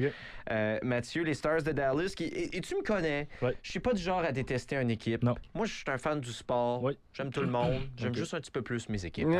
Mathieu, 0.84 1.24
les 1.24 1.34
Stars 1.34 1.64
de 1.64 1.72
Dallas, 1.72 2.12
qui, 2.16 2.22
et, 2.24 2.56
et 2.56 2.60
tu 2.60 2.76
me 2.76 2.82
connais, 2.82 3.26
Ouais. 3.42 3.56
je 3.62 3.70
suis 3.72 3.80
pas 3.80 3.92
du 3.92 4.00
genre 4.00 4.20
à 4.20 4.30
détester 4.30 4.76
une 4.76 4.90
équipe. 4.90 5.24
Non. 5.24 5.34
Moi, 5.54 5.66
je 5.66 5.72
suis 5.74 5.84
un 5.88 5.98
fan 5.98 6.20
du 6.20 6.30
sport. 6.32 6.88
J'aime 7.16 7.30
tout 7.30 7.40
le 7.40 7.46
monde. 7.48 7.80
J'aime 7.96 8.14
juste 8.14 8.34
un 8.34 8.40
petit 8.40 8.50
peu 8.50 8.62
plus 8.62 8.88
mes 8.88 9.04
équipes. 9.04 9.28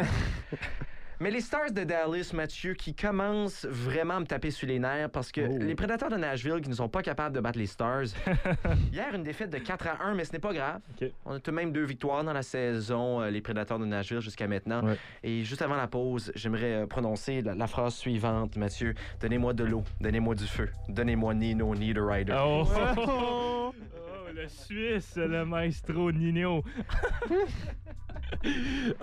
Mais 1.19 1.31
les 1.31 1.41
Stars 1.41 1.73
de 1.73 1.83
Dallas, 1.85 2.33
Mathieu, 2.35 2.75
qui 2.75 2.95
commencent 2.95 3.65
vraiment 3.65 4.17
à 4.17 4.21
me 4.21 4.27
taper 4.27 4.51
sur 4.51 4.69
les 4.69 4.79
nerfs 4.79 5.09
parce 5.09 5.33
que 5.33 5.41
Oh. 5.51 5.59
les 5.59 5.75
Prédateurs 5.75 6.11
de 6.11 6.17
Nashville 6.17 6.61
qui 6.61 6.69
ne 6.69 6.75
sont 6.75 6.91
pas 6.91 7.01
capables 7.01 7.35
de 7.35 7.41
battre 7.41 7.59
les 7.59 7.65
Stars. 7.65 8.09
Hier, 8.93 9.15
une 9.15 9.23
défaite 9.23 9.49
de 9.49 9.57
4 9.57 9.87
à 9.87 10.05
1, 10.05 10.15
mais 10.15 10.27
ce 10.27 10.33
n'est 10.35 10.39
pas 10.41 10.53
grave. 10.53 10.81
On 11.25 11.33
a 11.33 11.41
tout 11.41 11.51
de 11.53 11.57
même 11.57 11.73
deux 11.73 11.85
victoires 11.87 12.23
dans 12.23 12.35
la 12.35 12.43
saison, 12.43 13.23
euh, 13.23 13.31
les 13.31 13.41
Prédateurs 13.41 13.79
de 13.79 13.87
Nashville 13.87 14.21
jusqu'à 14.21 14.47
maintenant. 14.47 14.85
Ouais. 14.85 14.99
Et 15.23 15.43
juste 15.43 15.63
avant 15.63 15.77
la 15.77 15.87
pause, 15.87 16.33
j'aimerais 16.35 16.83
euh, 16.83 16.87
prononcer 16.87 17.41
la, 17.41 17.55
la 17.55 17.67
phrase 17.67 17.95
suivante, 17.95 18.57
Mathieu. 18.59 18.93
Donnez-moi 19.19 19.55
de 19.55 19.65
l'eau, 19.65 19.85
donnez-moi 20.03 20.35
du 20.35 20.45
feu, 20.45 20.69
donnez-moi 20.91 21.33
Nino 21.33 21.75
Niederreiter. 21.75 22.37
Oh. 22.39 22.65
Oh, 22.99 23.73
le 24.37 24.49
Suisse, 24.49 25.17
le 25.17 25.45
maestro 25.45 26.13
Nino. 26.13 26.63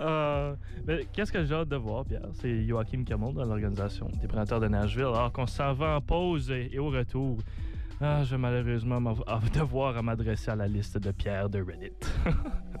Euh, 0.00 0.54
mais 0.86 1.06
qu'est-ce 1.12 1.32
que 1.32 1.44
j'ai 1.44 1.54
hâte 1.54 1.68
de 1.68 1.76
voir, 1.76 2.04
Pierre? 2.04 2.28
C'est 2.34 2.66
Joachim 2.66 3.04
Camon 3.04 3.32
dans 3.32 3.44
l'organisation 3.44 4.06
des 4.20 4.26
prédateurs 4.26 4.60
de 4.60 4.68
Nashville. 4.68 5.04
Alors 5.04 5.32
qu'on 5.32 5.46
s'en 5.46 5.72
va 5.72 5.96
en 5.96 6.00
pause 6.00 6.50
et, 6.50 6.68
et 6.72 6.78
au 6.78 6.90
retour, 6.90 7.38
ah, 8.00 8.22
je 8.22 8.32
vais 8.32 8.38
malheureusement 8.38 9.00
devoir 9.54 10.02
m'adresser 10.02 10.50
à 10.50 10.56
la 10.56 10.68
liste 10.68 10.98
de 10.98 11.10
Pierre 11.10 11.48
de 11.48 11.62
Reddit. 11.62 11.92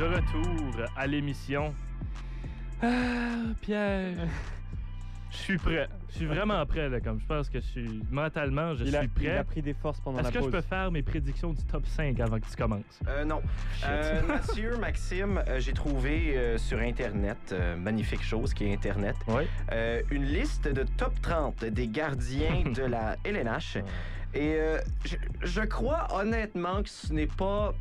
De 0.00 0.06
retour 0.06 0.86
à 0.96 1.06
l'émission. 1.06 1.74
Ah, 2.82 2.88
Pierre, 3.60 4.14
je 5.30 5.36
suis 5.36 5.58
prêt. 5.58 5.90
Je 6.08 6.14
suis 6.14 6.24
vraiment 6.24 6.64
prêt, 6.64 6.88
là, 6.88 7.00
comme 7.00 7.20
je 7.20 7.26
pense 7.26 7.50
que 7.50 7.60
je 7.60 7.66
suis 7.66 8.02
mentalement, 8.10 8.74
je 8.76 8.84
il, 8.86 8.96
a, 8.96 9.00
suis 9.02 9.10
il 9.20 9.28
a 9.28 9.32
prêt. 9.34 9.44
pris 9.44 9.60
des 9.62 9.74
forces 9.74 10.00
pendant 10.00 10.20
Est-ce 10.20 10.28
la 10.32 10.40
que 10.40 10.46
je 10.46 10.50
peux 10.50 10.62
faire 10.62 10.90
mes 10.90 11.02
prédictions 11.02 11.52
du 11.52 11.62
top 11.64 11.84
5 11.86 12.18
avant 12.18 12.40
que 12.40 12.46
tu 12.46 12.56
commences? 12.56 12.98
Euh, 13.08 13.26
non. 13.26 13.42
Euh, 13.86 14.22
Mathieu, 14.26 14.74
Maxime, 14.80 15.42
euh, 15.46 15.60
j'ai 15.60 15.74
trouvé 15.74 16.34
euh, 16.34 16.56
sur 16.56 16.78
Internet, 16.78 17.36
euh, 17.52 17.76
magnifique 17.76 18.22
chose 18.24 18.54
qui 18.54 18.64
est 18.64 18.72
Internet, 18.72 19.16
Oui. 19.28 19.42
euh, 19.72 20.00
une 20.10 20.24
liste 20.24 20.66
de 20.66 20.82
top 20.96 21.12
30 21.20 21.66
des 21.66 21.88
gardiens 21.88 22.62
de 22.74 22.84
la 22.84 23.16
LNH. 23.24 23.76
Et 24.32 24.54
euh, 24.54 24.78
je, 25.04 25.16
je 25.42 25.60
crois 25.60 26.08
honnêtement 26.14 26.82
que 26.82 26.88
ce 26.88 27.12
n'est 27.12 27.26
pas 27.26 27.74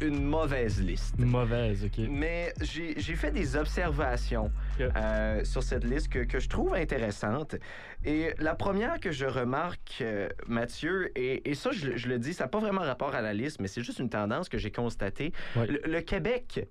une 0.00 0.24
mauvaise 0.24 0.80
liste. 0.82 1.18
Mauvaise, 1.18 1.84
ok. 1.84 2.06
Mais 2.08 2.52
j'ai 2.60 2.94
fait 3.16 3.30
des 3.30 3.56
observations 3.56 4.50
euh, 4.80 5.44
sur 5.44 5.62
cette 5.62 5.84
liste 5.84 6.08
que, 6.08 6.20
que 6.20 6.38
je 6.40 6.48
trouve 6.48 6.74
intéressante. 6.74 7.56
Et 8.04 8.32
la 8.38 8.54
première 8.54 8.98
que 8.98 9.10
je 9.12 9.26
remarque, 9.26 9.98
euh, 10.00 10.28
Mathieu, 10.46 11.10
et, 11.16 11.50
et 11.50 11.54
ça, 11.54 11.70
je, 11.72 11.86
le- 11.88 11.96
je 11.96 12.08
le 12.08 12.18
dis, 12.18 12.32
ça 12.32 12.44
n'a 12.44 12.48
pas 12.48 12.60
vraiment 12.60 12.80
rapport 12.80 13.14
à 13.14 13.20
la 13.20 13.34
liste, 13.34 13.60
mais 13.60 13.68
c'est 13.68 13.82
juste 13.82 13.98
une 13.98 14.08
tendance 14.10 14.48
que 14.48 14.56
j'ai 14.58 14.70
constatée. 14.70 15.32
Ouais. 15.54 15.66
Le, 15.66 15.80
le 15.84 16.00
Québec, 16.00 16.66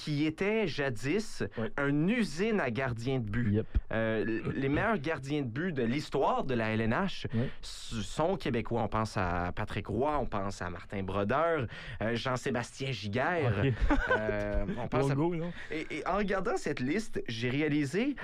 qui 0.00 0.24
était 0.24 0.66
jadis 0.66 1.42
une 1.76 2.08
usine 2.08 2.58
à 2.58 2.70
gardiens 2.70 3.18
de 3.18 3.28
but. 3.28 3.52
Yep. 3.52 3.66
Euh, 3.92 4.40
les 4.54 4.68
meilleurs 4.70 4.96
gardiens 4.96 5.42
de 5.42 5.46
but 5.46 5.72
de 5.72 5.82
l'histoire 5.82 6.44
de 6.44 6.54
la 6.54 6.70
LNH 6.70 7.26
sont 7.60 8.36
québécois. 8.36 8.82
On 8.82 8.88
pense 8.88 9.18
à 9.18 9.52
Patrick 9.54 9.88
Roy, 9.88 10.18
on 10.18 10.24
pense 10.24 10.62
à 10.62 10.70
Martin 10.70 11.02
Brodeur, 11.02 11.66
euh, 12.00 12.14
Jean-Sébastien 12.14 12.92
Giguère. 12.92 13.62
Euh, 14.10 14.64
on 14.78 14.88
pense 14.88 15.10
à 15.10 15.14
non? 15.14 15.52
et, 15.70 15.86
et 15.90 16.06
en 16.06 16.16
regardant 16.16 16.56
cette 16.56 16.80
liste, 16.80 17.22
j'ai 17.28 17.50
réalisé 17.50 18.16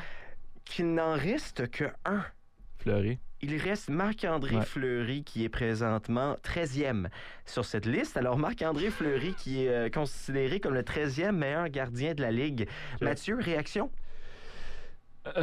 qu'il 0.65 0.95
n'en 0.95 1.13
reste 1.13 1.71
que 1.71 1.85
un. 2.07 2.25
Fleury. 2.87 3.19
Il 3.43 3.57
reste 3.57 3.91
Marc-André 3.91 4.55
Ouais. 4.55 4.65
Fleury 4.65 5.25
qui 5.25 5.43
est 5.43 5.49
présentement 5.49 6.37
13e 6.45 7.09
sur 7.45 7.65
cette 7.65 7.85
liste. 7.85 8.17
Alors 8.17 8.39
Marc-André 8.39 8.91
Fleury 8.91 9.35
qui 9.35 9.65
est 9.65 9.69
euh, 9.69 9.91
considéré 9.91 10.61
comme 10.61 10.75
le 10.75 10.83
13e 10.83 11.33
meilleur 11.33 11.69
gardien 11.69 12.15
de 12.15 12.23
la 12.23 12.31
Ligue. 12.31 12.69
Mathieu, 13.01 13.39
réaction? 13.41 13.91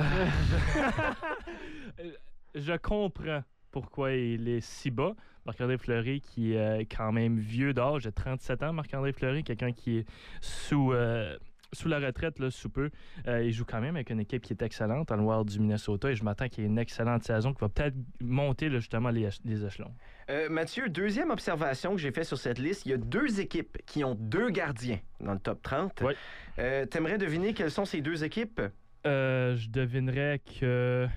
je 2.55 2.77
comprends 2.77 3.43
pourquoi 3.71 4.13
il 4.13 4.47
est 4.47 4.61
si 4.61 4.89
bas. 4.89 5.11
Marc-André 5.45 5.77
Fleury, 5.77 6.21
qui 6.21 6.53
est 6.53 6.85
quand 6.85 7.11
même 7.11 7.37
vieux 7.37 7.73
d'âge, 7.73 8.05
de 8.05 8.09
37 8.09 8.63
ans. 8.63 8.71
Marc-André 8.71 9.11
Fleury, 9.11 9.43
quelqu'un 9.43 9.73
qui 9.73 9.97
est 9.97 10.05
sous, 10.39 10.93
euh, 10.93 11.37
sous 11.73 11.87
la 11.89 11.99
retraite, 11.99 12.39
là, 12.39 12.49
sous 12.51 12.69
peu. 12.69 12.89
Euh, 13.27 13.43
il 13.43 13.51
joue 13.51 13.65
quand 13.65 13.81
même 13.81 13.95
avec 13.95 14.09
une 14.09 14.19
équipe 14.19 14.41
qui 14.43 14.53
est 14.53 14.61
excellente 14.61 15.11
en 15.11 15.19
Wild 15.19 15.49
du 15.49 15.59
Minnesota 15.59 16.11
et 16.11 16.15
je 16.15 16.23
m'attends 16.23 16.47
qu'il 16.47 16.63
y 16.63 16.67
ait 16.67 16.69
une 16.69 16.77
excellente 16.79 17.23
saison 17.23 17.53
qui 17.53 17.61
va 17.61 17.69
peut-être 17.69 17.95
monter 18.21 18.69
là, 18.69 18.79
justement 18.79 19.09
les, 19.09 19.27
éche- 19.27 19.41
les 19.45 19.65
échelons. 19.65 19.93
Euh, 20.29 20.47
Mathieu, 20.49 20.87
deuxième 20.89 21.31
observation 21.31 21.91
que 21.95 21.97
j'ai 22.01 22.11
fait 22.11 22.23
sur 22.23 22.37
cette 22.37 22.59
liste, 22.59 22.85
il 22.85 22.89
y 22.91 22.93
a 22.93 22.97
deux 22.97 23.39
équipes 23.41 23.77
qui 23.85 24.03
ont 24.03 24.15
deux 24.15 24.49
gardiens 24.49 24.99
dans 25.19 25.33
le 25.33 25.39
top 25.39 25.61
30. 25.61 26.01
Ouais. 26.01 26.15
Euh, 26.59 26.85
T'aimerais 26.85 27.17
deviner 27.17 27.53
quelles 27.53 27.71
sont 27.71 27.85
ces 27.85 28.01
deux 28.01 28.23
équipes? 28.23 28.61
Euh, 29.05 29.57
je 29.57 29.69
devinerais 29.69 30.39
que. 30.59 31.07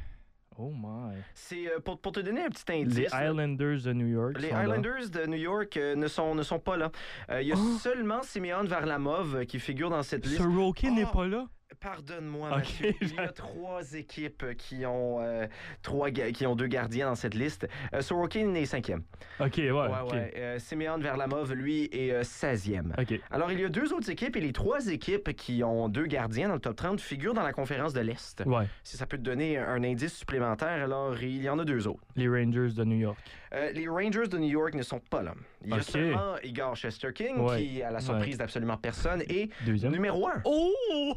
Oh 0.59 0.73
my. 0.75 1.17
C'est 1.35 1.69
euh, 1.71 1.81
pour, 1.81 1.99
pour 2.01 2.13
te 2.13 2.21
donner 2.21 2.43
un 2.45 2.49
petit 2.49 2.65
indice. 2.73 2.97
Les 2.97 3.05
Islanders 3.27 3.83
de 3.83 3.93
New 3.93 4.07
York. 4.07 4.41
Les 4.41 4.51
là. 4.51 4.63
Islanders 4.63 5.11
de 5.11 5.27
New 5.27 5.37
York 5.37 5.77
euh, 5.77 5.95
ne, 5.95 6.09
sont, 6.09 6.35
ne 6.35 6.43
sont 6.43 6.59
pas 6.59 6.77
là. 6.79 6.91
Euh, 7.31 7.43
Il 7.43 7.49
y 7.49 7.53
a 7.53 7.57
Oh! 7.59 7.79
seulement 7.79 8.23
Simeon 8.23 8.65
Varlamov 8.65 9.45
qui 9.45 9.59
figure 9.59 9.91
dans 9.91 10.03
cette 10.03 10.25
liste. 10.25 10.39
Sorokin 10.39 10.93
n'est 10.93 11.05
Oh! 11.05 11.13
pas 11.13 11.27
là? 11.27 11.47
Pardonne-moi, 11.81 12.51
Mathieu. 12.51 12.95
Il 13.01 13.15
y 13.15 13.19
a 13.19 13.27
j'ai- 13.27 13.33
trois 13.33 13.93
équipes 13.95 14.57
qui 14.57 14.87
ont, 14.87 15.19
euh, 15.21 15.47
trois 15.83 16.11
qui 16.11 16.47
ont 16.47 16.57
deux 16.57 16.67
gardiens 16.69 17.09
dans 17.09 17.15
cette 17.15 17.35
liste. 17.35 17.69
Euh, 17.93 18.01
Sorokin 18.01 18.55
est 18.55 18.65
cinquième. 18.67 19.03
Ok, 19.41 19.55
ouais. 19.59 19.71
Ouais, 19.73 19.89
ok. 20.05 20.13
ouais. 20.13 20.33
Euh, 20.37 20.59
Simeon 20.59 20.99
Varlamov, 20.99 21.53
lui, 21.53 21.89
est 21.93 22.13
euh, 22.13 22.23
16e. 22.23 22.93
Ok. 23.01 23.21
Alors, 23.31 23.53
il 23.53 23.61
y 23.61 23.65
a 23.65 23.69
deux 23.69 23.93
autres 23.93 24.11
équipes 24.11 24.37
et 24.37 24.41
les 24.41 24.53
trois 24.53 24.87
équipes 24.89 25.35
qui 25.37 25.63
ont 25.65 25.89
deux 25.89 26.07
gardiens 26.07 26.49
dans 26.49 26.55
le 26.55 26.61
top 26.61 26.77
30 26.77 27.01
figurent 27.01 27.35
dans 27.35 27.43
la 27.43 27.53
conférence 27.53 27.93
de 27.93 28.01
l'Est. 28.01 28.43
Ouais. 28.47 28.67
Si 28.83 28.97
ça 28.97 29.07
peut 29.07 29.17
te 29.19 29.23
donner 29.23 29.59
un 29.59 29.83
indice 29.85 30.15
supplémentaire, 30.15 30.83
alors 30.85 31.21
il 31.23 31.43
y 31.43 31.49
en 31.49 31.59
a 31.59 31.65
deux 31.65 31.87
autres. 31.89 32.01
Les 32.17 32.29
Rangers 32.29 32.75
de 32.75 32.85
New 32.85 32.99
York. 32.99 33.19
Euh, 33.53 33.71
les 33.73 33.89
Rangers 33.89 34.29
de 34.29 34.39
New 34.39 34.49
York 34.49 34.75
ne 34.75 34.83
sont 34.83 35.01
pas 35.01 35.23
là. 35.23 35.35
Il 35.65 35.71
y 35.71 35.75
a 35.79 35.83
seulement 35.83 36.37
Igor 36.43 36.75
Shesterkin, 36.77 37.37
Ouais. 37.39 37.59
qui, 37.63 37.83
à 37.83 37.91
la 37.91 38.01
surprise 38.01 38.39
d'absolument 38.39 38.77
personne, 38.77 39.23
est 39.29 39.51
Deuxième. 39.65 39.93
numéro 39.93 40.27
un. 40.29 40.41
Oh! 40.45 41.15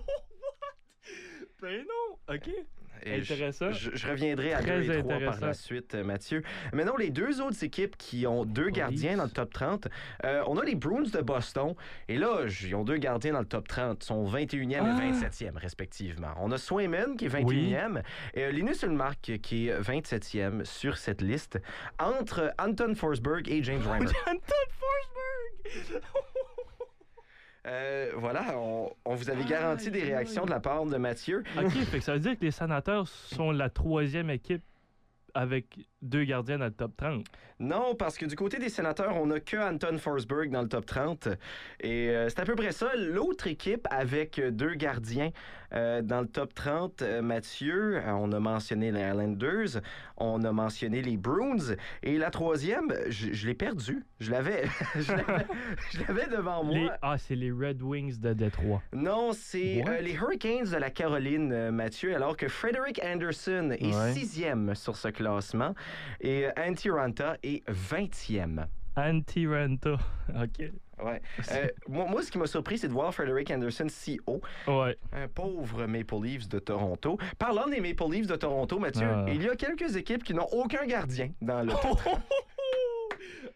Ben 1.62 1.86
non! 1.86 2.36
OK. 2.36 2.50
Et 3.06 3.16
Intéressant. 3.22 3.72
Je, 3.72 3.92
je 3.94 4.08
reviendrai 4.10 4.52
à 4.54 4.60
Très 4.62 4.82
deux 4.82 4.94
et 4.94 5.00
trois 5.02 5.20
par 5.20 5.40
la 5.40 5.54
suite, 5.54 5.96
euh, 5.96 6.04
Mathieu. 6.04 6.44
Maintenant, 6.74 6.98
les 6.98 7.12
deux 7.12 7.40
autres 7.40 7.64
équipes 7.64 7.96
qui 7.98 8.28
ont 8.28 8.44
deux 8.44 8.70
gardiens 8.70 9.16
dans 9.16 9.24
le 9.24 9.30
top 9.30 9.54
30, 9.54 9.88
euh, 10.26 10.44
on 10.48 10.58
a 10.58 10.66
les 10.66 10.76
Bruins 10.76 11.04
de 11.04 11.22
Boston. 11.22 11.76
Et 12.10 12.18
là, 12.18 12.42
ils 12.46 12.76
ont 12.76 12.84
deux 12.84 12.98
gardiens 12.98 13.32
dans 13.32 13.40
le 13.40 13.46
top 13.46 13.70
30, 13.70 14.04
sont 14.04 14.26
21e 14.30 14.82
Ah! 14.84 15.06
et 15.06 15.12
27e, 15.14 15.56
respectivement. 15.58 16.34
On 16.42 16.52
a 16.52 16.58
Swayman 16.58 17.16
qui 17.16 17.26
est 17.26 17.30
21e 17.30 18.02
et 18.34 18.44
euh, 18.44 18.52
Linus 18.52 18.84
Ulmark 18.84 19.40
qui 19.42 19.70
est 19.70 19.80
27e 19.80 20.66
sur 20.66 20.98
cette 20.98 21.22
liste, 21.22 21.58
entre 22.00 22.54
Anton 22.60 22.96
Forsberg 22.96 23.48
et 23.50 23.64
James 23.64 23.82
Reimer. 23.88 24.08
Anton 24.28 24.42
Forsberg! 24.78 26.02
Euh, 27.70 28.12
voilà, 28.16 28.58
on, 28.58 28.90
on 29.06 29.14
vous 29.16 29.30
avait 29.30 29.44
garanti 29.44 29.92
des 29.92 30.02
réactions 30.02 30.46
de 30.46 30.50
la 30.50 30.60
part 30.60 30.86
de 30.86 30.98
Mathieu. 30.98 31.44
OK, 31.58 31.70
fait 31.70 32.00
que 32.00 32.04
ça 32.04 32.14
veut 32.14 32.20
dire 32.20 32.38
que 32.38 32.44
les 32.44 32.52
sénateurs 32.52 33.08
sont 33.08 33.52
la 33.52 33.70
troisième 33.70 34.30
équipe 34.32 34.64
avec 35.34 35.66
deux 36.02 36.24
gardiens 36.24 36.58
dans 36.60 36.66
le 36.66 36.72
top 36.72 36.96
30. 36.98 37.26
Non, 37.62 37.94
parce 37.94 38.18
que 38.18 38.26
du 38.26 38.36
côté 38.38 38.58
des 38.58 38.70
sénateurs, 38.70 39.18
on 39.18 39.26
n'a 39.28 39.42
que 39.42 39.58
Anton 39.58 39.98
Forsberg 39.98 40.50
dans 40.50 40.62
le 40.62 40.70
top 40.70 40.86
30. 40.86 41.28
Et 41.82 42.10
euh, 42.10 42.30
c'est 42.30 42.40
à 42.40 42.46
peu 42.46 42.56
près 42.56 42.72
ça. 42.72 42.92
L'autre 42.96 43.48
équipe 43.48 43.86
avec 43.92 44.40
deux 44.52 44.76
gardiens 44.76 45.32
euh, 45.74 46.02
dans 46.02 46.22
le 46.22 46.28
top 46.28 46.54
30, 46.54 47.02
euh, 47.02 47.22
Mathieu, 47.22 48.02
on 48.08 48.32
a 48.32 48.40
mentionné 48.40 48.92
les 48.94 49.02
Islanders, 49.02 49.82
on 50.16 50.42
a 50.46 50.52
mentionné 50.54 51.02
les 51.02 51.18
Bruins. 51.18 51.76
Et 52.02 52.18
la 52.18 52.30
troisième, 52.32 52.94
je, 53.10 53.34
je 53.34 53.48
l'ai 53.48 53.54
perdue. 53.56 54.06
Je 54.22 54.32
l'avais 54.32 54.64
je 54.96 55.12
l'avais- 55.12 55.46
je 55.92 56.00
l'avais 56.08 56.28
devant 56.28 56.64
moi. 56.64 56.76
Les- 56.76 56.90
Ah, 57.02 57.18
c'est 57.18 57.36
les 57.36 57.52
Red 57.52 57.82
Wings 57.82 58.20
de 58.22 58.32
Détroit. 58.34 58.82
Non, 58.94 59.32
c'est 59.34 59.84
les 60.02 60.14
Hurricanes 60.14 60.70
de 60.72 60.78
la 60.78 60.90
Caroline, 60.92 61.72
Mathieu, 61.72 62.16
alors 62.16 62.38
que 62.38 62.48
Frederick 62.48 63.02
Anderson 63.04 63.72
est 63.78 63.94
Ouais. 63.94 64.14
sixième 64.14 64.76
sur 64.76 64.96
ce 64.96 65.10
classement 65.24 65.76
et 66.22 66.46
euh, 66.46 66.52
Antti 66.58 66.90
Ranta 66.90 67.36
est 67.44 67.68
20e. 67.70 68.66
Anti-Renta. 68.96 69.94
OK. 70.30 70.72
Ouais. 71.06 71.22
Euh, 71.54 71.68
moi, 71.88 72.06
moi, 72.10 72.22
ce 72.22 72.30
qui 72.32 72.38
m'a 72.38 72.48
surpris, 72.48 72.78
c'est 72.78 72.90
de 72.90 72.94
voir 72.94 73.14
Frederick 73.14 73.50
Anderson 73.52 73.88
CO, 73.88 74.42
Ouais. 74.68 74.98
un 75.14 75.28
pauvre 75.30 75.86
Maple 75.86 76.16
Leafs 76.22 76.50
de 76.50 76.60
Toronto. 76.60 77.18
Parlant 77.38 77.68
des 77.68 77.80
Maple 77.80 78.12
Leafs 78.12 78.28
de 78.28 78.36
Toronto, 78.36 78.78
Mathieu, 78.80 79.08
Ah. 79.10 79.26
il 79.30 79.42
y 79.44 79.48
a 79.50 79.56
quelques 79.56 79.96
équipes 79.96 80.24
qui 80.24 80.34
n'ont 80.34 80.48
aucun 80.52 80.86
gardien 80.86 81.30
dans 81.42 81.62
le. 81.64 81.72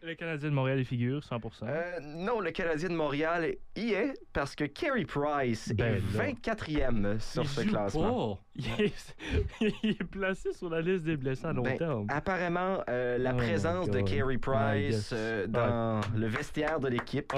Le 0.06 0.14
Canadien 0.14 0.50
de 0.50 0.54
Montréal 0.54 0.80
y 0.80 0.84
figure, 0.84 1.20
100%. 1.20 1.40
Euh, 1.62 1.98
non, 2.02 2.38
le 2.40 2.50
Canadien 2.50 2.90
de 2.90 2.94
Montréal 2.94 3.54
y 3.74 3.92
est 3.92 4.12
parce 4.34 4.54
que 4.54 4.64
Carey 4.64 5.06
Price 5.06 5.72
Ben 5.74 5.94
est 5.96 6.16
là. 6.18 6.32
24e 6.32 7.18
sur 7.20 7.42
Il 7.44 7.48
ce 7.48 7.60
joue 7.62 7.68
classement. 7.70 8.36
pas. 8.36 8.42
Il 8.56 8.84
est, 8.84 9.16
il 9.82 9.90
est 9.92 10.04
placé 10.04 10.52
sur 10.52 10.68
la 10.68 10.82
liste 10.82 11.04
des 11.04 11.16
blessés 11.16 11.46
à 11.46 11.52
long 11.54 11.62
Ben, 11.62 11.78
terme. 11.78 12.06
Apparemment, 12.10 12.82
euh, 12.90 13.16
la 13.16 13.32
Oh 13.32 13.38
présence 13.38 13.88
de. 13.88 14.00
Carey 14.02 14.36
Price 14.36 15.10
euh, 15.14 15.46
dans 15.46 16.02
le 16.14 16.26
vestiaire 16.26 16.80
de 16.80 16.88
l'équipe 16.88 17.32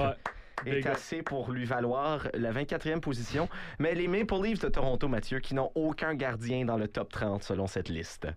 Ouais. 0.65 0.79
est 0.79 0.87
assez 0.87 1.21
pour 1.21 1.51
lui 1.51 1.63
valoir 1.65 2.27
la 2.33 2.51
24e 2.51 2.99
position. 2.99 3.47
Mais 3.79 3.95
les 3.95 4.07
Maple 4.09 4.41
Leafs 4.43 4.59
de 4.59 4.67
Toronto, 4.69 5.07
Mathieu, 5.07 5.39
qui 5.39 5.53
n'ont 5.55 5.71
aucun 5.75 6.15
gardien 6.15 6.65
dans 6.65 6.77
le 6.77 6.87
top 6.89 7.11
30 7.11 7.43
selon 7.43 7.67
cette 7.67 7.87
liste. 7.89 8.27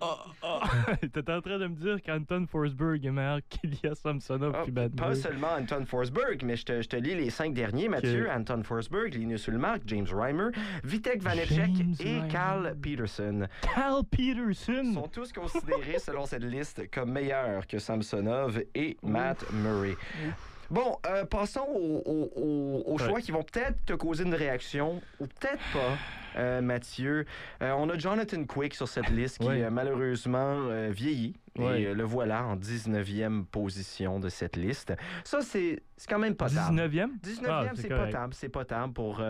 T'étais 1.00 1.32
en 1.32 1.40
train 1.40 1.58
de 1.58 1.66
me 1.66 1.74
dire 1.74 2.02
qu'Anton 2.02 2.46
Forsberg 2.50 3.04
est 3.04 3.10
meilleur 3.10 3.40
qu'Ilya 3.48 3.94
Samsonov 3.94 4.54
Ah, 4.56 4.62
puis 4.62 4.72
Bad 4.72 4.96
pas 4.96 5.14
seulement 5.14 5.52
Anton 5.58 5.84
Forsberg, 5.86 6.42
mais 6.44 6.56
je 6.56 6.64
te, 6.64 6.82
je 6.82 6.88
te 6.88 6.96
lis 6.96 7.14
les 7.14 7.30
cinq 7.30 7.54
derniers, 7.54 7.88
Mathieu. 7.88 8.28
Anton 8.30 8.62
Forsberg, 8.62 9.14
Linus 9.14 9.46
Ulmark, 9.48 9.82
James 9.86 10.06
Reimer, 10.10 10.48
Vitek 10.84 11.22
Vanecek 11.22 11.70
et. 12.00 12.20
Carl 12.30 12.74
Peterson. 12.80 13.46
Cal 13.62 14.02
Peterson. 14.10 14.92
sont 14.94 15.08
tous 15.08 15.32
considérés, 15.32 15.98
selon 15.98 16.26
cette 16.26 16.44
liste, 16.44 16.90
comme 16.90 17.12
meilleurs 17.12 17.66
que 17.66 17.78
Samsonov 17.78 18.62
et 18.74 18.96
Matt 19.02 19.44
Murray. 19.52 19.96
Bon, 20.70 20.96
euh, 21.06 21.24
passons 21.24 21.66
aux, 21.74 22.82
aux 22.86 22.98
choix 22.98 23.14
Ouais. 23.14 23.22
qui 23.22 23.32
vont 23.32 23.42
peut-être 23.42 23.84
te 23.86 23.92
causer 23.92 24.24
une 24.24 24.34
réaction 24.34 25.00
ou 25.18 25.26
peut-être 25.26 25.58
pas, 25.72 25.96
euh, 26.36 26.60
Mathieu. 26.60 27.24
Euh, 27.60 27.72
on 27.76 27.88
a 27.90 27.98
Jonathan 27.98 28.44
Quick 28.44 28.74
sur 28.74 28.86
cette 28.86 29.08
liste 29.10 29.38
qui 29.38 29.48
Ouais. 29.48 29.64
a 29.64 29.70
malheureusement 29.70 30.68
vieilli. 30.90 31.34
Ouais. 31.58 31.82
Et 31.82 31.92
le 31.94 32.04
voilà 32.04 32.44
en 32.44 32.54
19e 32.56 33.44
position 33.46 34.20
de 34.20 34.28
cette 34.28 34.54
liste. 34.56 34.92
Ça, 35.24 35.40
c'est 35.40 35.80
quand 36.08 36.20
même 36.20 36.36
potable. 36.36 36.76
19e? 36.76 37.10
19e, 37.20 37.48
Ah, 37.50 37.70
c'est 37.74 37.88
potable. 37.88 38.34
C'est 38.34 38.48
potable 38.48 38.92
pour 38.92 39.20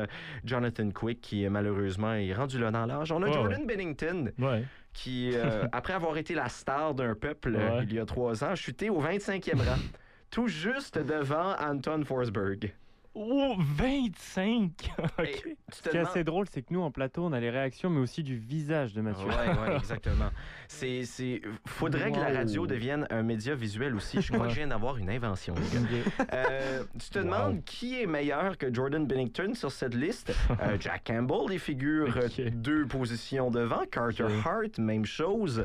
Jonathan 0.44 0.90
Quick 0.90 1.22
qui, 1.22 1.48
malheureusement, 1.48 2.12
est 2.12 2.34
rendu 2.34 2.58
là 2.58 2.70
dans 2.70 2.84
l'âge. 2.84 3.10
On 3.12 3.22
a 3.22 3.32
Jordan 3.32 3.66
Bennington 3.66 4.30
qui, 4.92 5.32
après 5.72 5.94
avoir 5.94 6.18
été 6.18 6.34
la 6.34 6.50
star 6.50 6.94
d'un 6.94 7.14
peuple 7.14 7.58
il 7.84 7.94
y 7.94 7.98
a 7.98 8.04
trois 8.04 8.44
ans, 8.44 8.50
a 8.50 8.54
chuté 8.56 8.90
au 8.90 9.00
25e 9.00 9.56
rang. 9.56 9.76
Tout 10.30 10.46
juste 10.48 10.98
devant 10.98 11.56
Anton 11.58 12.04
Forsberg. 12.04 12.72
Oh, 13.14 13.56
25! 13.58 14.92
OK. 15.18 15.26
Et 15.26 15.32
tu 15.32 15.42
te 15.42 15.74
Ce 15.76 15.88
qui 15.88 15.96
est 15.96 16.00
assez 16.00 16.24
drôle, 16.24 16.46
c'est 16.48 16.62
que 16.62 16.72
nous, 16.72 16.80
en 16.80 16.90
plateau, 16.92 17.24
on 17.24 17.32
a 17.32 17.40
les 17.40 17.50
réactions, 17.50 17.90
mais 17.90 18.00
aussi 18.00 18.22
du 18.22 18.36
visage 18.36 18.94
de 18.94 19.00
Mathieu. 19.00 19.26
Ouais, 19.26 19.34
ouais, 19.34 19.76
exactement. 19.76 20.30
C'est, 20.72 21.02
c'est... 21.04 21.40
Faudrait 21.66 22.12
que 22.12 22.16
la 22.20 22.32
radio 22.32 22.64
devienne 22.64 23.04
un 23.10 23.24
média 23.24 23.56
visuel 23.56 23.96
aussi. 23.96 24.22
Je 24.22 24.32
crois 24.32 24.46
que 24.46 24.52
je 24.52 24.58
viens 24.58 24.68
d'avoir 24.68 24.98
une 24.98 25.10
invention. 25.10 25.54
Euh, 26.32 26.84
tu 26.98 27.10
te 27.10 27.18
Wow. 27.18 27.24
demandes 27.24 27.64
qui 27.64 28.00
est 28.00 28.06
meilleur 28.06 28.56
que 28.56 28.72
Jordan 28.72 29.04
Bennington 29.04 29.52
sur 29.54 29.72
cette 29.72 29.94
liste? 29.94 30.32
Euh, 30.62 30.76
Jack 30.78 31.04
Campbell, 31.06 31.52
il 31.52 31.58
figure 31.58 32.14
deux 32.52 32.86
positions 32.86 33.50
devant. 33.50 33.82
Carter. 33.90 34.26
Hart, 34.44 34.78
même 34.78 35.04
chose. 35.06 35.64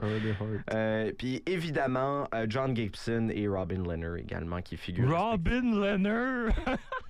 Euh, 0.74 1.12
puis 1.18 1.44
évidemment, 1.46 2.28
euh, 2.34 2.46
John 2.50 2.76
Gibson 2.76 3.30
et 3.32 3.48
Robin 3.48 3.84
Leonard 3.84 4.16
également 4.18 4.62
qui 4.62 4.76
figurent, 4.78 5.10
Robin 5.32 5.62
Leonard! 5.62 6.54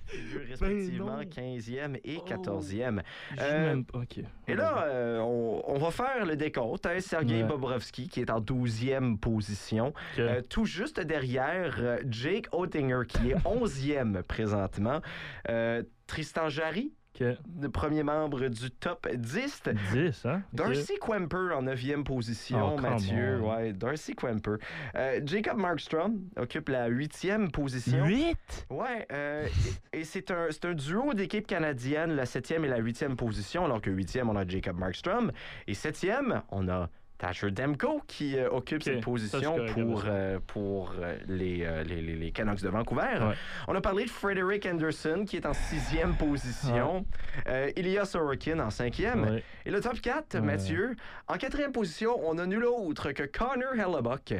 figurent 0.06 0.40
respectivement 0.50 1.16
non. 1.16 1.22
15e 1.22 1.96
et 2.04 2.18
Oh. 2.18 2.24
14e. 2.28 3.02
Je 3.36 3.42
Euh, 3.42 3.66
même 3.68 3.84
pas- 3.84 3.98
OK. 3.98 4.18
Et 4.48 4.54
là, 4.54 4.84
euh, 4.86 5.18
on, 5.20 5.62
on 5.66 5.78
va 5.78 5.90
faire 5.90 6.26
le 6.26 6.36
décompte. 6.36 6.86
Hein? 6.86 7.00
Sergei 7.00 7.42
Ouais. 7.42 7.48
Bobrovski 7.48 7.85
qui 7.92 8.20
est 8.20 8.30
en 8.30 8.40
12e 8.40 9.18
position. 9.18 9.92
Euh, 10.18 10.42
tout 10.48 10.64
juste 10.64 11.00
derrière 11.00 11.76
euh, 11.80 11.98
Jake 12.08 12.46
Oettinger 12.52 13.02
qui 13.08 13.30
est 13.30 13.34
11e 13.44 14.22
présentement. 14.22 15.00
Euh, 15.48 15.82
Tristan 16.06 16.48
Jarry, 16.48 16.92
le 17.18 17.68
premier 17.68 18.02
membre 18.02 18.48
du 18.48 18.70
top 18.70 19.08
10. 19.10 19.62
10, 19.94 20.26
hein? 20.26 20.42
Darcy 20.52 20.98
Quemper 21.00 21.50
en 21.56 21.62
9e 21.62 22.04
position, 22.04 22.74
Oh, 22.76 22.78
Mathieu. 22.78 23.40
on. 23.42 23.54
Ouais, 23.56 23.72
Darcy 23.72 24.14
Quemper. 24.14 24.56
Euh, 24.94 25.20
Jacob 25.24 25.56
Markstrom 25.56 26.18
occupe 26.36 26.68
la 26.68 26.90
8e 26.90 27.50
position. 27.50 28.04
8? 28.04 28.36
Ouais, 28.68 29.06
euh, 29.12 29.48
et, 29.94 30.00
et 30.00 30.04
c'est 30.04 30.30
un, 30.30 30.48
c'est 30.50 30.66
un 30.66 30.74
duo 30.74 31.14
d'équipes 31.14 31.46
canadiennes, 31.46 32.14
la 32.14 32.24
7e 32.24 32.64
et 32.64 32.68
la 32.68 32.80
8e 32.82 33.16
position, 33.16 33.64
alors 33.64 33.80
que 33.80 33.88
8e, 33.90 34.28
on 34.28 34.36
a 34.36 34.46
Jacob 34.46 34.78
Markstrom. 34.78 35.32
Et 35.66 35.72
7e, 35.72 36.42
on 36.50 36.68
a 36.68 36.90
Thatcher 37.18 37.50
Demko 37.50 38.02
qui 38.06 38.36
euh, 38.36 38.50
occupe 38.50 38.82
cette 38.82 39.00
position 39.00 39.56
pour, 39.72 40.04
euh, 40.06 40.38
pour 40.46 40.94
euh, 40.98 41.16
les, 41.28 41.66
les, 41.84 42.32
Canucks 42.32 42.60
de 42.60 42.68
Vancouver. 42.68 43.18
Ouais. 43.20 43.34
On 43.68 43.74
a 43.74 43.80
parlé 43.80 44.04
de 44.04 44.10
Frederick 44.10 44.66
Anderson 44.66 45.24
qui 45.26 45.36
est 45.36 45.46
en 45.46 45.52
6e 45.52 46.16
position. 46.16 47.06
Euh, 47.46 47.70
Ilya 47.76 48.04
Sorokin 48.04 48.58
en 48.60 48.68
5e. 48.68 49.30
Ouais. 49.30 49.42
Et 49.64 49.70
le 49.70 49.80
top 49.80 50.00
4, 50.00 50.34
Ouais. 50.34 50.40
Mathieu, 50.42 50.96
en 51.28 51.36
quatrième 51.38 51.72
position, 51.72 52.16
on 52.22 52.36
a 52.38 52.46
nul 52.46 52.64
autre 52.64 53.12
que 53.12 53.22
Connor 53.22 53.74
Hellebuck. 53.74 54.34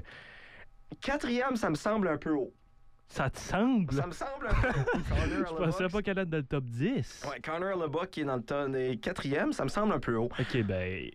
Quatrième, 1.01 1.57
ça 1.57 1.71
me 1.71 1.75
semble 1.75 2.09
un 2.09 2.19
peu 2.19 2.33
haut. 2.33 2.53
Ça 3.09 3.31
te 3.31 3.39
semble? 3.39 3.95
Ça 3.95 4.07
me 4.07 4.13
semble 4.13 4.49
un 4.49 4.61
peu 4.61 4.69
haut. 4.69 4.85
Connor 5.09 5.49
Je 5.49 5.65
pensais 5.65 5.89
pas 5.89 6.03
qu'elle 6.03 6.19
était 6.19 6.27
dans 6.27 6.37
le 6.39 6.43
top 6.45 6.65
10. 6.65 7.27
Ouais, 7.31 7.41
Connor 7.41 7.71
Hellebuck 7.71 8.11
qui 8.11 8.21
est 8.21 8.25
dans 8.25 8.37
le 8.37 8.79
est 8.79 8.97
quatrième, 8.99 9.53
ça 9.53 9.65
me 9.65 9.71
semble 9.71 9.95
un 9.95 10.01
peu 10.01 10.17
haut. 10.17 10.29
OK, 10.39 10.63
ben... 10.65 11.11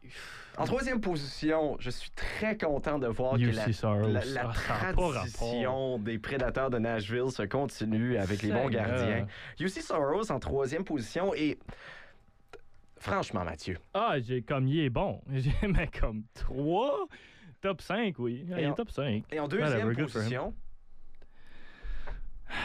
En 0.58 0.66
troisième 0.66 1.00
position, 1.02 1.78
je 1.80 1.90
suis 1.90 2.12
très 2.12 2.58
content 2.58 3.00
de 3.00 3.08
voir 3.08 3.38
que 3.38 3.46
la, 3.46 3.72
Soros. 3.74 4.08
la, 4.08 4.24
la 4.26 4.52
Ah, 4.70 4.92
tradition 4.94 5.98
des 5.98 6.20
prédateurs 6.20 6.70
de 6.70 6.78
Nashville 6.78 7.32
se 7.32 7.44
continue 7.44 8.18
avec 8.18 8.42
les 8.42 8.52
bons 8.52 8.70
gardiens. 8.70 9.26
UC 9.60 9.82
Soros 9.82 10.30
en 10.32 10.40
troisième 10.40 10.84
position 10.84 11.34
et 11.34 11.58
franchement, 12.98 13.44
Mathieu, 13.46 13.78
Ah, 13.94 14.16
j'ai 14.20 14.42
comme 14.42 14.68
il 14.68 14.82
est 14.82 14.90
bon. 14.90 15.22
J'ai 15.32 15.54
mais 15.68 15.88
comme 15.88 16.24
3. 16.36 17.08
Top 17.62 17.82
5, 17.82 18.16
oui. 18.20 18.46
Et 18.58 18.62
il 18.62 18.68
en- 18.68 18.72
est 18.72 18.76
top 18.76 18.92
5. 18.92 19.24
et 19.32 19.40
en 19.40 19.48
deuxième 19.48 19.96
position, 19.96 20.54
Il- 22.50 22.56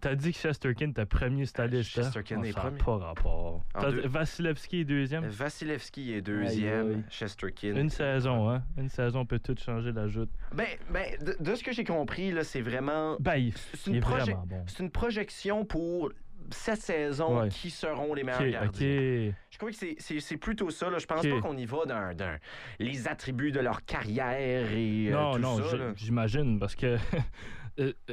T'as 0.00 0.14
dit 0.14 0.32
que 0.32 0.38
Chesterkin 0.38 0.90
était 0.90 1.04
premier 1.06 1.44
sur 1.44 1.54
ta 1.54 1.66
liste. 1.66 1.98
hein? 1.98 2.02
Shesterkin 2.04 2.40
Oh, 2.40 2.44
est 2.44 2.52
premier. 2.52 2.78
pas 2.78 2.96
rapport. 2.98 3.64
Deux- 3.80 4.06
Vasilevski 4.06 4.80
est 4.80 4.84
deuxième? 4.84 5.26
Vasilevski 5.26 6.12
est 6.14 6.20
deuxième. 6.22 7.04
Chesterkin. 7.10 7.74
Une 7.76 7.90
saison, 7.90 8.48
hein? 8.50 8.62
Une 8.76 8.88
saison 8.88 9.26
peut 9.26 9.38
tout 9.38 9.56
changer 9.64 9.92
la 9.92 10.06
joute. 10.08 10.30
Ben, 10.54 10.66
ben 10.90 11.04
de, 11.20 11.36
de 11.40 11.54
ce 11.54 11.62
que 11.64 11.72
j'ai 11.72 11.84
compris, 11.84 12.30
là, 12.30 12.44
c'est 12.44 12.60
vraiment 12.62 13.16
Ben, 13.20 13.36
il, 13.36 13.52
c'est 13.74 13.90
une, 13.90 13.96
est 13.96 14.00
proje- 14.00 14.20
vraiment 14.30 14.44
bon. 14.46 14.64
c'est 14.66 14.82
une 14.82 14.90
projection 14.90 15.64
pour 15.64 16.10
cette 16.50 16.80
saison 16.80 17.40
Ouais. 17.42 17.48
qui 17.50 17.68
seront 17.68 18.14
les 18.14 18.22
meilleurs 18.22 18.48
gardiens. 18.48 19.32
Je 19.50 19.58
crois 19.58 19.70
que 19.70 19.76
c'est- 19.76 20.36
plutôt 20.38 20.70
ça. 20.70 20.88
Là. 20.88 20.98
Je 20.98 21.04
pense 21.06 21.26
pas 21.26 21.40
qu'on 21.40 21.56
y 21.58 21.66
va 21.66 21.84
d'un 21.84 22.14
d'un- 22.14 22.38
les 22.78 23.06
attributs 23.08 23.52
de 23.52 23.60
leur 23.60 23.84
carrière 23.84 24.70
et 24.72 25.08
euh, 25.08 25.12
non, 25.12 25.32
tout 25.32 25.38
non, 25.40 25.62
ça. 25.68 25.76
là. 25.76 25.92
j'imagine, 25.96 26.58
parce 26.58 26.74
que. 26.74 26.96
euh, 27.80 27.80
euh, 27.80 27.92
que- 28.06 28.12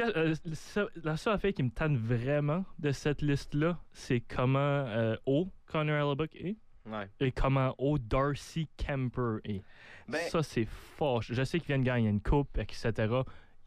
euh, 0.00 0.34
la 1.02 1.16
seule 1.16 1.32
affaire 1.34 1.52
qui 1.52 1.62
me 1.62 1.70
tente 1.70 1.96
vraiment 1.96 2.64
de 2.78 2.90
cette 2.92 3.22
liste-là, 3.22 3.78
c'est 3.92 4.20
comment 4.20 4.58
euh, 4.58 5.16
haut 5.26 5.48
Connor 5.66 5.96
Hellebuck 6.10 6.34
est 6.36 6.56
Ouais. 6.88 7.08
et 7.18 7.32
comment 7.32 7.74
haut 7.78 7.98
Darcy 7.98 8.68
Kemper 8.76 9.38
est. 9.44 9.62
Ben, 10.08 10.20
Ça, 10.30 10.42
c'est 10.44 10.66
fort. 10.66 11.20
Je 11.20 11.42
sais 11.42 11.58
qu'il 11.58 11.66
vient 11.66 11.78
de 11.80 11.82
gagner 11.84 12.08
une 12.08 12.20
coupe, 12.20 12.58
etc. 12.58 12.92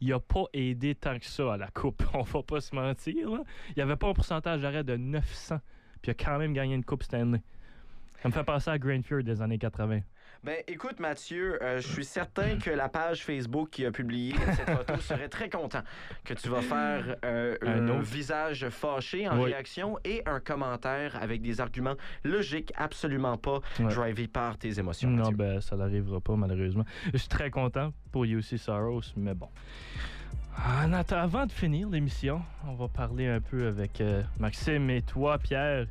Il 0.00 0.10
a 0.14 0.18
pas 0.20 0.44
aidé 0.54 0.94
tant 0.94 1.18
que 1.18 1.26
ça 1.26 1.52
à 1.52 1.56
la 1.58 1.68
coupe. 1.68 2.02
On 2.14 2.22
va 2.22 2.42
pas 2.42 2.60
se 2.62 2.74
mentir. 2.74 3.30
Là. 3.30 3.42
Il 3.76 3.82
avait 3.82 3.96
pas 3.96 4.08
un 4.08 4.14
pourcentage 4.14 4.62
d'arrêt 4.62 4.84
de 4.84 4.96
900. 4.96 5.58
Puis 6.00 6.08
il 6.08 6.10
a 6.12 6.14
quand 6.14 6.38
même 6.38 6.54
gagné 6.54 6.74
une 6.74 6.84
coupe 6.84 7.02
Stanley. 7.02 7.42
Ça 8.22 8.28
me 8.28 8.32
fait 8.32 8.44
penser 8.44 8.70
à 8.70 8.78
Grandford 8.78 9.22
des 9.22 9.42
années 9.42 9.58
80. 9.58 10.00
Ben, 10.42 10.56
écoute, 10.66 11.00
Mathieu, 11.00 11.62
euh, 11.62 11.80
je 11.80 11.86
suis 11.88 12.04
certain 12.04 12.56
que 12.58 12.70
la 12.70 12.88
page 12.88 13.24
Facebook 13.24 13.68
qui 13.70 13.84
a 13.84 13.90
publié 13.90 14.34
cette 14.56 14.70
photo 14.76 14.96
serait 15.00 15.28
très 15.28 15.50
content 15.50 15.82
que 16.24 16.32
tu 16.32 16.48
vas 16.48 16.62
faire 16.62 17.16
euh, 17.24 17.56
Un 17.62 18.00
visage 18.00 18.68
fâché 18.70 19.28
en 19.28 19.38
Oui. 19.38 19.52
réaction 19.52 19.98
et 20.04 20.22
un 20.26 20.40
commentaire 20.40 21.16
avec 21.20 21.42
des 21.42 21.60
arguments 21.60 21.94
logiques, 22.24 22.72
absolument 22.76 23.36
pas 23.36 23.60
Ouais. 23.78 23.92
drivés 23.94 24.28
par 24.28 24.56
tes 24.56 24.78
émotions. 24.78 25.10
Non, 25.10 25.24
Mathieu. 25.24 25.36
ben, 25.36 25.60
ça 25.60 25.76
n'arrivera 25.76 26.20
pas, 26.20 26.36
malheureusement. 26.36 26.84
Je 27.12 27.18
suis 27.18 27.28
très 27.28 27.50
content 27.50 27.92
pour 28.10 28.24
UC 28.24 28.56
Soros, 28.58 29.02
mais 29.16 29.34
bon. 29.34 29.48
En 30.56 30.90
atta- 30.92 31.20
avant 31.20 31.46
de 31.46 31.52
finir 31.52 31.88
l'émission, 31.90 32.42
on 32.66 32.74
va 32.74 32.88
parler 32.88 33.26
un 33.28 33.40
peu 33.40 33.66
avec 33.68 34.00
euh, 34.00 34.22
Maxime 34.38 34.88
et 34.90 35.02
toi, 35.02 35.38
Pierre. 35.38 35.86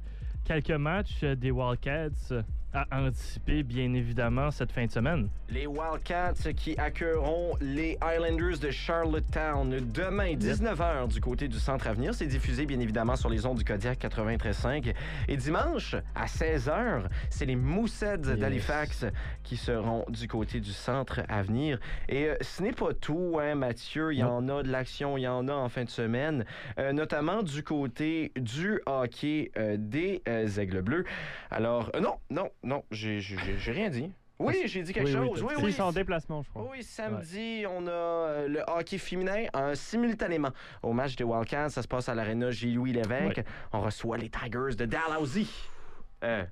Quelques 0.46 0.72
matchs 0.72 1.24
des 1.24 1.52
Wildcats. 1.52 2.44
À 2.74 2.86
anticiper, 2.92 3.64
bien 3.64 3.94
évidemment, 3.94 4.52
cette 4.52 4.72
fin 4.72 4.86
de 4.86 4.92
semaine. 4.92 5.28
Les 5.50 5.66
Wildcats 5.66 6.54
qui 6.56 6.78
accueilleront 6.78 7.56
les 7.62 7.98
Islanders 8.04 8.60
de 8.60 8.70
Charlottetown 8.70 9.70
demain, 9.92 10.34
19h, 10.36 11.08
du 11.08 11.20
côté 11.20 11.48
du 11.48 11.58
Centre 11.58 11.88
Avenir. 11.88 12.14
C'est 12.14 12.28
diffusé, 12.28 12.66
bien 12.66 12.80
évidemment, 12.80 13.16
sur 13.16 13.30
les 13.30 13.46
ondes 13.46 13.58
du 13.58 13.64
Kodiak 13.64 14.00
93.5. 14.00 14.94
Et 15.28 15.38
dimanche, 15.38 15.96
à 16.16 16.26
16h, 16.26 17.06
c'est 17.30 17.46
les 17.46 17.56
Mooseheads 17.56 18.28
Yes. 18.30 18.38
d'Halifax 18.40 19.06
qui 19.44 19.58
seront 19.58 20.06
du 20.10 20.28
côté 20.28 20.60
du 20.60 20.72
Centre 20.72 21.22
Avenir. 21.28 21.80
Et 22.08 22.26
euh, 22.30 22.36
ce 22.42 22.62
n'est 22.62 22.72
pas 22.74 22.94
tout, 22.94 23.40
hein, 23.42 23.56
Mathieu. 23.56 24.14
Il 24.14 24.20
y 24.20 24.24
en 24.24 24.48
a 24.50 24.62
de 24.62 24.70
l'action, 24.72 25.18
il 25.18 25.22
y 25.22 25.28
en 25.28 25.48
a 25.48 25.54
en 25.54 25.70
fin 25.70 25.84
de 25.86 25.90
semaine, 25.90 26.46
euh, 26.78 26.92
notamment 26.94 27.42
du 27.42 27.64
côté 27.64 28.32
du 28.36 28.80
hockey 28.86 29.52
euh, 29.58 29.76
des 29.80 30.22
Aigles 30.60 30.82
Bleus. 30.82 31.06
Alors, 31.50 31.90
euh, 31.96 32.00
non, 32.00 32.16
non, 32.30 32.50
non, 32.64 32.84
j'ai 32.92 33.20
rien 33.68 33.90
dit. 33.90 34.12
Oui, 34.40 34.62
j'ai 34.66 34.84
dit 34.84 34.94
quelque 34.94 35.10
Oui, 35.10 35.16
oui, 35.18 35.28
chose. 35.28 35.44
Oui, 35.44 35.54
oui. 35.62 35.74
c'est 35.74 35.82
en 35.82 35.92
déplacement, 35.92 36.42
je 36.44 36.50
crois. 36.50 36.70
Oui, 36.72 36.82
samedi, 36.82 37.66
on 37.70 37.86
a 37.88 37.92
euh, 37.92 38.48
le 38.48 38.64
hockey 38.68 38.98
féminin 38.98 39.48
simultanément 39.74 40.52
au 40.82 40.94
match 40.94 41.18
des 41.18 41.26
Wildcats. 41.26 41.70
Ça 41.70 41.82
se 41.82 41.88
passe 41.90 42.08
à 42.08 42.16
l'aréna 42.16 42.50
J-Louis 42.50 42.94
Lévesque. 42.94 43.38
Ouais. 43.38 43.46
On 43.74 43.82
reçoit 43.82 44.18
les 44.18 44.30
Tigers 44.30 44.76
de 44.78 44.86
Dalhousie. 44.86 45.52
Euh, 46.24 46.46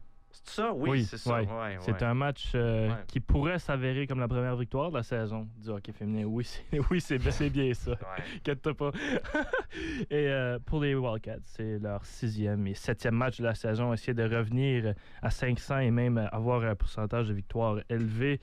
ça? 0.49 0.73
Oui, 0.73 1.03
c'est 1.05 1.17
ça. 1.17 1.35
ouais. 1.35 1.47
Ouais, 1.47 1.77
C'est 1.81 1.91
ouais. 1.93 2.03
un 2.03 2.13
match 2.13 2.51
euh, 2.55 2.89
Ouais. 2.89 2.95
qui 3.07 3.19
pourrait 3.19 3.59
s'avérer 3.59 4.07
comme 4.07 4.19
la 4.19 4.27
première 4.27 4.55
victoire 4.55 4.89
de 4.91 4.97
la 4.97 5.03
saison 5.03 5.47
du 5.61 5.69
hockey 5.69 5.91
féminin. 5.91 6.25
Oui, 6.25 6.43
c'est 6.43 6.79
oui, 6.91 7.01
c'est 7.01 7.19
c'est 7.31 7.49
bien 7.49 7.73
ça. 7.73 7.91
Inquiète-toi 8.37 8.73
pas. 8.75 8.91
et 10.09 10.27
euh, 10.27 10.59
pour 10.65 10.81
les 10.81 10.95
Wildcats, 10.95 11.37
c'est 11.45 11.79
leur 11.79 12.05
sixième 12.05 12.65
et 12.67 12.73
septième 12.73 13.15
match 13.15 13.39
de 13.39 13.43
la 13.45 13.55
saison. 13.55 13.93
Essayer 13.93 14.13
de 14.13 14.23
revenir 14.23 14.93
à 15.21 15.29
500 15.29 15.79
et 15.79 15.91
même 15.91 16.17
avoir 16.31 16.63
un 16.63 16.75
pourcentage 16.75 17.27
de 17.29 17.33
victoire 17.33 17.77
élevé. 17.89 18.39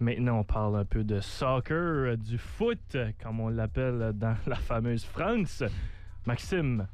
Maintenant, 0.00 0.38
on 0.40 0.44
parle 0.44 0.76
un 0.76 0.84
peu 0.84 1.04
de 1.04 1.20
soccer, 1.20 2.16
du 2.18 2.38
foot, 2.38 2.96
comme 3.22 3.40
on 3.40 3.48
l'appelle 3.48 4.12
dans 4.14 4.36
la 4.46 4.56
fameuse 4.56 5.04
France. 5.04 5.62
Maxime, 6.26 6.86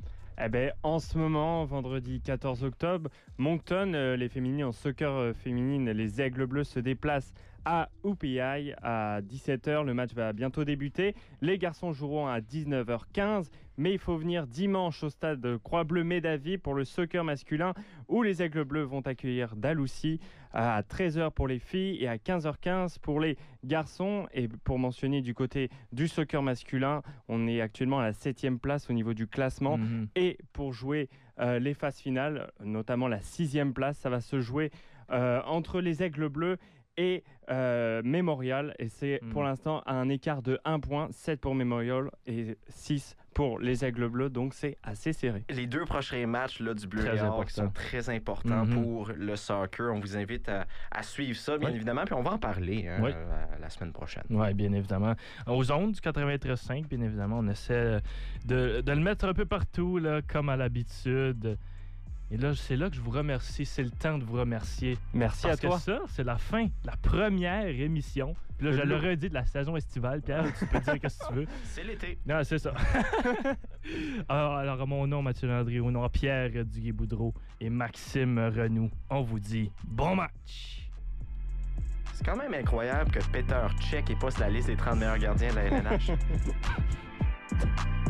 Eh 0.42 0.48
ben, 0.48 0.72
en 0.82 0.98
ce 0.98 1.16
moment, 1.18 1.64
vendredi 1.64 2.20
14 2.20 2.64
octobre, 2.64 3.10
Moncton, 3.38 3.92
euh, 3.94 4.16
les 4.16 4.28
féminines 4.28 4.64
en 4.64 4.72
soccer 4.72 5.12
euh, 5.12 5.32
féminine, 5.32 5.90
les 5.90 6.20
Aigles 6.20 6.46
Bleus 6.46 6.64
se 6.64 6.80
déplacent 6.80 7.32
à 7.64 7.88
UPI 8.04 8.72
à 8.82 9.20
17h. 9.20 9.84
Le 9.84 9.94
match 9.94 10.12
va 10.14 10.32
bientôt 10.32 10.64
débuter. 10.64 11.14
Les 11.40 11.58
garçons 11.58 11.92
joueront 11.92 12.26
à 12.26 12.40
19h15, 12.40 13.50
mais 13.76 13.92
il 13.92 13.98
faut 13.98 14.16
venir 14.16 14.46
dimanche 14.46 15.04
au 15.04 15.10
stade 15.10 15.46
Croix-Bleu 15.62 16.02
Médavie 16.02 16.58
pour 16.58 16.74
le 16.74 16.84
soccer 16.84 17.22
masculin 17.24 17.74
où 18.08 18.22
les 18.22 18.42
Aigles 18.42 18.64
Bleus 18.64 18.84
vont 18.84 19.02
accueillir 19.02 19.54
Dalhousie 19.54 20.18
à 20.52 20.80
13h 20.82 21.30
pour 21.30 21.46
les 21.46 21.58
filles 21.58 22.02
et 22.02 22.08
à 22.08 22.16
15h15 22.16 22.98
pour 23.00 23.20
les 23.20 23.36
garçons. 23.64 24.26
Et 24.32 24.48
pour 24.48 24.78
mentionner 24.78 25.20
du 25.20 25.34
côté 25.34 25.68
du 25.92 26.08
soccer 26.08 26.42
masculin, 26.42 27.02
on 27.28 27.46
est 27.46 27.60
actuellement 27.60 28.00
à 28.00 28.04
la 28.04 28.12
7 28.14 28.58
place 28.60 28.88
au 28.88 28.94
niveau 28.94 29.14
du 29.14 29.26
classement. 29.26 29.78
mhm. 29.78 30.08
Et 30.16 30.38
pour 30.52 30.72
jouer 30.72 31.08
euh, 31.40 31.58
les 31.58 31.74
phases 31.74 31.98
finales, 31.98 32.50
notamment 32.64 33.08
la 33.08 33.20
sixième 33.20 33.72
place, 33.72 33.98
ça 33.98 34.10
va 34.10 34.20
se 34.20 34.40
jouer 34.40 34.70
euh, 35.10 35.40
entre 35.46 35.80
les 35.80 36.02
Aigles 36.02 36.28
Bleus 36.28 36.58
et 36.96 37.22
euh, 37.50 38.02
Memorial. 38.04 38.74
Et 38.78 38.88
c'est 38.88 39.20
Mm. 39.22 39.30
pour 39.30 39.42
l'instant 39.44 39.82
à 39.86 39.94
un 39.94 40.08
écart 40.08 40.42
de 40.42 40.58
1 40.64 40.80
point, 40.80 41.08
7 41.12 41.40
pour 41.40 41.54
Memorial 41.54 42.10
et 42.26 42.56
6 42.68 43.16
pour 43.38 43.60
les 43.60 43.84
Aigles 43.84 44.08
Bleus. 44.08 44.30
Donc 44.30 44.52
c'est 44.52 44.78
assez 44.82 45.12
serré. 45.12 45.44
Les 45.48 45.68
deux 45.68 45.84
prochains 45.84 46.26
matchs 46.26 46.58
là, 46.58 46.74
du 46.74 46.88
Bleu 46.88 47.04
Très 47.04 47.18
et 47.18 47.20
Or 47.20 47.34
important. 47.34 47.66
sont 47.66 47.70
très 47.70 48.10
importants 48.10 48.64
Mhm. 48.66 48.82
pour 48.82 49.12
le 49.16 49.36
soccer. 49.36 49.94
On 49.94 50.00
vous 50.00 50.16
invite 50.16 50.48
à, 50.48 50.66
à 50.90 51.04
suivre 51.04 51.38
ça, 51.38 51.56
bien 51.56 51.68
Oui. 51.68 51.76
évidemment, 51.76 52.02
puis 52.04 52.14
on 52.14 52.22
va 52.22 52.32
en 52.32 52.38
parler 52.38 52.88
hein, 52.88 52.98
Oui. 53.00 53.12
euh, 53.14 53.44
la 53.60 53.70
semaine 53.70 53.92
prochaine. 53.92 54.24
Oui, 54.28 54.52
bien 54.54 54.72
évidemment. 54.72 55.14
Aux 55.46 55.70
ondes 55.70 55.92
du 55.92 56.00
93.5, 56.00 56.88
bien 56.88 57.00
évidemment, 57.00 57.38
on 57.38 57.46
essaie 57.46 58.00
de, 58.44 58.80
de 58.80 58.92
le 58.92 59.00
mettre 59.00 59.24
un 59.26 59.34
peu 59.34 59.44
partout, 59.46 59.98
là, 59.98 60.20
comme 60.26 60.48
à 60.48 60.56
l'habitude. 60.56 61.56
Et 62.30 62.36
là, 62.36 62.54
c'est 62.54 62.76
là 62.76 62.90
que 62.90 62.96
je 62.96 63.00
vous 63.00 63.10
remercie. 63.10 63.64
C'est 63.64 63.82
le 63.82 63.90
temps 63.90 64.18
de 64.18 64.24
vous 64.24 64.36
remercier. 64.36 64.98
Merci 65.14 65.42
Parce 65.46 65.64
à 65.64 65.66
toi. 65.66 65.76
que 65.76 65.82
ça, 65.82 66.00
c'est 66.08 66.24
la 66.24 66.36
fin, 66.36 66.66
la 66.84 66.96
première 66.96 67.68
émission. 67.68 68.34
Puis 68.58 68.66
là, 68.66 68.72
je 68.72 68.82
le 68.82 68.96
redis 68.96 69.28
de 69.28 69.34
la 69.34 69.46
saison 69.46 69.76
estivale. 69.76 70.20
Pierre, 70.20 70.44
tu 70.58 70.66
peux 70.66 70.80
dire 70.80 71.10
ce 71.10 71.18
que 71.18 71.28
tu 71.28 71.34
veux. 71.34 71.46
C'est 71.64 71.84
l'été. 71.84 72.18
Non, 72.26 72.42
c'est 72.42 72.58
ça. 72.58 72.74
alors, 74.28 74.56
alors, 74.56 74.82
à 74.82 74.86
mon 74.86 75.06
nom, 75.06 75.22
Mathieu 75.22 75.46
Landry, 75.46 75.78
au 75.78 75.92
nom 75.92 76.02
de 76.02 76.08
Pierre 76.08 76.50
Duguay-Boudreau 76.64 77.32
et 77.60 77.70
Maxime 77.70 78.38
Renoux, 78.38 78.90
on 79.10 79.22
vous 79.22 79.38
dit 79.38 79.70
bon 79.84 80.16
match! 80.16 80.90
C'est 82.12 82.24
quand 82.26 82.36
même 82.36 82.52
incroyable 82.52 83.12
que 83.12 83.20
Peter 83.30 83.64
Check 83.78 84.18
pas 84.18 84.32
sur 84.32 84.40
la 84.40 84.50
liste 84.50 84.66
des 84.66 84.76
30 84.76 84.98
meilleurs 84.98 85.18
gardiens 85.18 85.50
de 85.50 85.54
la 85.54 85.62
LNH. 85.66 86.10